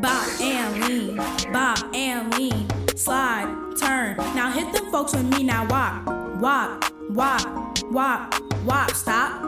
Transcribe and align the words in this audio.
bop 0.00 0.40
and 0.40 0.84
lean, 0.84 1.16
bop 1.52 1.78
and 1.94 2.34
lean, 2.34 2.66
slide, 2.96 3.46
turn. 3.78 4.16
Now 4.34 4.50
hit 4.50 4.72
them 4.72 4.90
folks 4.90 5.14
with 5.14 5.24
me, 5.24 5.44
now 5.44 5.66
wop, 5.68 6.06
wop, 6.40 6.92
wop, 7.10 7.80
wop, 7.90 8.34
walk, 8.64 8.90
stop. 8.90 9.42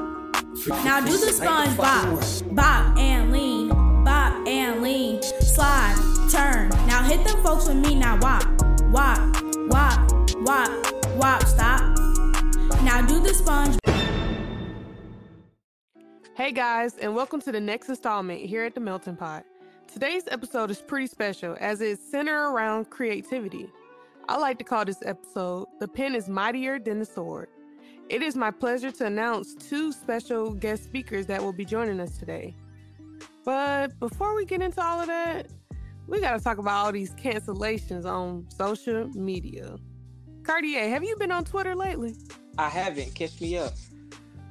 Now 0.84 1.00
do 1.00 1.12
the 1.12 1.32
sponge 1.32 1.76
bop, 1.76 2.20
bop 2.54 2.96
and 2.96 3.32
lean, 3.32 3.68
bop 4.04 4.46
and 4.46 4.82
lean, 4.82 5.22
slide, 5.22 5.96
turn. 6.30 6.68
Now 6.86 7.02
hit 7.02 7.24
them 7.24 7.42
folks 7.42 7.66
with 7.68 7.76
me, 7.76 7.94
now 7.94 8.18
wop, 8.20 8.44
wop, 8.90 9.18
wop, 9.68 10.10
wop, 10.36 11.16
walk, 11.16 11.42
stop. 11.46 11.98
Now 12.82 13.04
do 13.06 13.20
the 13.20 13.34
sponge. 13.34 13.78
Hey 16.34 16.52
guys, 16.52 16.96
and 16.98 17.14
welcome 17.14 17.40
to 17.42 17.50
the 17.50 17.60
next 17.60 17.88
installment 17.88 18.42
here 18.42 18.62
at 18.64 18.74
the 18.74 18.80
Melting 18.80 19.16
Pot. 19.16 19.44
Today's 19.96 20.24
episode 20.30 20.70
is 20.70 20.82
pretty 20.82 21.06
special 21.06 21.56
as 21.58 21.80
it's 21.80 22.02
centered 22.10 22.50
around 22.50 22.90
creativity. 22.90 23.66
I 24.28 24.36
like 24.36 24.58
to 24.58 24.64
call 24.64 24.84
this 24.84 25.02
episode 25.02 25.68
The 25.80 25.88
Pen 25.88 26.14
is 26.14 26.28
Mightier 26.28 26.78
Than 26.78 26.98
the 26.98 27.06
Sword. 27.06 27.48
It 28.10 28.20
is 28.20 28.36
my 28.36 28.50
pleasure 28.50 28.90
to 28.90 29.06
announce 29.06 29.54
two 29.54 29.92
special 29.92 30.52
guest 30.52 30.84
speakers 30.84 31.24
that 31.28 31.42
will 31.42 31.54
be 31.54 31.64
joining 31.64 31.98
us 31.98 32.18
today. 32.18 32.54
But 33.42 33.98
before 33.98 34.36
we 34.36 34.44
get 34.44 34.60
into 34.60 34.82
all 34.82 35.00
of 35.00 35.06
that, 35.06 35.46
we 36.06 36.20
got 36.20 36.36
to 36.36 36.44
talk 36.44 36.58
about 36.58 36.84
all 36.84 36.92
these 36.92 37.14
cancellations 37.14 38.04
on 38.04 38.46
social 38.54 39.08
media. 39.14 39.78
Cartier, 40.42 40.90
have 40.90 41.04
you 41.04 41.16
been 41.16 41.32
on 41.32 41.46
Twitter 41.46 41.74
lately? 41.74 42.14
I 42.58 42.68
haven't. 42.68 43.14
Catch 43.14 43.40
me 43.40 43.56
up. 43.56 43.72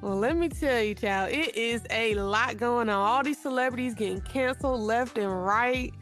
Well, 0.02 0.18
let 0.18 0.38
me 0.38 0.50
tell 0.50 0.82
you, 0.82 0.94
child, 0.94 1.32
it 1.32 1.56
is 1.56 1.84
a 1.90 2.16
lot 2.16 2.58
going 2.58 2.90
on. 2.90 2.96
All 2.96 3.24
these 3.24 3.42
celebrities 3.42 3.96
getting 3.96 4.22
canceled 4.22 4.82
left 4.82 5.18
and 5.18 5.46
right. 5.46 5.94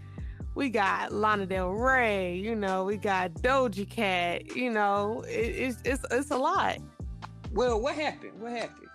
We 0.56 0.70
got 0.70 1.12
Lana 1.12 1.46
Del 1.46 1.70
Rey, 1.70 2.36
you 2.36 2.56
know, 2.56 2.84
we 2.84 2.98
got 2.98 3.34
Doja 3.36 3.90
Cat, 3.90 4.56
you 4.56 4.70
know, 4.70 5.24
it, 5.28 5.32
it's 5.32 5.78
it's 5.84 6.06
it's 6.12 6.30
a 6.30 6.38
lot. 6.38 6.78
Well, 7.54 7.82
what 7.82 7.96
happened? 7.96 8.40
What 8.40 8.52
happened? 8.52 8.88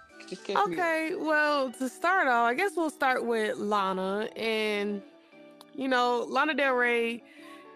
okay, 0.51 1.15
well, 1.19 1.73
to 1.73 1.89
start 1.89 2.29
off, 2.29 2.47
I 2.47 2.55
guess 2.55 2.73
we'll 2.77 2.91
start 2.91 3.25
with 3.25 3.57
Lana 3.57 4.29
and 4.37 5.03
you 5.75 5.89
know, 5.89 6.27
Lana 6.29 6.55
Del 6.55 6.75
Rey, 6.75 7.23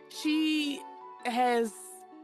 she 0.09 0.81
has 1.25 1.73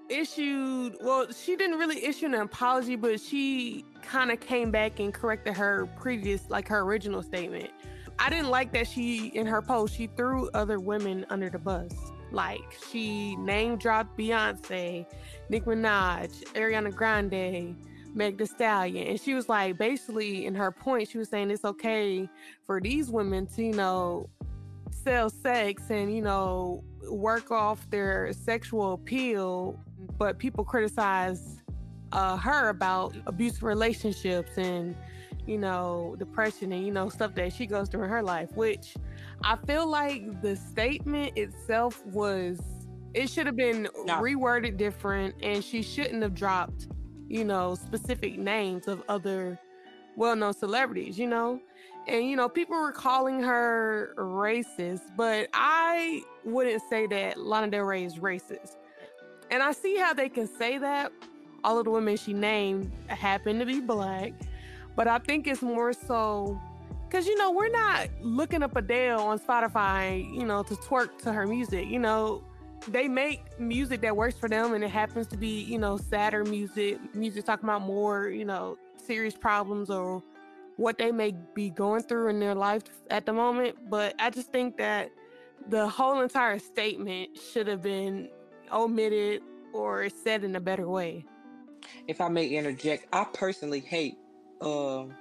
issued 0.09 0.97
well 1.03 1.31
she 1.31 1.55
didn't 1.55 1.79
really 1.79 2.03
issue 2.05 2.25
an 2.27 2.35
apology 2.35 2.97
but 2.97 3.21
she 3.21 3.85
kind 4.09 4.31
of 4.31 4.41
came 4.41 4.71
back 4.71 5.01
and 5.01 5.13
corrected 5.13 5.55
her 5.55 5.87
previous 5.97 6.49
like 6.49 6.67
her 6.69 6.81
original 6.81 7.23
statement. 7.23 7.71
I 8.19 8.31
didn't 8.31 8.49
like 8.49 8.73
that 8.73 8.89
she 8.89 9.27
in 9.29 9.47
her 9.47 9.63
post 9.63 9.95
she 9.95 10.07
threw 10.07 10.49
other 10.55 10.81
women 10.81 11.27
under 11.31 11.51
the 11.51 11.59
bus. 11.59 11.93
Like 12.33 12.79
she 12.91 13.37
name 13.37 13.77
dropped 13.77 14.19
beyonce 14.19 15.07
nicki 15.51 15.67
minaj 15.67 16.31
ariana 16.55 16.95
grande 16.95 17.77
meg 18.15 18.39
the 18.39 18.47
stallion. 18.47 19.07
And 19.09 19.21
she 19.21 19.35
was 19.35 19.49
like 19.49 19.77
basically 19.77 20.47
in 20.47 20.55
her 20.55 20.73
point 20.73 21.09
she 21.11 21.19
was 21.19 21.29
saying 21.29 21.51
it's 21.51 21.65
okay 21.65 22.29
for 22.67 22.81
these 22.81 23.11
women 23.11 23.47
to 23.49 23.63
you 23.63 23.75
know 23.75 24.29
sell 24.91 25.29
sex 25.29 25.91
and 25.91 26.15
you 26.15 26.23
know 26.23 26.83
work 27.11 27.51
off 27.51 27.89
their 27.91 28.33
sexual 28.33 28.95
appeal 28.95 29.79
but 30.19 30.39
people 30.39 30.65
criticize 30.65 31.58
uh, 32.13 32.37
her 32.37 32.69
about 32.69 33.15
abusive 33.27 33.63
relationships 33.63 34.57
and 34.57 34.97
you 35.47 35.59
know 35.59 36.15
depression 36.19 36.73
and 36.73 36.85
you 36.85 36.93
know 36.93 37.09
stuff 37.09 37.35
that 37.35 37.53
she 37.53 37.67
goes 37.67 37.89
through 37.89 38.03
in 38.03 38.11
her 38.11 38.23
life 38.23 38.51
which 38.55 38.95
i 39.45 39.57
feel 39.67 39.87
like 39.87 40.43
the 40.43 40.55
statement 40.55 41.37
itself 41.37 42.05
was 42.07 42.61
it 43.15 43.31
should 43.31 43.47
have 43.47 43.57
been 43.57 43.89
no. 44.05 44.21
reworded 44.21 44.77
different 44.77 45.35
and 45.43 45.65
she 45.65 45.83
shouldn't 45.83 46.23
have 46.23 46.35
dropped 46.35 46.89
you 47.29 47.45
know 47.45 47.75
specific 47.75 48.39
names 48.39 48.89
of 48.89 49.03
other 49.09 49.59
well-known 50.17 50.53
celebrities 50.53 51.19
you 51.19 51.27
know 51.27 51.59
and 52.07 52.29
you 52.29 52.37
know 52.37 52.49
people 52.49 52.79
were 52.79 52.93
calling 52.93 53.43
her 53.43 54.15
racist 54.19 55.03
but 55.17 55.49
i 55.55 56.23
wouldn't 56.45 56.83
say 56.91 57.07
that 57.07 57.39
lana 57.39 57.71
del 57.71 57.85
rey 57.85 58.05
is 58.05 58.17
racist 58.17 58.77
and 59.51 59.63
I 59.63 59.73
see 59.73 59.97
how 59.97 60.13
they 60.15 60.29
can 60.29 60.47
say 60.47 60.79
that. 60.79 61.13
All 61.65 61.79
of 61.79 61.85
the 61.85 61.91
women 61.91 62.17
she 62.17 62.33
named 62.33 62.91
happen 63.09 63.59
to 63.59 63.67
be 63.67 63.81
black. 63.81 64.33
But 64.97 65.09
I 65.09 65.19
think 65.19 65.47
it's 65.47 65.63
more 65.63 65.93
so 65.93 66.61
because, 67.09 67.27
you 67.27 67.37
know, 67.39 67.53
we're 67.53 67.71
not 67.71 68.09
looking 68.21 68.63
up 68.63 68.77
Adele 68.77 69.21
on 69.21 69.39
Spotify, 69.39 70.31
you 70.35 70.45
know, 70.45 70.63
to 70.63 70.75
twerk 70.75 71.17
to 71.23 71.33
her 71.33 71.47
music. 71.47 71.89
You 71.89 71.99
know, 71.99 72.45
they 72.87 73.09
make 73.09 73.59
music 73.59 74.03
that 74.03 74.17
works 74.17 74.37
for 74.37 74.49
them 74.49 74.75
and 74.75 74.85
it 74.85 74.91
happens 74.91 75.27
to 75.29 75.37
be, 75.37 75.63
you 75.63 75.79
know, 75.79 75.97
sadder 75.97 76.45
music, 76.45 76.99
music 77.15 77.45
talking 77.47 77.65
about 77.65 77.83
more, 77.83 78.29
you 78.29 78.45
know, 78.45 78.77
serious 78.97 79.35
problems 79.35 79.89
or 79.89 80.23
what 80.77 80.99
they 80.99 81.11
may 81.11 81.35
be 81.55 81.71
going 81.71 82.03
through 82.03 82.29
in 82.29 82.41
their 82.41 82.55
life 82.55 82.83
at 83.11 83.25
the 83.25 83.33
moment. 83.33 83.77
But 83.89 84.15
I 84.19 84.31
just 84.31 84.53
think 84.53 84.77
that 84.77 85.11
the 85.69 85.89
whole 85.89 86.21
entire 86.21 86.59
statement 86.59 87.39
should 87.53 87.67
have 87.67 87.83
been 87.83 88.29
omitted 88.71 89.43
or 89.73 90.09
said 90.09 90.45
in 90.45 90.57
a 90.57 90.61
better 90.61 90.89
way. 90.89 91.25
If 92.07 92.21
I 92.21 92.29
may 92.29 92.47
interject, 92.49 93.07
I 93.13 93.25
personally 93.25 93.81
hate 93.81 94.19
um, 94.61 95.15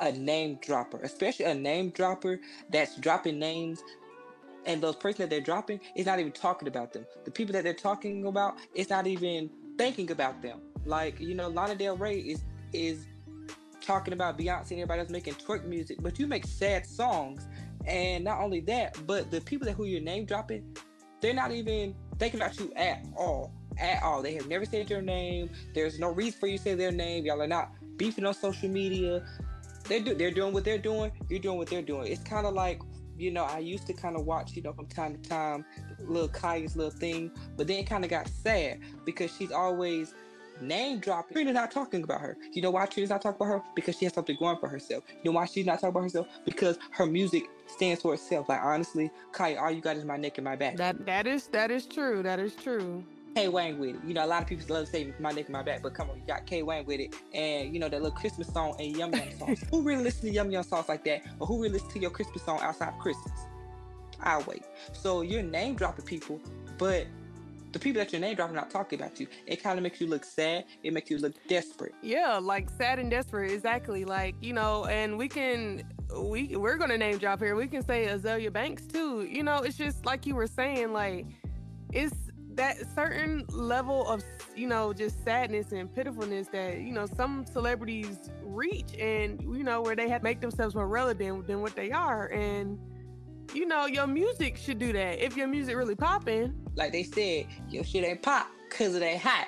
a 0.00 0.12
name 0.12 0.58
dropper, 0.62 1.00
especially 1.02 1.46
a 1.46 1.54
name 1.54 1.90
dropper 1.90 2.40
that's 2.70 2.96
dropping 2.96 3.38
names 3.38 3.82
and 4.66 4.82
those 4.82 4.96
person 4.96 5.22
that 5.22 5.30
they're 5.30 5.40
dropping 5.40 5.80
is 5.94 6.06
not 6.06 6.20
even 6.20 6.32
talking 6.32 6.68
about 6.68 6.92
them. 6.92 7.06
The 7.24 7.30
people 7.30 7.52
that 7.54 7.64
they're 7.64 7.72
talking 7.72 8.26
about 8.26 8.58
is 8.74 8.90
not 8.90 9.06
even 9.06 9.50
thinking 9.78 10.10
about 10.10 10.42
them. 10.42 10.60
Like, 10.84 11.18
you 11.20 11.34
know, 11.34 11.48
Lana 11.48 11.74
Del 11.74 11.96
Rey 11.96 12.18
is 12.18 12.44
is 12.72 13.06
talking 13.80 14.12
about 14.12 14.38
Beyonce 14.38 14.72
and 14.72 14.80
everybody 14.80 15.00
else 15.00 15.08
making 15.08 15.34
twerk 15.34 15.64
music, 15.64 15.98
but 16.02 16.18
you 16.18 16.26
make 16.26 16.44
sad 16.46 16.86
songs. 16.86 17.46
And 17.86 18.24
not 18.24 18.40
only 18.40 18.60
that, 18.62 18.98
but 19.06 19.30
the 19.30 19.40
people 19.40 19.66
that 19.66 19.72
who 19.72 19.86
you're 19.86 20.02
name 20.02 20.26
dropping, 20.26 20.76
they're 21.22 21.32
not 21.32 21.52
even 21.52 21.94
thinking 22.18 22.40
about 22.40 22.58
you 22.58 22.70
at 22.76 23.06
all. 23.16 23.54
At 23.78 24.02
all. 24.02 24.22
They 24.22 24.34
have 24.34 24.48
never 24.48 24.64
said 24.64 24.90
your 24.90 25.02
name. 25.02 25.50
There's 25.74 25.98
no 25.98 26.10
reason 26.10 26.40
for 26.40 26.46
you 26.46 26.58
to 26.58 26.62
say 26.62 26.74
their 26.74 26.92
name. 26.92 27.24
Y'all 27.24 27.40
are 27.40 27.46
not 27.46 27.72
beefing 27.96 28.26
on 28.26 28.34
social 28.34 28.68
media. 28.68 29.24
They 29.88 30.00
do 30.00 30.14
they're 30.14 30.30
doing 30.30 30.52
what 30.52 30.64
they're 30.64 30.78
doing, 30.78 31.12
you're 31.28 31.40
doing 31.40 31.58
what 31.58 31.68
they're 31.68 31.82
doing. 31.82 32.08
It's 32.12 32.22
kind 32.22 32.46
of 32.46 32.54
like 32.54 32.80
you 33.18 33.32
know, 33.32 33.44
I 33.44 33.58
used 33.58 33.86
to 33.88 33.92
kind 33.92 34.16
of 34.16 34.24
watch, 34.24 34.54
you 34.54 34.62
know, 34.62 34.72
from 34.72 34.86
time 34.86 35.16
to 35.20 35.28
time, 35.28 35.64
little 35.98 36.28
Khia's 36.28 36.76
little 36.76 36.92
thing, 36.92 37.32
but 37.56 37.66
then 37.66 37.78
it 37.78 37.86
kind 37.88 38.04
of 38.04 38.10
got 38.10 38.28
sad 38.28 38.78
because 39.04 39.34
she's 39.34 39.50
always 39.50 40.14
name 40.60 41.00
dropping. 41.00 41.34
Trina's 41.34 41.54
not 41.54 41.70
talking 41.70 42.02
about 42.02 42.20
her. 42.20 42.36
You 42.52 42.62
know 42.62 42.70
why 42.70 42.86
Trina's 42.86 43.10
not 43.10 43.22
talking 43.22 43.36
about 43.36 43.46
her? 43.46 43.62
Because 43.74 43.98
she 43.98 44.04
has 44.04 44.14
something 44.14 44.36
going 44.38 44.58
for 44.58 44.68
herself. 44.68 45.04
You 45.08 45.30
know 45.30 45.36
why 45.36 45.46
she's 45.46 45.66
not 45.66 45.80
talking 45.80 45.88
about 45.90 46.02
herself? 46.02 46.28
Because 46.44 46.78
her 46.92 47.06
music 47.06 47.44
stands 47.66 48.02
for 48.02 48.14
itself. 48.14 48.48
Like 48.48 48.60
honestly, 48.62 49.10
Kaya, 49.32 49.58
all 49.58 49.70
you 49.70 49.80
got 49.80 49.96
is 49.96 50.04
my 50.04 50.16
neck 50.16 50.38
and 50.38 50.44
my 50.44 50.56
back. 50.56 50.76
That 50.76 51.04
that 51.06 51.26
is 51.26 51.48
that 51.48 51.70
is 51.70 51.86
true. 51.86 52.22
That 52.22 52.38
is 52.38 52.54
true. 52.54 53.04
K 53.34 53.48
Wang 53.48 53.78
with 53.78 53.96
it. 53.96 54.04
You 54.06 54.14
know, 54.14 54.24
a 54.24 54.26
lot 54.26 54.42
of 54.42 54.48
people 54.48 54.74
love 54.74 54.86
to 54.86 54.90
say 54.90 55.12
my 55.18 55.30
neck 55.30 55.46
and 55.46 55.52
my 55.52 55.62
back, 55.62 55.82
but 55.82 55.94
come 55.94 56.10
on, 56.10 56.16
you 56.16 56.22
got 56.26 56.46
K 56.46 56.62
Wang 56.62 56.84
with 56.86 57.00
it. 57.00 57.14
And 57.34 57.72
you 57.72 57.80
know, 57.80 57.88
that 57.88 58.02
little 58.02 58.16
Christmas 58.16 58.48
song 58.48 58.74
and 58.78 58.96
Yum 58.96 59.12
Yum 59.12 59.30
songs. 59.38 59.64
who 59.70 59.82
really 59.82 60.04
listens 60.04 60.22
to 60.22 60.30
Yum 60.30 60.50
Yum 60.50 60.62
songs 60.62 60.88
like 60.88 61.04
that? 61.04 61.22
Or 61.38 61.46
who 61.46 61.60
really 61.62 61.74
listens 61.74 61.92
to 61.94 61.98
your 61.98 62.10
Christmas 62.10 62.42
song 62.42 62.60
outside 62.60 62.88
of 62.88 62.98
Christmas? 62.98 63.32
I'll 64.20 64.42
wait. 64.42 64.64
So 64.92 65.22
you're 65.22 65.42
name 65.42 65.76
dropping 65.76 66.04
people, 66.04 66.40
but 66.76 67.06
the 67.72 67.78
people 67.78 68.00
that 68.00 68.12
you're 68.12 68.20
name 68.20 68.34
dropping 68.34 68.56
not 68.56 68.70
talking 68.70 68.98
about 68.98 69.20
you. 69.20 69.26
It 69.46 69.62
kind 69.62 69.78
of 69.78 69.82
makes 69.82 70.00
you 70.00 70.06
look 70.06 70.24
sad. 70.24 70.64
It 70.82 70.92
makes 70.92 71.10
you 71.10 71.18
look 71.18 71.34
desperate. 71.48 71.94
Yeah, 72.02 72.38
like 72.42 72.70
sad 72.70 72.98
and 72.98 73.10
desperate. 73.10 73.52
Exactly. 73.52 74.04
Like 74.04 74.34
you 74.40 74.52
know, 74.52 74.86
and 74.86 75.18
we 75.18 75.28
can 75.28 75.84
we 76.16 76.56
we're 76.56 76.76
gonna 76.76 76.98
name 76.98 77.18
drop 77.18 77.40
here. 77.40 77.54
We 77.54 77.68
can 77.68 77.84
say 77.84 78.06
Azealia 78.06 78.52
Banks 78.52 78.86
too. 78.86 79.22
You 79.22 79.42
know, 79.42 79.58
it's 79.58 79.76
just 79.76 80.06
like 80.06 80.26
you 80.26 80.34
were 80.34 80.46
saying. 80.46 80.92
Like 80.92 81.26
it's 81.92 82.16
that 82.58 82.76
certain 82.94 83.44
level 83.48 84.06
of 84.06 84.22
you 84.54 84.66
know 84.66 84.92
just 84.92 85.24
sadness 85.24 85.72
and 85.72 85.92
pitifulness 85.94 86.48
that 86.48 86.80
you 86.80 86.92
know 86.92 87.06
some 87.06 87.44
celebrities 87.46 88.30
reach, 88.42 88.94
and 88.98 89.40
you 89.42 89.64
know 89.64 89.80
where 89.80 89.96
they 89.96 90.08
have 90.08 90.20
to 90.20 90.24
make 90.24 90.40
themselves 90.40 90.74
more 90.74 90.86
relevant 90.86 91.46
than 91.46 91.62
what 91.62 91.74
they 91.74 91.90
are, 91.90 92.28
and 92.28 92.78
you 93.54 93.66
know, 93.66 93.86
your 93.86 94.06
music 94.06 94.56
should 94.56 94.78
do 94.78 94.92
that. 94.92 95.24
If 95.24 95.36
your 95.36 95.46
music 95.46 95.76
really 95.76 95.94
popping. 95.94 96.54
Like 96.74 96.92
they 96.92 97.02
said, 97.02 97.46
your 97.68 97.84
shit 97.84 98.04
ain't 98.04 98.22
pop 98.22 98.48
because 98.68 98.94
it 98.94 99.02
ain't 99.02 99.22
hot. 99.22 99.46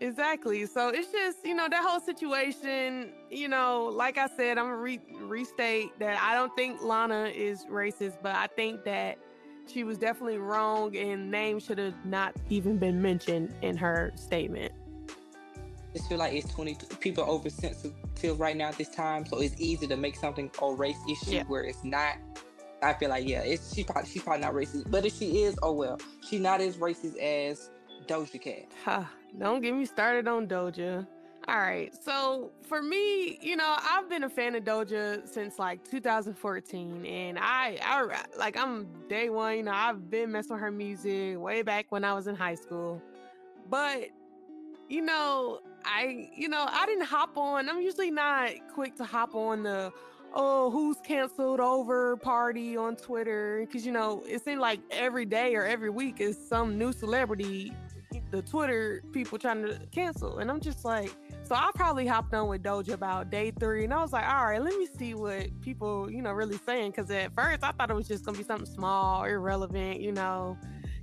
Exactly. 0.00 0.66
So 0.66 0.88
it's 0.88 1.10
just, 1.10 1.44
you 1.44 1.54
know, 1.54 1.68
that 1.68 1.82
whole 1.82 2.00
situation, 2.00 3.12
you 3.30 3.48
know, 3.48 3.90
like 3.92 4.18
I 4.18 4.28
said, 4.28 4.58
I'm 4.58 4.66
gonna 4.66 4.76
re- 4.76 5.00
restate 5.20 5.98
that 5.98 6.20
I 6.22 6.34
don't 6.34 6.54
think 6.54 6.82
Lana 6.82 7.24
is 7.34 7.64
racist, 7.64 8.18
but 8.22 8.34
I 8.34 8.46
think 8.46 8.84
that 8.84 9.18
she 9.66 9.84
was 9.84 9.98
definitely 9.98 10.38
wrong 10.38 10.96
and 10.96 11.30
name 11.30 11.60
should 11.60 11.78
have 11.78 11.94
not 12.04 12.34
even 12.50 12.78
been 12.78 13.00
mentioned 13.00 13.54
in 13.62 13.76
her 13.76 14.12
statement. 14.14 14.72
I 15.08 15.98
just 15.98 16.08
feel 16.08 16.18
like 16.18 16.34
it's 16.34 16.52
20 16.52 16.76
people 17.00 17.24
are 17.24 17.30
oversensitive 17.30 18.38
right 18.38 18.56
now 18.56 18.68
at 18.68 18.78
this 18.78 18.90
time, 18.90 19.24
so 19.26 19.40
it's 19.40 19.58
easy 19.58 19.86
to 19.86 19.96
make 19.96 20.16
something 20.16 20.50
a 20.60 20.72
race 20.72 20.96
issue 21.10 21.36
yeah. 21.36 21.44
where 21.44 21.64
it's 21.64 21.84
not 21.84 22.16
I 22.82 22.92
feel 22.92 23.08
like 23.08 23.26
yeah, 23.26 23.40
it's 23.40 23.74
she 23.74 23.84
probably 23.84 24.08
she's 24.10 24.22
probably 24.22 24.42
not 24.42 24.52
racist, 24.52 24.90
but 24.90 25.06
if 25.06 25.16
she 25.16 25.42
is, 25.42 25.58
oh 25.62 25.72
well, 25.72 25.98
she's 26.28 26.40
not 26.40 26.60
as 26.60 26.76
racist 26.76 27.16
as 27.18 27.70
Doja 28.06 28.40
Cat. 28.40 28.66
Huh, 28.84 29.04
don't 29.38 29.62
get 29.62 29.74
me 29.74 29.86
started 29.86 30.28
on 30.28 30.46
Doja. 30.46 31.06
All 31.48 31.58
right, 31.58 31.92
so 32.04 32.50
for 32.62 32.82
me, 32.82 33.38
you 33.40 33.54
know, 33.56 33.76
I've 33.78 34.10
been 34.10 34.24
a 34.24 34.28
fan 34.28 34.56
of 34.56 34.64
Doja 34.64 35.28
since 35.28 35.60
like 35.60 35.88
2014, 35.88 37.06
and 37.06 37.38
I, 37.38 37.78
I 37.80 38.24
like 38.36 38.56
I'm 38.56 38.88
day 39.08 39.30
one. 39.30 39.58
You 39.58 39.62
know, 39.62 39.72
I've 39.72 40.10
been 40.10 40.32
messing 40.32 40.54
with 40.54 40.60
her 40.60 40.72
music 40.72 41.38
way 41.38 41.62
back 41.62 41.86
when 41.90 42.02
I 42.02 42.14
was 42.14 42.26
in 42.26 42.34
high 42.34 42.56
school, 42.56 43.00
but 43.70 44.08
you 44.88 45.02
know, 45.02 45.60
I, 45.84 46.28
you 46.34 46.48
know, 46.48 46.66
I 46.68 46.84
didn't 46.84 47.06
hop 47.06 47.36
on. 47.36 47.68
I'm 47.68 47.80
usually 47.80 48.10
not 48.10 48.50
quick 48.74 48.96
to 48.96 49.04
hop 49.04 49.36
on 49.36 49.62
the 49.62 49.92
oh, 50.34 50.70
who's 50.70 50.96
canceled 51.04 51.60
over 51.60 52.16
party 52.16 52.76
on 52.76 52.96
Twitter. 52.96 53.66
Cause 53.72 53.86
you 53.86 53.92
know, 53.92 54.22
it 54.26 54.44
seems 54.44 54.60
like 54.60 54.80
every 54.90 55.24
day 55.24 55.54
or 55.54 55.64
every 55.64 55.90
week 55.90 56.20
is 56.20 56.36
some 56.36 56.76
new 56.76 56.92
celebrity, 56.92 57.72
the 58.32 58.42
Twitter 58.42 59.02
people 59.12 59.38
trying 59.38 59.62
to 59.62 59.78
cancel. 59.92 60.38
And 60.38 60.50
I'm 60.50 60.60
just 60.60 60.84
like, 60.84 61.12
so 61.46 61.54
I 61.54 61.70
probably 61.74 62.06
hopped 62.06 62.34
on 62.34 62.48
with 62.48 62.62
Doja 62.62 62.92
about 62.94 63.30
day 63.30 63.52
three. 63.52 63.84
And 63.84 63.94
I 63.94 64.00
was 64.00 64.12
like, 64.12 64.28
all 64.28 64.46
right, 64.46 64.62
let 64.62 64.76
me 64.76 64.86
see 64.98 65.14
what 65.14 65.48
people, 65.60 66.10
you 66.10 66.22
know, 66.22 66.32
really 66.32 66.58
saying. 66.66 66.92
Cause 66.92 67.10
at 67.10 67.34
first 67.34 67.62
I 67.62 67.72
thought 67.72 67.90
it 67.90 67.94
was 67.94 68.08
just 68.08 68.24
gonna 68.24 68.38
be 68.38 68.44
something 68.44 68.66
small, 68.66 69.24
irrelevant, 69.24 70.00
you 70.00 70.12
know. 70.12 70.58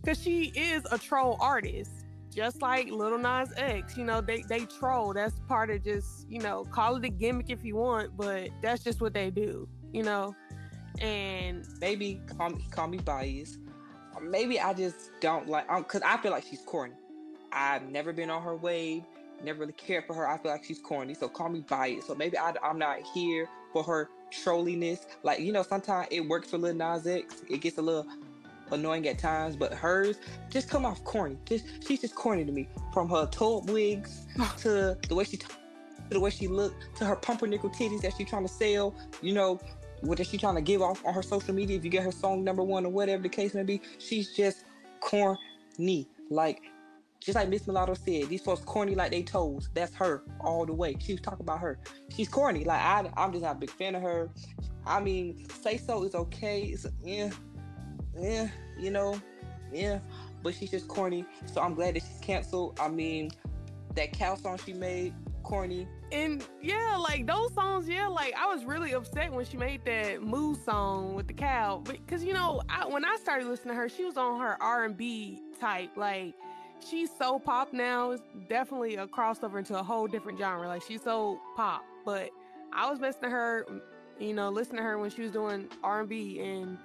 Cause 0.05 0.21
she 0.21 0.51
is 0.55 0.83
a 0.91 0.97
troll 0.97 1.37
artist 1.39 2.03
just 2.33 2.61
like 2.61 2.89
Lil 2.89 3.17
Nas 3.17 3.53
X, 3.55 3.95
you 3.95 4.03
know, 4.03 4.19
they 4.19 4.41
they 4.43 4.65
troll. 4.65 5.13
That's 5.13 5.39
part 5.47 5.69
of 5.69 5.83
just, 5.83 6.29
you 6.29 6.39
know, 6.39 6.65
call 6.65 6.95
it 6.95 7.05
a 7.05 7.09
gimmick 7.09 7.49
if 7.49 7.63
you 7.63 7.75
want, 7.75 8.17
but 8.17 8.49
that's 8.61 8.83
just 8.83 9.01
what 9.01 9.13
they 9.13 9.29
do, 9.29 9.67
you 9.91 10.03
know. 10.03 10.35
And 10.99 11.65
maybe 11.79 12.21
call 12.37 12.49
me 12.49 12.65
call 12.71 12.87
me 12.87 12.97
biased. 12.97 13.59
Maybe 14.21 14.59
I 14.59 14.73
just 14.73 15.11
don't 15.19 15.47
like 15.47 15.69
um 15.69 15.83
cause 15.83 16.01
I 16.05 16.17
feel 16.17 16.31
like 16.31 16.45
she's 16.49 16.61
corny. 16.61 16.93
I've 17.51 17.89
never 17.89 18.13
been 18.13 18.29
on 18.29 18.41
her 18.41 18.55
wave, 18.55 19.03
never 19.43 19.59
really 19.59 19.73
cared 19.73 20.05
for 20.05 20.13
her. 20.13 20.27
I 20.27 20.37
feel 20.37 20.51
like 20.51 20.63
she's 20.63 20.79
corny, 20.79 21.13
so 21.13 21.27
call 21.27 21.49
me 21.49 21.61
biased. 21.61 22.07
So 22.07 22.15
maybe 22.15 22.37
I, 22.37 22.53
I'm 22.63 22.77
not 22.77 22.99
here 23.13 23.47
for 23.71 23.83
her 23.83 24.09
trolliness. 24.31 25.05
Like, 25.23 25.39
you 25.39 25.51
know, 25.51 25.63
sometimes 25.63 26.07
it 26.11 26.21
works 26.21 26.49
for 26.49 26.57
Lil 26.57 26.73
Nas 26.73 27.05
X. 27.05 27.43
It 27.49 27.61
gets 27.61 27.77
a 27.77 27.81
little 27.81 28.07
annoying 28.71 29.07
at 29.07 29.19
times, 29.19 29.55
but 29.55 29.73
hers 29.73 30.17
just 30.49 30.69
come 30.69 30.85
off 30.85 31.03
corny. 31.03 31.37
Just 31.45 31.65
she's 31.85 32.01
just 32.01 32.15
corny 32.15 32.45
to 32.45 32.51
me. 32.51 32.67
From 32.93 33.09
her 33.09 33.27
toad 33.27 33.69
wigs 33.69 34.25
to 34.57 34.97
the 35.07 35.15
way 35.15 35.23
she 35.23 35.37
to 35.37 35.47
the 36.09 36.19
way 36.19 36.29
she 36.29 36.47
looked 36.47 36.97
to 36.97 37.05
her 37.05 37.15
pumpernickel 37.15 37.69
titties 37.69 38.01
that 38.01 38.13
she's 38.17 38.27
trying 38.27 38.43
to 38.43 38.53
sell. 38.53 38.95
You 39.21 39.33
know, 39.33 39.59
what 40.01 40.19
is 40.19 40.27
she 40.27 40.37
trying 40.37 40.55
to 40.55 40.61
give 40.61 40.81
off 40.81 41.05
on 41.05 41.13
her 41.13 41.23
social 41.23 41.53
media? 41.53 41.77
If 41.77 41.85
you 41.85 41.89
get 41.89 42.03
her 42.03 42.11
song 42.11 42.43
number 42.43 42.63
one 42.63 42.85
or 42.85 42.91
whatever 42.91 43.23
the 43.23 43.29
case 43.29 43.53
may 43.53 43.63
be, 43.63 43.81
she's 43.99 44.35
just 44.35 44.65
corny. 44.99 46.07
Like 46.29 46.61
just 47.23 47.35
like 47.35 47.49
Miss 47.49 47.65
Mulatto 47.67 47.93
said, 47.93 48.29
these 48.29 48.41
folks 48.41 48.61
corny 48.61 48.95
like 48.95 49.11
they 49.11 49.23
toes. 49.23 49.69
That's 49.73 49.93
her 49.95 50.23
all 50.41 50.65
the 50.65 50.73
way. 50.73 50.95
She 50.99 51.13
was 51.13 51.21
talking 51.21 51.43
about 51.43 51.59
her. 51.59 51.79
She's 52.09 52.27
corny. 52.27 52.63
Like 52.65 52.81
I, 52.81 53.09
I'm 53.15 53.31
just 53.31 53.43
not 53.43 53.55
a 53.55 53.59
big 53.59 53.69
fan 53.69 53.95
of 53.95 54.01
her. 54.01 54.29
I 54.85 54.99
mean, 54.99 55.47
say 55.49 55.77
so 55.77 56.03
is 56.03 56.15
okay. 56.15 56.61
It's 56.63 56.85
yeah, 57.03 57.29
yeah, 58.17 58.49
you 58.77 58.91
know, 58.91 59.19
yeah. 59.71 59.99
But 60.41 60.55
she's 60.55 60.71
just 60.71 60.87
corny. 60.87 61.25
So 61.45 61.61
I'm 61.61 61.73
glad 61.73 61.95
that 61.95 62.03
she's 62.03 62.19
canceled. 62.19 62.77
I 62.79 62.89
mean, 62.89 63.31
that 63.95 64.11
cow 64.11 64.35
song 64.35 64.59
she 64.65 64.73
made, 64.73 65.13
corny. 65.43 65.87
And 66.11 66.45
yeah, 66.61 66.97
like 66.97 67.25
those 67.25 67.53
songs, 67.53 67.87
yeah, 67.87 68.07
like 68.07 68.33
I 68.37 68.47
was 68.47 68.65
really 68.65 68.93
upset 68.93 69.31
when 69.31 69.45
she 69.45 69.55
made 69.55 69.85
that 69.85 70.21
Moo 70.21 70.55
song 70.55 71.15
with 71.15 71.27
the 71.27 71.33
cow, 71.33 71.81
because 71.85 72.23
you 72.23 72.33
know, 72.33 72.61
I, 72.69 72.85
when 72.85 73.05
I 73.05 73.15
started 73.15 73.47
listening 73.47 73.75
to 73.75 73.81
her, 73.81 73.87
she 73.87 74.03
was 74.03 74.17
on 74.17 74.41
her 74.41 74.61
R 74.61 74.83
and 74.83 74.97
B 74.97 75.41
type. 75.59 75.91
Like 75.95 76.33
she's 76.87 77.09
so 77.17 77.39
pop 77.39 77.73
now. 77.73 78.11
It's 78.11 78.23
definitely 78.49 78.95
a 78.95 79.07
crossover 79.07 79.57
into 79.57 79.77
a 79.77 79.83
whole 79.83 80.07
different 80.07 80.39
genre. 80.39 80.67
Like 80.67 80.83
she's 80.83 81.01
so 81.01 81.39
pop, 81.55 81.83
but 82.05 82.29
I 82.71 82.89
was 82.89 82.99
listening 82.99 83.29
to 83.31 83.35
her, 83.35 83.65
you 84.19 84.33
know, 84.33 84.49
listening 84.49 84.77
to 84.77 84.83
her 84.83 84.97
when 84.97 85.09
she 85.09 85.21
was 85.21 85.31
doing 85.31 85.67
R 85.83 86.01
and 86.01 86.09
B 86.09 86.39
and 86.39 86.77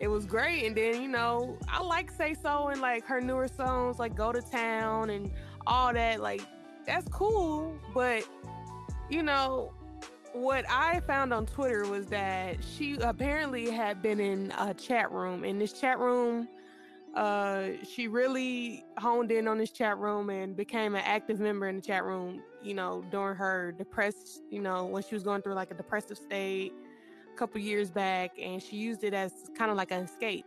it 0.00 0.08
was 0.08 0.26
great. 0.26 0.64
And 0.64 0.76
then, 0.76 1.02
you 1.02 1.08
know, 1.08 1.58
I 1.68 1.82
like 1.82 2.10
Say 2.10 2.34
So 2.34 2.68
and 2.68 2.80
like 2.80 3.04
her 3.06 3.20
newer 3.20 3.48
songs 3.48 3.98
like 3.98 4.14
Go 4.14 4.32
to 4.32 4.42
Town 4.42 5.10
and 5.10 5.30
all 5.66 5.92
that. 5.92 6.20
Like, 6.20 6.42
that's 6.86 7.08
cool. 7.08 7.78
But, 7.92 8.24
you 9.08 9.22
know, 9.22 9.72
what 10.32 10.64
I 10.68 11.00
found 11.00 11.32
on 11.32 11.46
Twitter 11.46 11.84
was 11.88 12.06
that 12.06 12.56
she 12.62 12.96
apparently 12.96 13.70
had 13.70 14.02
been 14.02 14.20
in 14.20 14.52
a 14.58 14.74
chat 14.74 15.10
room. 15.12 15.44
In 15.44 15.58
this 15.58 15.72
chat 15.72 15.98
room, 15.98 16.48
uh, 17.16 17.68
she 17.88 18.08
really 18.08 18.84
honed 18.98 19.30
in 19.30 19.46
on 19.46 19.58
this 19.58 19.70
chat 19.70 19.98
room 19.98 20.30
and 20.30 20.56
became 20.56 20.94
an 20.94 21.02
active 21.04 21.38
member 21.38 21.68
in 21.68 21.76
the 21.76 21.82
chat 21.82 22.04
room, 22.04 22.42
you 22.62 22.74
know, 22.74 23.04
during 23.10 23.36
her 23.36 23.72
depressed, 23.72 24.42
you 24.50 24.60
know, 24.60 24.86
when 24.86 25.02
she 25.02 25.14
was 25.14 25.22
going 25.22 25.40
through 25.40 25.54
like 25.54 25.70
a 25.70 25.74
depressive 25.74 26.18
state 26.18 26.72
a 27.32 27.36
couple 27.36 27.60
years 27.60 27.90
back 27.90 28.32
and 28.40 28.60
she 28.62 28.76
used 28.76 29.04
it 29.04 29.14
as 29.14 29.32
kind 29.56 29.70
of 29.70 29.76
like 29.76 29.92
an 29.92 30.04
escape. 30.04 30.44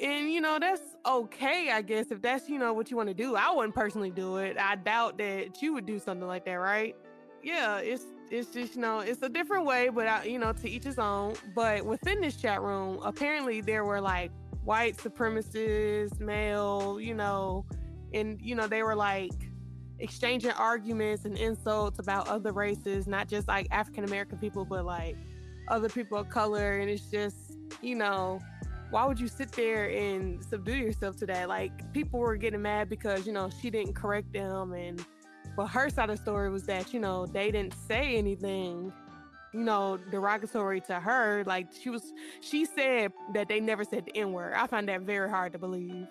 And 0.00 0.30
you 0.30 0.40
know, 0.40 0.58
that's 0.60 0.82
okay, 1.06 1.70
I 1.70 1.82
guess, 1.82 2.10
if 2.10 2.20
that's, 2.22 2.48
you 2.48 2.58
know, 2.58 2.72
what 2.72 2.90
you 2.90 2.96
want 2.96 3.08
to 3.08 3.14
do. 3.14 3.34
I 3.34 3.50
wouldn't 3.50 3.74
personally 3.74 4.10
do 4.10 4.36
it. 4.36 4.56
I 4.58 4.76
doubt 4.76 5.18
that 5.18 5.60
you 5.60 5.72
would 5.72 5.86
do 5.86 5.98
something 5.98 6.28
like 6.28 6.44
that, 6.44 6.54
right? 6.54 6.94
Yeah, 7.42 7.78
it's 7.78 8.04
it's 8.30 8.50
just, 8.50 8.74
you 8.74 8.80
know, 8.80 9.00
it's 9.00 9.22
a 9.22 9.28
different 9.28 9.64
way, 9.64 9.88
but 9.88 10.06
I, 10.06 10.24
you 10.24 10.38
know, 10.38 10.52
to 10.52 10.68
each 10.68 10.84
his 10.84 10.98
own. 10.98 11.34
But 11.54 11.84
within 11.84 12.20
this 12.20 12.36
chat 12.36 12.60
room, 12.60 13.00
apparently 13.02 13.60
there 13.60 13.84
were 13.84 14.00
like 14.00 14.30
white 14.66 14.96
supremacists, 14.96 16.18
male, 16.18 16.98
you 17.00 17.14
know, 17.14 17.64
and 18.12 18.40
you 18.42 18.54
know, 18.54 18.66
they 18.66 18.82
were 18.82 18.96
like 18.96 19.32
exchanging 20.00 20.50
arguments 20.50 21.24
and 21.24 21.38
insults 21.38 22.00
about 22.00 22.28
other 22.28 22.52
races, 22.52 23.06
not 23.06 23.28
just 23.28 23.46
like 23.48 23.68
African 23.70 24.04
American 24.04 24.38
people, 24.38 24.64
but 24.64 24.84
like 24.84 25.16
other 25.68 25.88
people 25.88 26.18
of 26.18 26.28
color. 26.28 26.78
And 26.78 26.90
it's 26.90 27.10
just 27.10 27.56
you 27.80 27.94
know 27.94 28.40
why 28.90 29.04
would 29.04 29.18
you 29.18 29.28
sit 29.28 29.50
there 29.52 29.88
and 29.90 30.44
subdue 30.44 30.76
yourself 30.76 31.16
to 31.18 31.26
that? 31.26 31.48
Like 31.48 31.92
people 31.92 32.18
were 32.20 32.36
getting 32.36 32.62
mad 32.62 32.88
because 32.88 33.24
you 33.24 33.32
know 33.32 33.48
she 33.62 33.70
didn't 33.70 33.94
correct 33.94 34.32
them. 34.32 34.72
And 34.72 35.04
but 35.56 35.68
her 35.68 35.88
side 35.90 36.10
of 36.10 36.16
the 36.16 36.22
story 36.22 36.50
was 36.50 36.64
that 36.64 36.92
you 36.92 36.98
know 36.98 37.24
they 37.24 37.52
didn't 37.52 37.74
say 37.86 38.16
anything 38.16 38.92
you 39.52 39.60
know 39.60 39.98
derogatory 40.10 40.80
to 40.80 41.00
her 41.00 41.42
like 41.46 41.68
she 41.80 41.90
was 41.90 42.12
she 42.40 42.64
said 42.64 43.12
that 43.32 43.48
they 43.48 43.60
never 43.60 43.84
said 43.84 44.04
the 44.04 44.16
n-word 44.16 44.52
i 44.54 44.66
find 44.66 44.88
that 44.88 45.00
very 45.02 45.30
hard 45.30 45.52
to 45.52 45.58
believe 45.58 46.06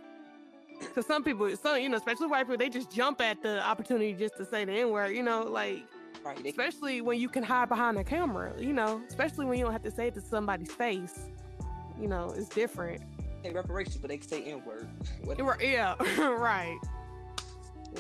because 0.80 1.06
some 1.06 1.24
people 1.24 1.54
some 1.56 1.80
you 1.80 1.90
know 1.90 1.98
especially 1.98 2.28
white 2.28 2.44
people 2.44 2.58
they 2.58 2.70
just 2.70 2.92
jump 2.92 3.22
at 3.22 3.42
the 3.42 3.64
opportunity 3.66 4.14
just 4.14 4.36
to 4.38 4.46
say 4.46 4.66
the 4.66 4.72
n-word 4.72 5.12
you 5.12 5.24
know 5.24 5.44
like 5.44 5.84
Right. 6.26 6.44
Especially 6.44 7.02
when 7.02 7.20
you 7.20 7.30
can 7.30 7.44
hide 7.44 7.70
behind 7.70 8.00
a 8.00 8.04
camera, 8.04 8.52
you 8.58 8.74
know, 8.74 9.00
especially 9.08 9.46
when 9.46 9.60
you 9.60 9.64
don't 9.64 9.74
have 9.74 9.84
to 9.84 9.92
say 9.92 10.08
it 10.08 10.16
to 10.16 10.22
somebody's 10.22 10.72
face. 10.72 11.30
You 12.02 12.08
know, 12.08 12.34
it's 12.36 12.50
different. 12.50 13.04
Say 13.44 13.52
reparations, 13.52 13.98
but 13.98 14.10
they 14.10 14.18
can 14.18 14.28
say 14.28 14.44
N 14.44 14.64
word. 14.66 14.88
Yeah, 15.62 15.94
right. 16.18 16.80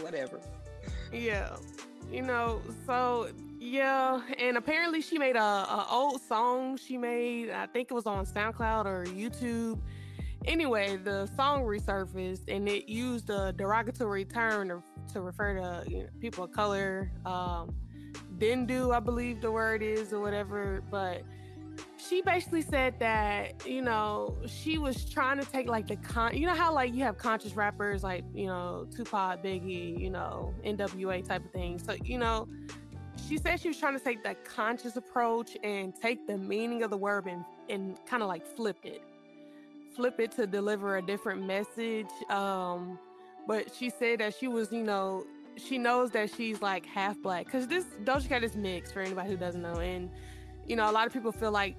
Whatever. 0.02 0.40
Yeah. 1.14 1.56
You 2.12 2.24
know, 2.24 2.62
so 2.88 3.30
yeah, 3.66 4.22
and 4.38 4.58
apparently 4.58 5.02
she 5.02 5.18
made 5.18 5.36
a, 5.36 5.40
a 5.40 5.88
old 5.90 6.22
song 6.22 6.78
she 6.78 6.98
made, 6.98 7.50
I 7.50 7.66
think 7.66 7.90
it 7.90 7.94
was 7.94 8.06
on 8.06 8.26
SoundCloud 8.26 8.86
or 8.86 9.06
YouTube. 9.06 9.80
Anyway, 10.46 10.98
the 10.98 11.26
song 11.36 11.64
resurfaced 11.64 12.44
and 12.48 12.70
it 12.70 12.88
used 12.88 13.32
a 13.32 13.52
derogatory 13.54 14.24
term 14.24 14.70
to, 14.70 14.84
to 15.14 15.22
refer 15.22 15.56
to 15.56 15.84
you 15.90 16.04
know, 16.04 16.10
people 16.20 16.44
of 16.44 16.52
color, 16.52 17.12
um, 17.26 17.74
Dindu, 18.38 18.96
I 18.96 19.00
believe 19.00 19.42
the 19.42 19.52
word 19.52 19.82
is, 19.82 20.14
or 20.14 20.20
whatever. 20.20 20.84
But 20.92 21.24
she 21.98 22.22
basically 22.22 22.62
said 22.62 23.00
that, 23.00 23.66
you 23.66 23.82
know, 23.82 24.38
she 24.46 24.78
was 24.78 25.10
trying 25.10 25.40
to 25.40 25.46
take 25.46 25.68
like 25.68 25.88
the 25.88 25.96
con, 25.96 26.38
you 26.38 26.46
know, 26.46 26.54
how 26.54 26.72
like 26.74 26.94
you 26.94 27.04
have 27.04 27.18
conscious 27.18 27.56
rappers 27.56 28.04
like, 28.04 28.24
you 28.34 28.46
know, 28.46 28.88
Tupac, 28.96 29.44
Biggie, 29.44 30.00
you 30.00 30.12
know, 30.12 30.54
NWA 30.64 31.28
type 31.28 31.44
of 31.44 31.52
thing. 31.52 31.80
So, 31.80 31.96
you 32.04 32.20
know, 32.20 32.48
she 33.28 33.38
said 33.38 33.60
she 33.60 33.70
was 33.70 33.78
trying 33.78 33.98
to 33.98 34.04
take 34.04 34.24
that 34.24 34.46
conscious 34.46 34.96
approach 34.98 35.58
and 35.64 35.94
take 35.96 36.28
the 36.28 36.38
meaning 36.38 36.84
of 36.84 36.90
the 36.90 36.98
word 36.98 37.26
and, 37.26 37.44
and 37.70 37.98
kind 38.06 38.22
of 38.22 38.30
like 38.30 38.46
flip 38.46 38.78
it, 38.84 39.02
flip 39.96 40.20
it 40.20 40.32
to 40.34 40.46
deliver 40.46 40.98
a 40.98 41.02
different 41.02 41.44
message. 41.44 42.10
Um, 42.30 43.00
but 43.48 43.74
she 43.74 43.90
said 43.90 44.20
that 44.20 44.36
she 44.36 44.48
was, 44.48 44.72
you 44.72 44.84
know, 44.84 45.26
she 45.58 45.78
knows 45.78 46.12
that 46.12 46.30
she's 46.36 46.62
like 46.62 46.86
half 46.86 47.22
black 47.22 47.46
because 47.46 47.68
this 47.68 47.86
Doja 48.04 48.28
Cat 48.28 48.44
is 48.44 48.56
mixed 48.56 48.94
for 48.94 49.02
anybody 49.02 49.30
who 49.30 49.38
doesn't 49.38 49.62
know, 49.62 49.76
and 49.76 50.10
you 50.68 50.76
know 50.76 50.90
a 50.90 50.92
lot 50.92 51.08
of 51.08 51.14
people 51.14 51.32
feel 51.32 51.52
like 51.52 51.78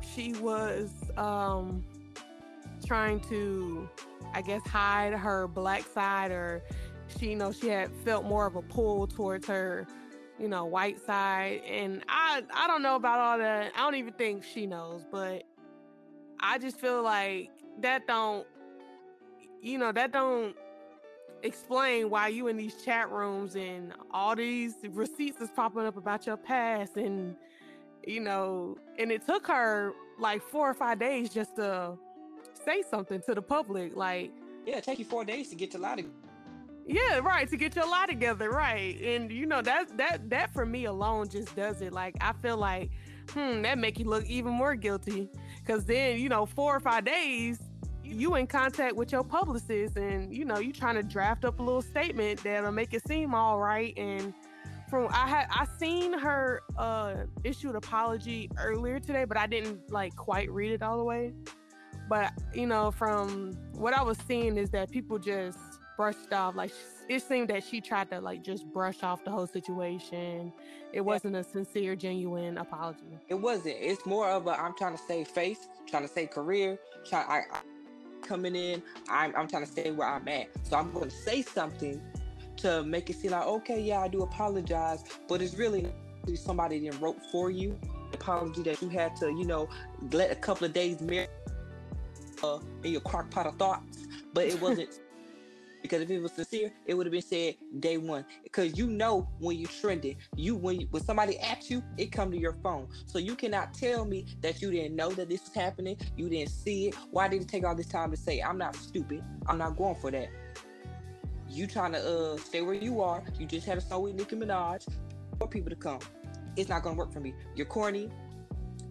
she 0.00 0.32
was 0.34 0.90
um 1.18 1.84
trying 2.86 3.20
to, 3.20 3.86
I 4.32 4.40
guess, 4.40 4.62
hide 4.66 5.12
her 5.12 5.46
black 5.48 5.82
side, 5.82 6.30
or 6.30 6.62
she 7.18 7.30
you 7.30 7.36
know 7.36 7.52
she 7.52 7.68
had 7.68 7.90
felt 8.04 8.24
more 8.24 8.46
of 8.46 8.56
a 8.56 8.62
pull 8.62 9.06
towards 9.06 9.46
her 9.46 9.86
you 10.40 10.48
know 10.48 10.64
white 10.64 10.98
side, 11.04 11.60
and 11.68 12.02
I 12.08 12.42
I 12.54 12.66
don't 12.66 12.82
know 12.82 12.96
about 12.96 13.18
all 13.18 13.38
that. 13.38 13.72
I 13.76 13.80
don't 13.82 13.96
even 13.96 14.14
think 14.14 14.42
she 14.44 14.66
knows, 14.66 15.04
but 15.10 15.44
I 16.40 16.58
just 16.58 16.78
feel 16.80 17.02
like 17.02 17.50
that 17.80 18.06
don't, 18.06 18.46
you 19.60 19.78
know, 19.78 19.92
that 19.92 20.12
don't 20.12 20.56
explain 21.42 22.10
why 22.10 22.28
you 22.28 22.48
in 22.48 22.56
these 22.56 22.82
chat 22.82 23.10
rooms 23.10 23.56
and 23.56 23.92
all 24.10 24.34
these 24.36 24.74
receipts 24.90 25.40
is 25.40 25.48
popping 25.50 25.86
up 25.86 25.96
about 25.96 26.26
your 26.26 26.36
past 26.36 26.96
and 26.96 27.34
you 28.06 28.20
know 28.20 28.76
and 28.98 29.10
it 29.10 29.24
took 29.24 29.46
her 29.46 29.92
like 30.18 30.42
four 30.42 30.68
or 30.68 30.74
five 30.74 30.98
days 30.98 31.30
just 31.30 31.56
to 31.56 31.96
say 32.64 32.82
something 32.82 33.22
to 33.22 33.34
the 33.34 33.40
public 33.40 33.96
like 33.96 34.30
yeah 34.66 34.76
it 34.76 34.84
take 34.84 34.98
you 34.98 35.04
four 35.04 35.24
days 35.24 35.48
to 35.48 35.56
get 35.56 35.72
lie 35.78 35.96
together 35.96 36.29
yeah 36.86 37.18
right 37.18 37.48
to 37.48 37.56
get 37.56 37.74
your 37.76 37.88
lie 37.88 38.06
together 38.06 38.50
right 38.50 39.00
and 39.00 39.30
you 39.30 39.46
know 39.46 39.62
that 39.62 39.96
that 39.96 40.28
that 40.30 40.52
for 40.52 40.66
me 40.66 40.84
alone 40.86 41.28
just 41.28 41.54
does 41.54 41.80
it 41.80 41.92
like 41.92 42.16
i 42.20 42.32
feel 42.34 42.56
like 42.56 42.90
hmm 43.30 43.62
that 43.62 43.78
make 43.78 43.98
you 43.98 44.04
look 44.04 44.24
even 44.26 44.52
more 44.52 44.74
guilty 44.74 45.28
because 45.64 45.84
then 45.84 46.18
you 46.18 46.28
know 46.28 46.46
four 46.46 46.74
or 46.74 46.80
five 46.80 47.04
days 47.04 47.60
you 48.02 48.34
in 48.34 48.46
contact 48.46 48.96
with 48.96 49.12
your 49.12 49.22
publicist 49.22 49.96
and 49.96 50.34
you 50.34 50.44
know 50.44 50.58
you 50.58 50.72
trying 50.72 50.96
to 50.96 51.02
draft 51.02 51.44
up 51.44 51.60
a 51.60 51.62
little 51.62 51.82
statement 51.82 52.42
that'll 52.42 52.72
make 52.72 52.92
it 52.92 53.06
seem 53.06 53.34
all 53.34 53.58
right 53.58 53.96
and 53.96 54.34
from 54.90 55.06
I 55.12 55.28
had 55.28 55.46
I 55.50 55.66
seen 55.78 56.12
her 56.18 56.62
uh 56.76 57.14
issue 57.44 57.70
an 57.70 57.76
apology 57.76 58.50
earlier 58.58 58.98
today, 58.98 59.24
but 59.24 59.36
I 59.36 59.46
didn't 59.46 59.90
like 59.90 60.16
quite 60.16 60.50
read 60.50 60.72
it 60.72 60.82
all 60.82 60.98
the 60.98 61.04
way. 61.04 61.32
But 62.08 62.32
you 62.52 62.66
know, 62.66 62.90
from 62.90 63.52
what 63.74 63.94
I 63.94 64.02
was 64.02 64.18
seeing 64.26 64.58
is 64.58 64.70
that 64.70 64.90
people 64.90 65.18
just 65.18 65.58
brushed 66.00 66.32
off 66.32 66.56
like 66.56 66.72
it 67.10 67.22
seemed 67.22 67.48
that 67.48 67.62
she 67.62 67.78
tried 67.78 68.08
to 68.10 68.18
like 68.22 68.42
just 68.42 68.64
brush 68.72 69.02
off 69.02 69.22
the 69.22 69.30
whole 69.30 69.46
situation. 69.46 70.50
It 70.94 71.02
wasn't 71.02 71.36
a 71.36 71.44
sincere, 71.44 71.94
genuine 71.94 72.56
apology. 72.56 73.18
It 73.28 73.34
wasn't. 73.34 73.76
It's 73.78 74.06
more 74.06 74.30
of 74.30 74.46
a 74.46 74.58
I'm 74.58 74.74
trying 74.78 74.96
to 74.96 75.02
save 75.06 75.28
face, 75.28 75.68
trying 75.86 76.04
to 76.04 76.08
save 76.08 76.30
career, 76.30 76.78
trying 77.06 77.26
I, 77.28 77.42
I 77.52 77.60
coming 78.22 78.56
in. 78.56 78.82
I'm, 79.10 79.36
I'm 79.36 79.46
trying 79.46 79.66
to 79.66 79.70
stay 79.70 79.90
where 79.90 80.08
I'm 80.08 80.26
at. 80.28 80.46
So 80.62 80.78
I'm 80.78 80.90
going 80.90 81.10
to 81.10 81.14
say 81.14 81.42
something 81.42 82.00
to 82.58 82.82
make 82.82 83.10
it 83.10 83.16
seem 83.16 83.32
like, 83.32 83.46
okay, 83.46 83.82
yeah, 83.82 84.00
I 84.00 84.08
do 84.08 84.22
apologize, 84.22 85.04
but 85.28 85.42
it's 85.42 85.54
really 85.56 85.86
somebody 86.34 86.88
that 86.88 86.98
wrote 86.98 87.20
for 87.30 87.50
you. 87.50 87.78
Apology 88.14 88.62
that 88.62 88.80
you 88.80 88.88
had 88.88 89.16
to, 89.16 89.26
you 89.26 89.44
know, 89.44 89.68
let 90.12 90.30
a 90.30 90.34
couple 90.34 90.64
of 90.64 90.72
days 90.72 90.96
uh, 92.42 92.58
in 92.84 92.92
your 92.92 93.02
crock 93.02 93.30
pot 93.30 93.46
of 93.46 93.56
thoughts, 93.56 94.06
but 94.32 94.46
it 94.46 94.58
wasn't 94.62 94.98
Because 95.82 96.02
if 96.02 96.10
it 96.10 96.20
was 96.20 96.32
sincere, 96.32 96.72
it 96.86 96.94
would 96.94 97.06
have 97.06 97.12
been 97.12 97.22
said 97.22 97.54
day 97.80 97.96
one. 97.96 98.24
Because 98.42 98.76
you 98.76 98.86
know 98.86 99.28
when 99.38 99.58
you 99.58 99.66
trending, 99.66 100.16
you 100.36 100.54
when 100.54 100.80
you, 100.80 100.86
when 100.90 101.02
somebody 101.02 101.38
asks 101.38 101.70
you, 101.70 101.82
it 101.96 102.12
come 102.12 102.30
to 102.30 102.38
your 102.38 102.56
phone. 102.62 102.88
So 103.06 103.18
you 103.18 103.34
cannot 103.34 103.72
tell 103.74 104.04
me 104.04 104.26
that 104.42 104.60
you 104.60 104.70
didn't 104.70 104.96
know 104.96 105.10
that 105.12 105.28
this 105.28 105.42
was 105.42 105.54
happening. 105.54 105.96
You 106.16 106.28
didn't 106.28 106.50
see 106.50 106.88
it. 106.88 106.94
Why 107.10 107.28
did 107.28 107.42
it 107.42 107.48
take 107.48 107.64
all 107.64 107.74
this 107.74 107.86
time 107.86 108.10
to 108.10 108.16
say? 108.16 108.40
I'm 108.40 108.58
not 108.58 108.76
stupid. 108.76 109.24
I'm 109.46 109.58
not 109.58 109.76
going 109.76 109.96
for 109.96 110.10
that. 110.10 110.28
You 111.48 111.66
trying 111.66 111.92
to 111.92 111.98
uh 111.98 112.36
stay 112.36 112.60
where 112.60 112.74
you 112.74 113.00
are. 113.00 113.22
You 113.38 113.46
just 113.46 113.66
had 113.66 113.78
a 113.78 113.80
song 113.80 114.02
with 114.02 114.14
Nicki 114.14 114.36
Minaj 114.36 114.86
for 115.38 115.48
people 115.48 115.70
to 115.70 115.76
come. 115.76 116.00
It's 116.56 116.68
not 116.68 116.82
gonna 116.82 116.96
work 116.96 117.12
for 117.12 117.20
me. 117.20 117.34
You're 117.56 117.66
corny. 117.66 118.10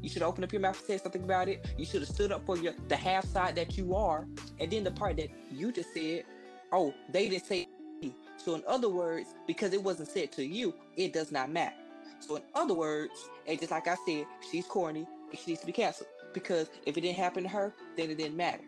You 0.01 0.09
should 0.09 0.23
open 0.23 0.43
up 0.43 0.53
your 0.53 0.61
mouth 0.61 0.77
and 0.77 0.87
say 0.87 0.97
something 0.97 1.23
about 1.23 1.49
it. 1.49 1.67
You 1.77 1.85
should 1.85 2.01
have 2.01 2.09
stood 2.09 2.31
up 2.31 2.45
for 2.45 2.57
your 2.57 2.73
the 2.87 2.95
half 2.95 3.25
side 3.25 3.55
that 3.55 3.77
you 3.77 3.95
are, 3.95 4.25
and 4.59 4.71
then 4.71 4.83
the 4.83 4.91
part 4.91 5.17
that 5.17 5.29
you 5.51 5.71
just 5.71 5.93
said 5.93 6.23
oh, 6.71 6.93
they 7.11 7.29
didn't 7.29 7.45
say 7.45 7.67
me. 8.01 8.13
So 8.37 8.55
in 8.55 8.63
other 8.67 8.89
words, 8.89 9.33
because 9.47 9.73
it 9.73 9.83
wasn't 9.83 10.09
said 10.09 10.31
to 10.33 10.45
you, 10.45 10.73
it 10.95 11.13
does 11.13 11.31
not 11.31 11.49
matter. 11.49 11.75
So 12.19 12.35
in 12.35 12.43
other 12.55 12.73
words, 12.73 13.29
and 13.47 13.59
just 13.59 13.71
like 13.71 13.87
I 13.87 13.95
said, 14.05 14.25
she's 14.51 14.65
corny 14.65 15.07
and 15.29 15.39
she 15.39 15.51
needs 15.51 15.61
to 15.61 15.65
be 15.67 15.71
canceled. 15.71 16.09
Because 16.33 16.69
if 16.85 16.97
it 16.97 17.01
didn't 17.01 17.17
happen 17.17 17.43
to 17.43 17.49
her, 17.49 17.73
then 17.97 18.09
it 18.09 18.17
didn't 18.17 18.37
matter. 18.37 18.63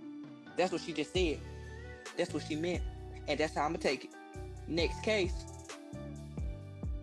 That's 0.58 0.72
what 0.72 0.82
she 0.82 0.94
just 0.94 1.14
said. 1.14 1.40
That's 2.18 2.34
what 2.34 2.44
she 2.48 2.56
meant. 2.56 2.82
And 3.28 3.40
that's 3.40 3.56
how 3.56 3.62
I'm 3.62 3.72
gonna 3.72 3.80
take 3.80 4.06
it. 4.06 4.12
Next 4.68 5.02
case. 5.04 5.34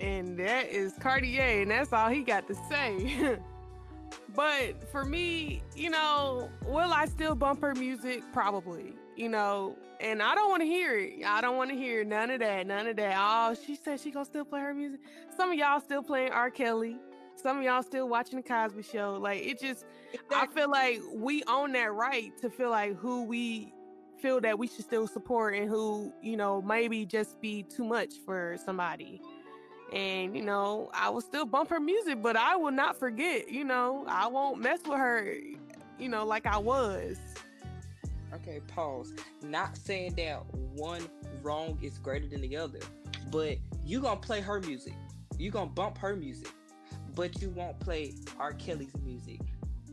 And 0.00 0.38
that 0.38 0.68
is 0.68 0.94
Cartier, 1.00 1.62
and 1.62 1.70
that's 1.70 1.92
all 1.92 2.08
he 2.08 2.22
got 2.22 2.46
to 2.48 2.54
say. 2.68 3.38
but 4.34 4.90
for 4.90 5.04
me, 5.04 5.62
you 5.74 5.90
know, 5.90 6.48
will 6.66 6.92
I 6.92 7.06
still 7.06 7.34
bump 7.34 7.60
her 7.62 7.74
music? 7.74 8.22
Probably. 8.32 8.94
You 9.18 9.28
know, 9.28 9.76
and 10.00 10.22
I 10.22 10.36
don't 10.36 10.48
want 10.48 10.62
to 10.62 10.66
hear 10.66 10.96
it. 10.96 11.24
I 11.26 11.40
don't 11.40 11.56
want 11.56 11.70
to 11.70 11.76
hear 11.76 12.04
none 12.04 12.30
of 12.30 12.38
that. 12.38 12.68
None 12.68 12.86
of 12.86 12.94
that. 12.98 13.16
Oh, 13.18 13.52
she 13.66 13.74
said 13.74 13.98
she 13.98 14.12
gonna 14.12 14.24
still 14.24 14.44
play 14.44 14.60
her 14.60 14.72
music. 14.72 15.00
Some 15.36 15.50
of 15.50 15.58
y'all 15.58 15.80
still 15.80 16.04
playing 16.04 16.30
R. 16.30 16.52
Kelly. 16.52 16.98
Some 17.34 17.58
of 17.58 17.64
y'all 17.64 17.82
still 17.82 18.08
watching 18.08 18.36
the 18.36 18.44
Cosby 18.44 18.82
Show. 18.82 19.18
Like 19.20 19.44
it 19.44 19.60
just, 19.60 19.86
I 20.32 20.46
feel 20.46 20.70
like 20.70 21.00
we 21.12 21.42
own 21.48 21.72
that 21.72 21.92
right 21.94 22.30
to 22.40 22.48
feel 22.48 22.70
like 22.70 22.96
who 22.96 23.24
we 23.24 23.72
feel 24.22 24.40
that 24.40 24.56
we 24.56 24.68
should 24.68 24.84
still 24.84 25.08
support 25.08 25.56
and 25.56 25.68
who 25.68 26.12
you 26.22 26.36
know 26.36 26.62
maybe 26.62 27.04
just 27.04 27.40
be 27.40 27.64
too 27.64 27.84
much 27.84 28.14
for 28.24 28.56
somebody. 28.64 29.20
And 29.92 30.36
you 30.36 30.44
know, 30.44 30.90
I 30.94 31.10
will 31.10 31.22
still 31.22 31.44
bump 31.44 31.70
her 31.70 31.80
music, 31.80 32.22
but 32.22 32.36
I 32.36 32.54
will 32.54 32.70
not 32.70 32.96
forget. 32.96 33.50
You 33.50 33.64
know, 33.64 34.04
I 34.06 34.28
won't 34.28 34.60
mess 34.60 34.78
with 34.86 34.98
her. 34.98 35.34
You 35.98 36.08
know, 36.08 36.24
like 36.24 36.46
I 36.46 36.58
was. 36.58 37.18
Okay, 38.42 38.60
pause. 38.68 39.12
Not 39.42 39.76
saying 39.76 40.14
that 40.16 40.42
one 40.74 41.02
wrong 41.42 41.78
is 41.82 41.98
greater 41.98 42.26
than 42.26 42.40
the 42.40 42.56
other, 42.56 42.80
but 43.30 43.58
you 43.84 44.00
gonna 44.00 44.20
play 44.20 44.40
her 44.40 44.60
music. 44.60 44.94
You 45.38 45.50
gonna 45.50 45.70
bump 45.70 45.98
her 45.98 46.16
music, 46.16 46.52
but 47.14 47.40
you 47.40 47.50
won't 47.50 47.78
play 47.80 48.14
R. 48.38 48.52
Kelly's 48.52 48.94
music. 49.04 49.40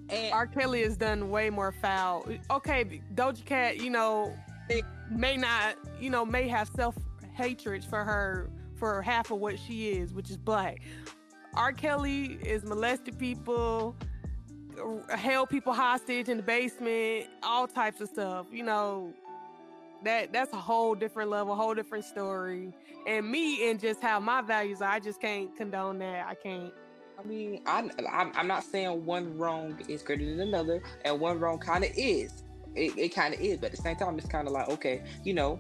And 0.10 0.34
R. 0.34 0.48
Kelly 0.48 0.84
has 0.84 0.98
done 0.98 1.30
way 1.30 1.50
more 1.50 1.72
foul. 1.72 2.28
Okay, 2.52 3.02
Doja 3.16 3.44
Cat, 3.46 3.78
you 3.78 3.90
know, 3.90 4.36
may 5.10 5.38
not, 5.38 5.78
you 6.00 6.10
know, 6.10 6.26
may 6.26 6.48
have 6.48 6.70
self 6.76 6.96
hatred 7.34 7.84
for 7.84 8.04
her 8.04 8.50
for 8.76 9.02
half 9.02 9.32
of 9.32 9.40
what 9.40 9.58
she 9.58 9.90
is, 9.90 10.14
which 10.14 10.30
is 10.30 10.38
black. 10.38 10.82
R. 11.56 11.72
Kelly 11.72 12.38
is 12.44 12.64
molested 12.64 13.18
people 13.18 13.96
held 15.10 15.50
people 15.50 15.74
hostage 15.74 16.30
in 16.30 16.38
the 16.38 16.44
basement, 16.44 17.28
all 17.44 17.68
types 17.68 18.02
of 18.02 18.10
stuff. 18.10 18.48
You 18.52 18.64
know, 18.64 19.14
that 20.04 20.32
that's 20.32 20.54
a 20.54 20.58
whole 20.58 20.96
different 20.96 21.30
level, 21.30 21.56
whole 21.56 21.74
different 21.74 22.06
story. 22.06 22.74
And 23.08 23.30
me 23.30 23.70
and 23.70 23.80
just 23.80 24.02
how 24.02 24.20
my 24.20 24.42
values 24.42 24.82
are, 24.82 24.90
I 24.90 25.00
just 25.00 25.22
can't 25.22 25.56
condone 25.56 26.00
that. 26.00 26.26
I 26.28 26.36
can't. 26.36 26.74
I 27.18 27.24
mean, 27.24 27.62
I, 27.66 27.90
I'm, 28.12 28.32
I'm 28.36 28.48
not 28.48 28.64
saying 28.64 29.06
one 29.06 29.38
wrong 29.38 29.80
is 29.88 30.02
greater 30.02 30.26
than 30.26 30.42
another, 30.42 30.82
and 31.06 31.20
one 31.20 31.40
wrong 31.40 31.60
kind 31.60 31.84
of 31.84 31.92
is. 31.96 32.44
It, 32.76 32.98
it 32.98 33.16
kind 33.16 33.34
of 33.34 33.40
is, 33.40 33.58
but 33.58 33.68
at 33.68 33.72
the 33.72 33.82
same 33.82 33.96
time, 33.96 34.18
it's 34.18 34.28
kind 34.28 34.48
of 34.48 34.54
like 34.54 34.70
okay, 34.70 35.04
you 35.24 35.34
know, 35.34 35.60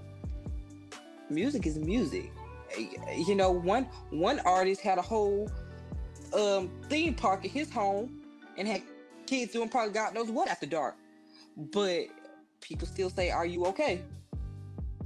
music 1.29 1.65
is 1.65 1.77
music. 1.77 2.31
You 3.15 3.35
know, 3.35 3.51
one 3.51 3.87
one 4.09 4.39
artist 4.39 4.81
had 4.81 4.97
a 4.97 5.01
whole 5.01 5.49
um, 6.33 6.69
theme 6.89 7.13
park 7.13 7.45
at 7.45 7.51
his 7.51 7.71
home 7.71 8.21
and 8.57 8.67
had 8.67 8.81
kids 9.25 9.53
doing 9.53 9.69
probably 9.69 9.93
God 9.93 10.13
knows 10.13 10.29
what 10.29 10.47
after 10.47 10.65
dark. 10.65 10.95
But 11.57 12.07
people 12.61 12.87
still 12.87 13.09
say, 13.09 13.31
Are 13.31 13.45
you 13.45 13.65
okay? 13.67 14.01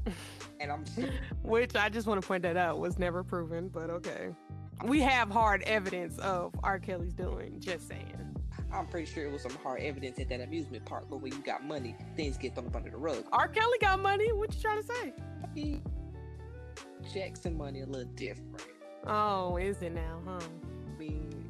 And 0.62 0.74
I'm 0.74 0.84
which 1.42 1.74
I 1.78 1.88
just 1.88 2.06
want 2.06 2.22
to 2.22 2.28
point 2.28 2.44
that 2.44 2.58
out 2.58 2.80
was 2.80 3.00
never 3.00 3.24
proven, 3.24 3.70
but 3.70 3.90
okay. 3.90 4.36
We 4.84 5.00
have 5.00 5.30
hard 5.30 5.62
evidence 5.62 6.18
of 6.20 6.54
R. 6.64 6.80
Kelly's 6.80 7.14
doing, 7.14 7.62
just 7.62 7.88
saying. 7.88 8.36
I'm 8.72 8.86
pretty 8.86 9.10
sure 9.10 9.26
it 9.26 9.32
was 9.32 9.42
some 9.42 9.56
hard 9.64 9.82
evidence 9.82 10.20
at 10.20 10.28
that 10.30 10.42
amusement 10.42 10.86
park, 10.86 11.06
but 11.10 11.22
when 11.22 11.32
you 11.32 11.40
got 11.40 11.64
money, 11.64 11.96
things 12.16 12.38
get 12.38 12.56
thrown 12.56 12.72
under 12.76 12.90
the 12.90 12.98
rug. 12.98 13.24
R. 13.32 13.48
Kelly 13.48 13.78
got 13.80 14.02
money? 14.02 14.34
What 14.34 14.54
you 14.54 14.62
trying 14.62 14.82
to 14.82 14.88
say? 14.88 15.14
He, 15.56 15.82
Jackson 17.14 17.58
money 17.58 17.82
a 17.82 17.86
little 17.86 18.12
different. 18.16 18.62
Oh, 19.08 19.58
is 19.58 19.82
it 19.82 19.94
now, 19.94 20.22
huh? 20.26 20.40
I 20.40 21.00
mean, 21.00 21.50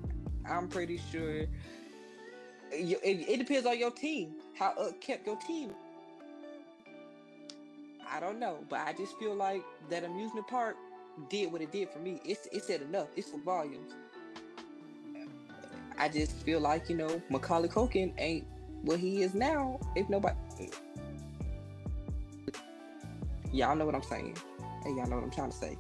I'm 0.50 0.68
pretty 0.68 1.00
sure 1.12 1.46
it, 2.72 3.30
it, 3.30 3.38
depends 3.38 3.66
on 3.66 3.78
your 3.78 3.92
team. 3.92 4.36
How 4.58 4.74
kept 5.02 5.26
your 5.26 5.38
team. 5.38 5.72
I 8.12 8.20
don't 8.20 8.40
know, 8.40 8.60
but 8.70 8.80
I 8.80 8.94
just 8.94 9.18
feel 9.18 9.36
like 9.36 9.64
that 9.90 10.04
amusement 10.04 10.48
park 10.48 10.76
did 11.30 11.52
what 11.52 11.62
it 11.62 11.72
did 11.72 11.90
for 11.90 12.00
me. 12.00 12.20
It's 12.26 12.48
it 12.52 12.64
said 12.64 12.82
enough. 12.82 13.08
It's 13.16 13.30
for 13.30 13.40
volumes. 13.40 13.94
I 15.98 16.10
just 16.10 16.32
feel 16.44 16.60
like 16.60 16.90
you 16.90 16.96
know 16.96 17.22
Macaulay 17.30 17.68
Culkin 17.68 18.14
ain't 18.18 18.46
what 18.84 19.00
he 19.00 19.22
is 19.22 19.34
now. 19.34 19.80
If 19.96 20.10
nobody, 20.10 20.36
y'all 23.52 23.76
know 23.76 23.86
what 23.86 23.96
I'm 23.96 24.04
saying, 24.04 24.38
and 24.86 24.98
y'all 24.98 25.08
know 25.08 25.18
what 25.18 25.26
I'm 25.26 25.32
trying 25.32 25.52
to 25.52 25.58
say. 25.58 25.78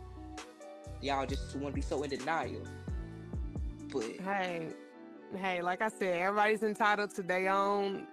Y'all 1.01 1.25
just 1.25 1.55
want 1.55 1.74
to 1.74 1.75
be 1.75 1.81
so 1.81 2.03
in 2.03 2.10
denial. 2.10 2.62
But 3.91 4.03
hey, 4.24 4.67
hey, 5.38 5.62
like 5.62 5.81
I 5.81 5.89
said, 5.89 6.21
everybody's 6.21 6.63
entitled 6.63 7.13
to 7.15 7.24
their 7.24 7.50
own, 7.51 8.07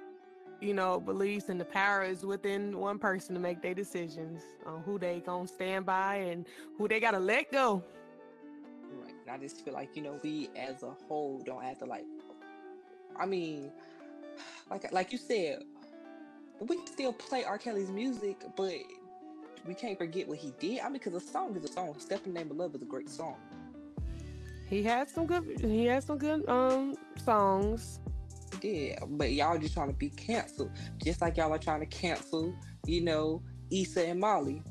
you 0.60 0.74
know, 0.74 1.00
beliefs, 1.00 1.48
and 1.48 1.60
the 1.60 1.64
power 1.64 2.02
is 2.02 2.24
within 2.24 2.78
one 2.78 2.98
person 2.98 3.34
to 3.34 3.40
make 3.40 3.62
their 3.62 3.74
decisions 3.74 4.42
on 4.66 4.82
who 4.82 4.98
they 4.98 5.20
gonna 5.20 5.48
stand 5.48 5.86
by 5.86 6.16
and 6.16 6.46
who 6.78 6.88
they 6.88 7.00
gotta 7.00 7.18
let 7.18 7.50
go. 7.52 7.82
Right. 9.02 9.14
And 9.26 9.30
I 9.30 9.38
just 9.38 9.64
feel 9.64 9.74
like 9.74 9.96
you 9.96 10.02
know 10.02 10.18
we 10.22 10.48
as 10.56 10.82
a 10.82 10.90
whole 11.08 11.42
don't 11.44 11.62
have 11.62 11.78
to 11.78 11.86
like. 11.86 12.04
I 13.18 13.26
mean, 13.26 13.70
like 14.70 14.90
like 14.92 15.12
you 15.12 15.18
said, 15.18 15.64
we 16.60 16.78
still 16.86 17.12
play 17.12 17.44
R. 17.44 17.58
Kelly's 17.58 17.90
music, 17.90 18.42
but 18.56 18.74
we 19.66 19.74
can't 19.74 19.98
forget 19.98 20.28
what 20.28 20.38
he 20.38 20.52
did. 20.58 20.80
I 20.80 20.84
mean, 20.84 20.94
because 20.94 21.14
a 21.14 21.20
song 21.20 21.56
is 21.56 21.64
a 21.64 21.72
song. 21.72 21.94
Step 21.98 22.26
in 22.26 22.32
the 22.32 22.40
Name 22.40 22.50
of 22.50 22.56
Love 22.56 22.74
is 22.74 22.82
a 22.82 22.86
great 22.86 23.08
song. 23.08 23.36
He 24.68 24.82
had 24.82 25.08
some 25.08 25.26
good. 25.26 25.60
He 25.60 25.86
had 25.86 26.02
some 26.02 26.18
good 26.18 26.48
um 26.48 26.96
songs. 27.24 28.00
Yeah, 28.62 28.98
but 29.06 29.32
y'all 29.32 29.58
just 29.58 29.74
trying 29.74 29.88
to 29.88 29.94
be 29.94 30.10
canceled, 30.10 30.70
just 31.02 31.20
like 31.20 31.36
y'all 31.36 31.52
are 31.52 31.58
trying 31.58 31.80
to 31.80 31.86
cancel, 31.86 32.54
you 32.86 33.02
know, 33.02 33.42
Issa 33.70 34.08
and 34.08 34.20
Molly. 34.20 34.62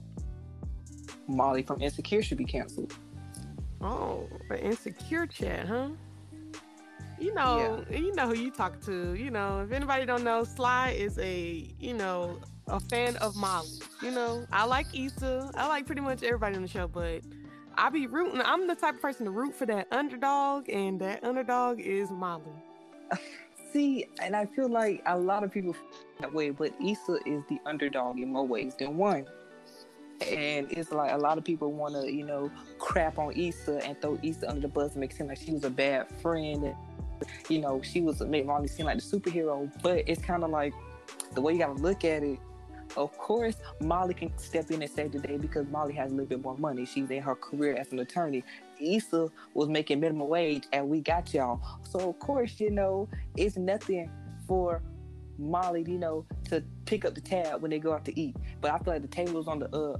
Molly 1.27 1.63
from 1.63 1.81
Insecure 1.81 2.21
should 2.21 2.37
be 2.37 2.45
canceled. 2.45 2.93
Oh, 3.81 4.27
an 4.49 4.57
insecure 4.57 5.27
chat, 5.27 5.67
huh? 5.67 5.89
You 7.19 7.33
know, 7.33 7.85
yeah. 7.89 7.97
you 7.97 8.13
know 8.15 8.27
who 8.27 8.35
you 8.35 8.51
talk 8.51 8.81
to. 8.81 9.13
You 9.13 9.31
know, 9.31 9.61
if 9.61 9.71
anybody 9.71 10.05
don't 10.05 10.23
know, 10.23 10.43
Sly 10.43 10.89
is 10.91 11.17
a 11.19 11.73
you 11.79 11.93
know 11.93 12.39
a 12.67 12.79
fan 12.79 13.15
of 13.17 13.35
Molly. 13.35 13.79
You 14.01 14.11
know, 14.11 14.45
I 14.51 14.65
like 14.65 14.87
Issa. 14.93 15.51
I 15.55 15.67
like 15.67 15.85
pretty 15.85 16.01
much 16.01 16.23
everybody 16.23 16.55
on 16.55 16.61
the 16.61 16.67
show, 16.67 16.87
but 16.87 17.21
I 17.77 17.89
be 17.89 18.07
rooting. 18.07 18.41
I'm 18.43 18.67
the 18.67 18.75
type 18.75 18.95
of 18.95 19.01
person 19.01 19.25
to 19.25 19.31
root 19.31 19.53
for 19.53 19.65
that 19.65 19.87
underdog, 19.91 20.69
and 20.69 20.99
that 21.01 21.23
underdog 21.23 21.79
is 21.79 22.09
Molly. 22.11 22.43
See, 23.73 24.05
and 24.21 24.35
I 24.35 24.45
feel 24.45 24.69
like 24.69 25.01
a 25.05 25.17
lot 25.17 25.43
of 25.43 25.51
people 25.51 25.75
that 26.19 26.33
way, 26.33 26.49
but 26.51 26.73
Issa 26.81 27.19
is 27.25 27.43
the 27.49 27.59
underdog 27.65 28.19
in 28.19 28.31
more 28.31 28.47
ways 28.47 28.75
than 28.77 28.97
one. 28.97 29.25
And 30.25 30.71
it's 30.71 30.93
like 30.93 31.11
a 31.11 31.17
lot 31.17 31.37
of 31.37 31.43
people 31.43 31.73
want 31.73 31.93
to, 31.95 32.09
you 32.09 32.23
know, 32.23 32.49
crap 32.79 33.17
on 33.17 33.33
Issa 33.33 33.85
and 33.85 33.99
throw 34.01 34.17
Issa 34.23 34.49
under 34.49 34.61
the 34.61 34.67
bus 34.69 34.93
and 34.93 35.01
make 35.01 35.11
it 35.11 35.17
seem 35.17 35.27
like 35.27 35.37
she 35.37 35.51
was 35.51 35.65
a 35.65 35.69
bad 35.69 36.09
friend. 36.21 36.63
And, 36.63 36.75
you 37.49 37.59
know, 37.59 37.81
she 37.81 37.99
was 37.99 38.21
make 38.21 38.45
Molly 38.45 38.69
seem 38.69 38.85
like 38.85 38.97
the 38.97 39.03
superhero. 39.03 39.69
But 39.81 40.03
it's 40.07 40.21
kind 40.21 40.45
of 40.45 40.51
like 40.51 40.73
the 41.33 41.41
way 41.41 41.53
you 41.53 41.59
got 41.59 41.75
to 41.75 41.83
look 41.83 42.05
at 42.05 42.23
it 42.23 42.39
of 42.97 43.17
course, 43.17 43.55
Molly 43.81 44.13
can 44.13 44.35
step 44.37 44.71
in 44.71 44.81
and 44.81 44.91
save 44.91 45.11
the 45.11 45.19
day 45.19 45.37
because 45.37 45.67
Molly 45.67 45.93
has 45.93 46.11
a 46.11 46.15
little 46.15 46.29
bit 46.29 46.41
more 46.41 46.57
money. 46.57 46.85
She's 46.85 47.09
in 47.09 47.21
her 47.21 47.35
career 47.35 47.75
as 47.75 47.91
an 47.91 47.99
attorney. 47.99 48.43
Issa 48.79 49.29
was 49.53 49.69
making 49.69 49.99
minimum 49.99 50.27
wage, 50.27 50.63
and 50.71 50.89
we 50.89 51.01
got 51.01 51.33
y'all. 51.33 51.61
So 51.83 52.09
of 52.09 52.19
course, 52.19 52.59
you 52.59 52.71
know, 52.71 53.09
it's 53.35 53.57
nothing 53.57 54.09
for 54.47 54.81
Molly, 55.37 55.83
you 55.87 55.97
know, 55.97 56.25
to 56.49 56.63
pick 56.85 57.05
up 57.05 57.15
the 57.15 57.21
tab 57.21 57.61
when 57.61 57.71
they 57.71 57.79
go 57.79 57.93
out 57.93 58.05
to 58.05 58.19
eat. 58.19 58.35
But 58.61 58.71
I 58.71 58.79
feel 58.79 58.93
like 58.93 59.01
the 59.01 59.07
tables 59.07 59.47
on 59.47 59.59
the 59.59 59.69
uh, 59.75 59.97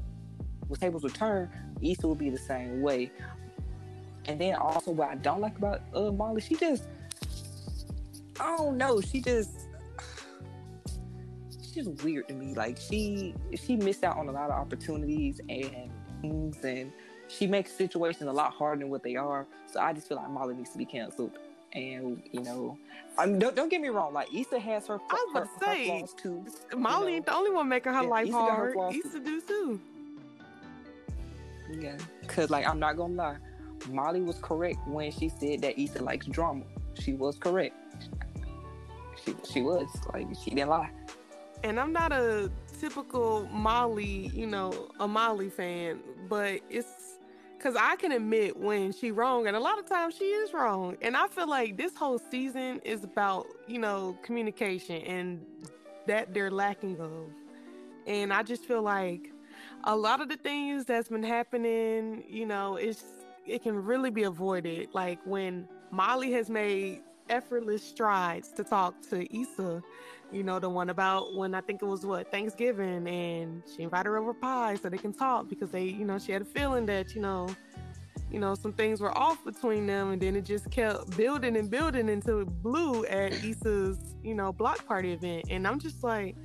when 0.68 0.80
tables 0.80 1.04
return, 1.04 1.50
Issa 1.82 2.08
will 2.08 2.16
be 2.16 2.30
the 2.30 2.38
same 2.38 2.82
way. 2.82 3.12
And 4.28 4.40
then 4.40 4.56
also, 4.56 4.92
what 4.92 5.10
I 5.10 5.16
don't 5.16 5.42
like 5.42 5.58
about 5.58 5.82
uh 5.94 6.12
Molly, 6.12 6.42
she 6.42 6.56
just, 6.56 6.84
I 8.40 8.58
don't 8.58 8.78
know, 8.78 9.02
she 9.02 9.22
just 9.22 9.65
just 11.76 12.04
weird 12.04 12.28
to 12.30 12.34
me. 12.34 12.56
Like 12.56 12.78
she 12.78 13.36
she 13.54 13.76
missed 13.76 14.04
out 14.04 14.18
on 14.18 14.28
a 14.30 14.32
lot 14.32 14.50
of 14.50 14.56
opportunities 14.56 15.40
and 15.50 15.92
things, 16.22 16.64
and 16.64 16.92
she 17.28 17.46
makes 17.46 17.72
situations 17.72 18.30
a 18.30 18.34
lot 18.34 18.54
harder 18.54 18.80
than 18.80 18.90
what 18.90 19.04
they 19.04 19.16
are. 19.16 19.46
So 19.72 19.80
I 19.80 19.94
just 19.94 20.08
feel 20.08 20.18
like 20.18 20.30
Molly 20.30 20.56
needs 20.56 20.72
to 20.72 20.78
be 20.78 20.86
canceled. 20.86 21.38
And 21.74 22.24
you 22.32 22.42
know, 22.42 22.78
I 23.18 23.26
mean, 23.26 23.40
don't, 23.40 23.56
don't 23.56 23.70
get 23.70 23.82
me 23.82 23.90
wrong. 23.90 24.14
Like 24.14 24.34
Issa 24.34 24.60
has 24.60 24.88
her, 24.88 25.00
I 25.10 25.26
was 25.34 25.44
her, 25.44 25.66
say, 25.66 25.90
her 25.90 25.98
flaws 25.98 26.14
too. 26.14 26.46
Molly 26.78 27.12
you 27.12 27.18
ain't 27.18 27.26
the 27.26 27.36
only 27.36 27.52
one 27.52 27.68
making 27.68 27.94
her 27.94 28.04
yeah, 28.04 28.10
life 28.10 28.28
Issa 28.28 28.38
hard. 28.38 28.76
Her 28.76 28.90
Issa 28.92 29.20
do 29.20 29.42
too. 29.42 29.80
Yeah, 31.80 31.98
cause 32.28 32.50
like 32.50 32.66
I'm 32.66 32.80
not 32.80 32.96
gonna 32.96 33.14
lie, 33.14 33.38
Molly 33.90 34.22
was 34.22 34.38
correct 34.40 34.78
when 34.88 35.12
she 35.12 35.30
said 35.30 35.62
that 35.62 35.78
Issa 35.78 36.02
likes 36.02 36.28
drama. 36.28 36.64
She 37.00 37.14
was 37.14 37.38
correct. 37.38 37.76
She 39.26 39.36
she 39.52 39.62
was 39.62 39.90
like 40.14 40.28
she 40.42 40.52
didn't 40.52 40.70
lie 40.70 40.92
and 41.66 41.80
I'm 41.80 41.92
not 41.92 42.12
a 42.12 42.52
typical 42.80 43.50
Molly, 43.52 44.30
you 44.36 44.46
know, 44.46 44.90
a 45.00 45.08
Molly 45.08 45.50
fan, 45.50 46.00
but 46.30 46.62
it's 46.70 47.18
because 47.58 47.76
I 47.76 47.96
can 47.96 48.12
admit 48.12 48.56
when 48.56 48.94
she 48.94 49.10
wrong, 49.10 49.48
and 49.48 49.56
a 49.56 49.60
lot 49.60 49.80
of 49.80 49.88
times 49.90 50.16
she 50.16 50.26
is 50.26 50.54
wrong. 50.54 50.96
And 51.02 51.18
I 51.18 51.28
feel 51.28 51.50
like 51.50 51.76
this 51.76 51.96
whole 51.96 52.20
season 52.30 52.82
is 52.86 53.04
about, 53.04 53.48
you 53.66 53.80
know, 53.80 54.16
communication 54.22 55.02
and 55.02 55.44
that 56.06 56.36
they're 56.36 56.52
lacking 56.52 57.00
of. 57.00 57.32
And 58.06 58.32
I 58.32 58.44
just 58.44 58.66
feel 58.66 58.84
like 58.84 59.32
a 59.86 59.96
lot 59.96 60.22
of 60.22 60.30
the 60.30 60.38
things 60.38 60.86
that's 60.86 61.10
been 61.10 61.24
happening, 61.24 62.26
you 62.30 62.46
know, 62.46 62.76
it's 62.76 63.04
it 63.48 63.64
can 63.64 63.84
really 63.84 64.12
be 64.12 64.24
avoided. 64.24 64.90
Like 64.94 65.18
when 65.26 65.68
Molly 65.90 66.32
has 66.34 66.48
made 66.48 67.02
effortless 67.30 67.84
strides 67.84 68.52
to 68.54 68.64
talk 68.64 69.02
to 69.10 69.26
Issa 69.36 69.82
you 70.32 70.44
know, 70.44 70.60
the 70.60 70.70
one 70.70 70.90
about 70.90 71.36
when 71.36 71.56
I 71.56 71.62
think 71.62 71.82
it 71.82 71.86
was 71.86 72.06
what 72.06 72.32
Thanksgiving 72.32 73.08
and 73.08 73.64
she 73.74 73.84
invited 73.84 74.08
her 74.08 74.18
over 74.18 74.34
pie 74.34 74.76
so 74.76 74.90
they 74.90 74.98
can 74.98 75.14
talk 75.14 75.48
because 75.48 75.72
they, 75.72 75.84
you 75.84 76.06
know, 76.06 76.20
she 76.20 76.32
had 76.32 76.42
a 76.42 76.46
feeling 76.46 76.86
that, 76.88 77.16
you 77.16 77.22
know, 77.22 77.48
you 78.32 78.40
know, 78.40 78.56
some 78.56 78.74
things 78.74 79.00
were 79.00 79.16
off 79.18 79.44
between 79.46 79.86
them 79.86 80.12
and 80.12 80.22
then 80.22 80.36
it 80.36 80.44
just 80.44 80.70
kept 80.72 81.16
building 81.16 81.56
and 81.56 81.70
building 81.70 82.10
until 82.10 82.42
it 82.42 82.48
blew 82.62 83.06
at 83.06 83.34
Issa's, 83.44 84.16
you 84.24 84.34
know, 84.34 84.52
block 84.52 84.86
party 84.86 85.14
event. 85.14 85.46
And 85.50 85.68
I'm 85.68 85.80
just 85.80 86.04
like, 86.04 86.36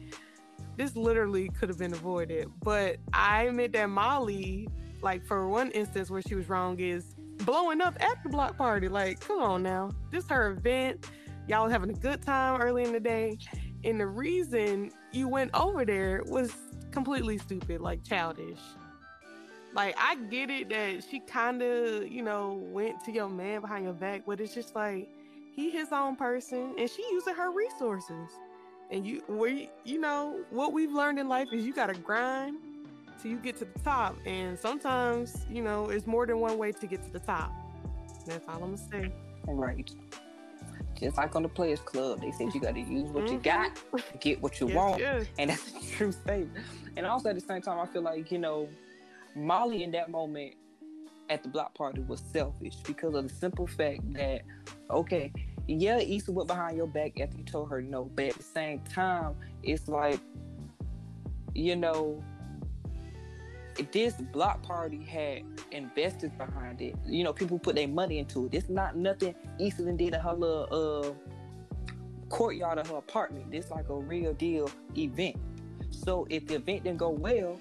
this 0.77 0.95
literally 0.95 1.49
could 1.49 1.69
have 1.69 1.79
been 1.79 1.93
avoided. 1.93 2.49
But 2.62 2.99
I 3.12 3.45
admit 3.45 3.73
that 3.73 3.88
Molly, 3.88 4.69
like 5.03 5.25
for 5.25 5.49
one 5.49 5.71
instance 5.73 6.11
where 6.11 6.23
she 6.23 6.35
was 6.35 6.49
wrong, 6.49 6.79
is 6.79 7.16
blowing 7.44 7.81
up 7.81 7.96
at 8.00 8.22
the 8.22 8.29
block 8.29 8.57
party. 8.57 8.88
Like, 8.88 9.20
come 9.20 9.40
on 9.40 9.62
now. 9.62 9.90
This 10.11 10.26
her 10.29 10.53
event. 10.53 11.11
Y'all 11.48 11.68
having 11.68 11.90
a 11.90 11.94
good 11.94 12.22
time 12.22 12.61
early 12.61 12.85
in 12.85 12.92
the 12.92 13.00
day 13.00 13.37
and 13.85 13.98
the 13.98 14.07
reason 14.07 14.90
you 15.12 15.29
went 15.29 15.50
over 15.55 15.85
there 15.85 16.22
was 16.26 16.53
completely 16.90 17.38
stupid, 17.38 17.81
like 17.81 18.05
childish. 18.05 18.59
Like 19.72 19.94
I 19.98 20.16
get 20.16 20.50
it 20.50 20.68
that 20.70 21.05
she 21.09 21.20
kind 21.20 21.62
of, 21.62 22.09
you 22.09 22.22
know, 22.22 22.61
went 22.72 23.03
to 23.05 23.12
your 23.12 23.29
man 23.29 23.61
behind 23.61 23.85
your 23.85 23.94
back, 23.94 24.22
but 24.26 24.40
it's 24.40 24.55
just 24.55 24.74
like 24.74 25.09
he 25.55 25.70
his 25.70 25.92
own 25.92 26.16
person 26.16 26.74
and 26.79 26.90
she 26.90 27.03
using 27.11 27.35
her 27.35 27.50
resources. 27.53 28.31
And 28.90 29.07
you 29.07 29.22
we 29.29 29.70
you 29.85 30.00
know, 30.00 30.40
what 30.50 30.72
we've 30.72 30.92
learned 30.92 31.18
in 31.18 31.29
life 31.29 31.48
is 31.53 31.64
you 31.64 31.72
got 31.72 31.87
to 31.87 31.94
grind 31.94 32.59
you 33.28 33.37
get 33.37 33.56
to 33.59 33.64
the 33.64 33.78
top 33.80 34.16
and 34.26 34.59
sometimes, 34.59 35.44
you 35.50 35.62
know, 35.62 35.90
it's 35.90 36.06
more 36.06 36.26
than 36.26 36.40
one 36.40 36.59
way 36.59 36.72
to 36.72 36.87
get 36.87 37.02
to 37.04 37.12
the 37.12 37.20
top. 37.20 37.52
That's 38.26 38.46
all 38.48 38.62
I'm 38.62 38.76
to 38.76 38.83
say. 38.83 39.12
Right 39.46 39.90
just 41.00 41.16
like 41.16 41.35
on 41.35 41.42
the 41.42 41.48
Players 41.48 41.80
Club, 41.80 42.20
they 42.20 42.30
said 42.30 42.54
you 42.54 42.61
got 42.61 42.74
to 42.74 42.80
use 42.80 43.09
what 43.11 43.24
mm-hmm. 43.24 43.35
you 43.35 43.40
got 43.40 43.74
to 43.96 44.18
get 44.18 44.40
what 44.42 44.61
you 44.61 44.68
yes, 44.68 44.76
want, 44.76 45.00
yes. 45.00 45.26
and 45.38 45.50
that's 45.50 45.72
a 45.72 45.96
true 45.96 46.12
statement. 46.12 46.64
And 46.96 47.06
also 47.06 47.30
at 47.30 47.35
the 47.35 47.40
same 47.40 47.62
time, 47.62 47.78
I 47.78 47.87
feel 47.87 48.02
like 48.02 48.30
you 48.30 48.38
know, 48.38 48.68
Molly 49.35 49.83
in 49.83 49.90
that 49.92 50.11
moment 50.11 50.54
at 51.30 51.42
the 51.42 51.48
block 51.48 51.74
party 51.74 52.02
was 52.02 52.22
selfish 52.33 52.76
because 52.85 53.14
of 53.14 53.28
the 53.28 53.35
simple 53.35 53.66
fact 53.66 54.12
that 54.12 54.42
okay, 54.90 55.33
yeah, 55.66 55.98
Issa 55.98 56.33
went 56.33 56.48
behind 56.48 56.76
your 56.76 56.87
back 56.87 57.18
after 57.18 57.38
you 57.38 57.44
told 57.44 57.70
her 57.70 57.80
no, 57.80 58.04
but 58.14 58.26
at 58.26 58.35
the 58.35 58.42
same 58.42 58.80
time, 58.80 59.35
it's 59.62 59.88
like 59.88 60.20
you 61.54 61.76
know 61.76 62.22
this 63.92 64.14
block 64.14 64.62
party 64.62 65.02
had 65.02 65.42
investors 65.72 66.30
behind 66.37 66.80
it. 66.80 66.94
You 67.06 67.24
know, 67.24 67.33
people 67.33 67.59
put 67.59 67.76
their 67.76 67.88
money 67.88 68.18
into 68.18 68.46
it. 68.46 68.54
It's 68.54 68.68
not 68.68 68.96
nothing 68.96 69.35
Eastern 69.59 69.96
did 69.96 70.14
in 70.14 70.20
her 70.20 70.33
little 70.33 71.14
uh, 71.87 71.90
courtyard 72.28 72.78
of 72.78 72.88
her 72.88 72.96
apartment. 72.96 73.50
This 73.50 73.70
like 73.70 73.88
a 73.88 73.96
real 73.96 74.33
deal 74.35 74.70
event. 74.96 75.37
So 75.90 76.26
if 76.30 76.46
the 76.46 76.56
event 76.56 76.85
didn't 76.85 76.98
go 76.98 77.11
well, 77.11 77.61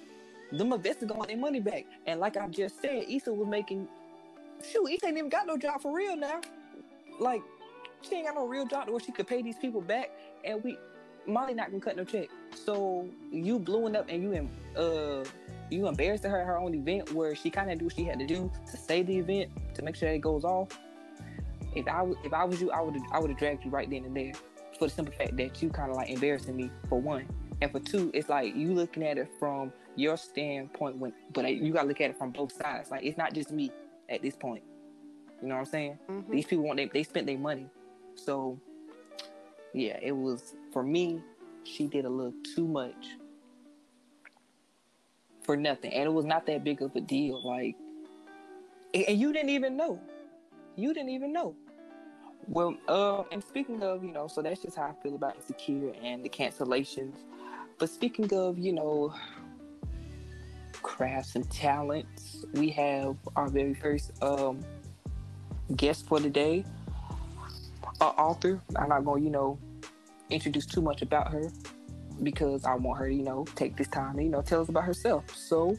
them 0.52 0.72
investors 0.72 1.08
gonna 1.08 1.26
their 1.26 1.36
money 1.36 1.60
back. 1.60 1.84
And 2.06 2.20
like 2.20 2.36
I 2.36 2.48
just 2.48 2.80
said, 2.80 3.04
Issa 3.08 3.32
was 3.32 3.48
making 3.48 3.88
shoot, 4.62 4.88
Issa 4.88 5.06
ain't 5.06 5.18
even 5.18 5.30
got 5.30 5.46
no 5.46 5.56
job 5.56 5.80
for 5.80 5.94
real 5.94 6.16
now. 6.16 6.40
Like 7.18 7.42
she 8.02 8.16
ain't 8.16 8.26
got 8.26 8.34
no 8.34 8.46
real 8.46 8.66
job 8.66 8.86
to 8.86 8.92
where 8.92 9.00
she 9.00 9.12
could 9.12 9.26
pay 9.26 9.42
these 9.42 9.58
people 9.58 9.80
back. 9.80 10.10
And 10.44 10.62
we 10.64 10.78
Molly 11.26 11.54
not 11.54 11.70
gonna 11.70 11.82
cut 11.82 11.96
no 11.96 12.04
check. 12.04 12.28
So 12.54 13.08
you 13.30 13.58
blowing 13.58 13.96
up 13.96 14.06
and 14.08 14.22
you 14.22 14.48
uh 14.80 15.24
you 15.70 15.86
embarrassed 15.86 16.24
her 16.24 16.40
at 16.40 16.46
her 16.46 16.58
own 16.58 16.74
event 16.74 17.12
where 17.12 17.34
she 17.34 17.50
kind 17.50 17.70
of 17.70 17.78
do 17.78 17.84
what 17.86 17.94
she 17.94 18.04
had 18.04 18.18
to 18.18 18.26
do 18.26 18.50
to 18.70 18.76
save 18.76 19.06
the 19.06 19.18
event 19.18 19.50
to 19.74 19.82
make 19.82 19.94
sure 19.94 20.08
that 20.08 20.14
it 20.14 20.20
goes 20.20 20.44
off. 20.44 20.78
If 21.74 21.86
I 21.86 22.04
if 22.24 22.32
I 22.32 22.44
was 22.44 22.60
you, 22.60 22.70
I 22.70 22.80
would 22.80 22.96
I 23.12 23.20
would 23.20 23.30
have 23.30 23.38
dragged 23.38 23.64
you 23.64 23.70
right 23.70 23.88
then 23.88 24.04
and 24.04 24.16
there 24.16 24.32
for 24.78 24.86
the 24.86 24.90
simple 24.90 25.14
fact 25.14 25.36
that 25.36 25.62
you 25.62 25.68
kind 25.70 25.90
of 25.90 25.96
like 25.96 26.10
embarrassing 26.10 26.56
me 26.56 26.70
for 26.88 27.00
one, 27.00 27.26
and 27.60 27.70
for 27.70 27.78
two, 27.78 28.10
it's 28.14 28.28
like 28.28 28.56
you 28.56 28.72
looking 28.72 29.04
at 29.04 29.18
it 29.18 29.28
from 29.38 29.72
your 29.94 30.16
standpoint 30.16 30.96
when, 30.96 31.12
but 31.32 31.46
you 31.54 31.72
gotta 31.72 31.86
look 31.86 32.00
at 32.00 32.10
it 32.10 32.18
from 32.18 32.30
both 32.30 32.52
sides. 32.52 32.90
Like 32.90 33.04
it's 33.04 33.18
not 33.18 33.34
just 33.34 33.52
me 33.52 33.70
at 34.08 34.22
this 34.22 34.34
point. 34.34 34.64
You 35.40 35.48
know 35.48 35.54
what 35.54 35.60
I'm 35.60 35.66
saying? 35.66 35.98
Mm-hmm. 36.10 36.32
These 36.32 36.46
people 36.46 36.64
want 36.64 36.78
they 36.78 36.86
they 36.86 37.02
spent 37.02 37.26
their 37.26 37.38
money, 37.38 37.66
so 38.14 38.58
yeah, 39.72 39.98
it 40.02 40.12
was 40.12 40.54
for 40.72 40.82
me. 40.82 41.22
She 41.64 41.86
did 41.86 42.04
a 42.04 42.08
little 42.08 42.34
too 42.54 42.66
much 42.66 43.16
for 45.42 45.56
nothing, 45.56 45.92
and 45.92 46.04
it 46.04 46.12
was 46.12 46.24
not 46.24 46.46
that 46.46 46.64
big 46.64 46.82
of 46.82 46.94
a 46.96 47.00
deal. 47.00 47.42
Like, 47.46 47.76
and 48.94 49.18
you 49.18 49.32
didn't 49.32 49.50
even 49.50 49.76
know. 49.76 50.00
You 50.76 50.94
didn't 50.94 51.10
even 51.10 51.32
know. 51.32 51.54
Well, 52.46 52.76
uh, 52.88 53.22
and 53.30 53.44
speaking 53.44 53.82
of, 53.82 54.02
you 54.02 54.12
know, 54.12 54.26
so 54.26 54.42
that's 54.42 54.62
just 54.62 54.76
how 54.76 54.84
I 54.84 55.02
feel 55.02 55.14
about 55.14 55.36
insecure 55.36 55.92
and 56.02 56.24
the 56.24 56.28
cancellations. 56.28 57.14
But 57.78 57.90
speaking 57.90 58.32
of, 58.34 58.58
you 58.58 58.72
know, 58.72 59.14
crafts 60.82 61.36
and 61.36 61.48
talents, 61.50 62.44
we 62.54 62.70
have 62.70 63.16
our 63.36 63.48
very 63.48 63.74
first 63.74 64.10
um 64.22 64.60
guest 65.76 66.06
for 66.06 66.18
the 66.18 66.30
day, 66.30 66.64
an 68.00 68.08
author. 68.08 68.60
I'm 68.76 68.88
not 68.88 69.04
going, 69.04 69.20
to 69.20 69.24
you 69.24 69.30
know, 69.30 69.58
introduce 70.30 70.66
too 70.66 70.80
much 70.80 71.02
about 71.02 71.32
her 71.32 71.50
because 72.22 72.64
I 72.64 72.74
want 72.74 72.98
her, 72.98 73.08
to, 73.08 73.14
you 73.14 73.22
know, 73.22 73.44
take 73.54 73.76
this 73.76 73.88
time 73.88 74.16
to, 74.16 74.22
you 74.22 74.28
know, 74.28 74.42
tell 74.42 74.60
us 74.60 74.68
about 74.68 74.84
herself. 74.84 75.34
So, 75.34 75.76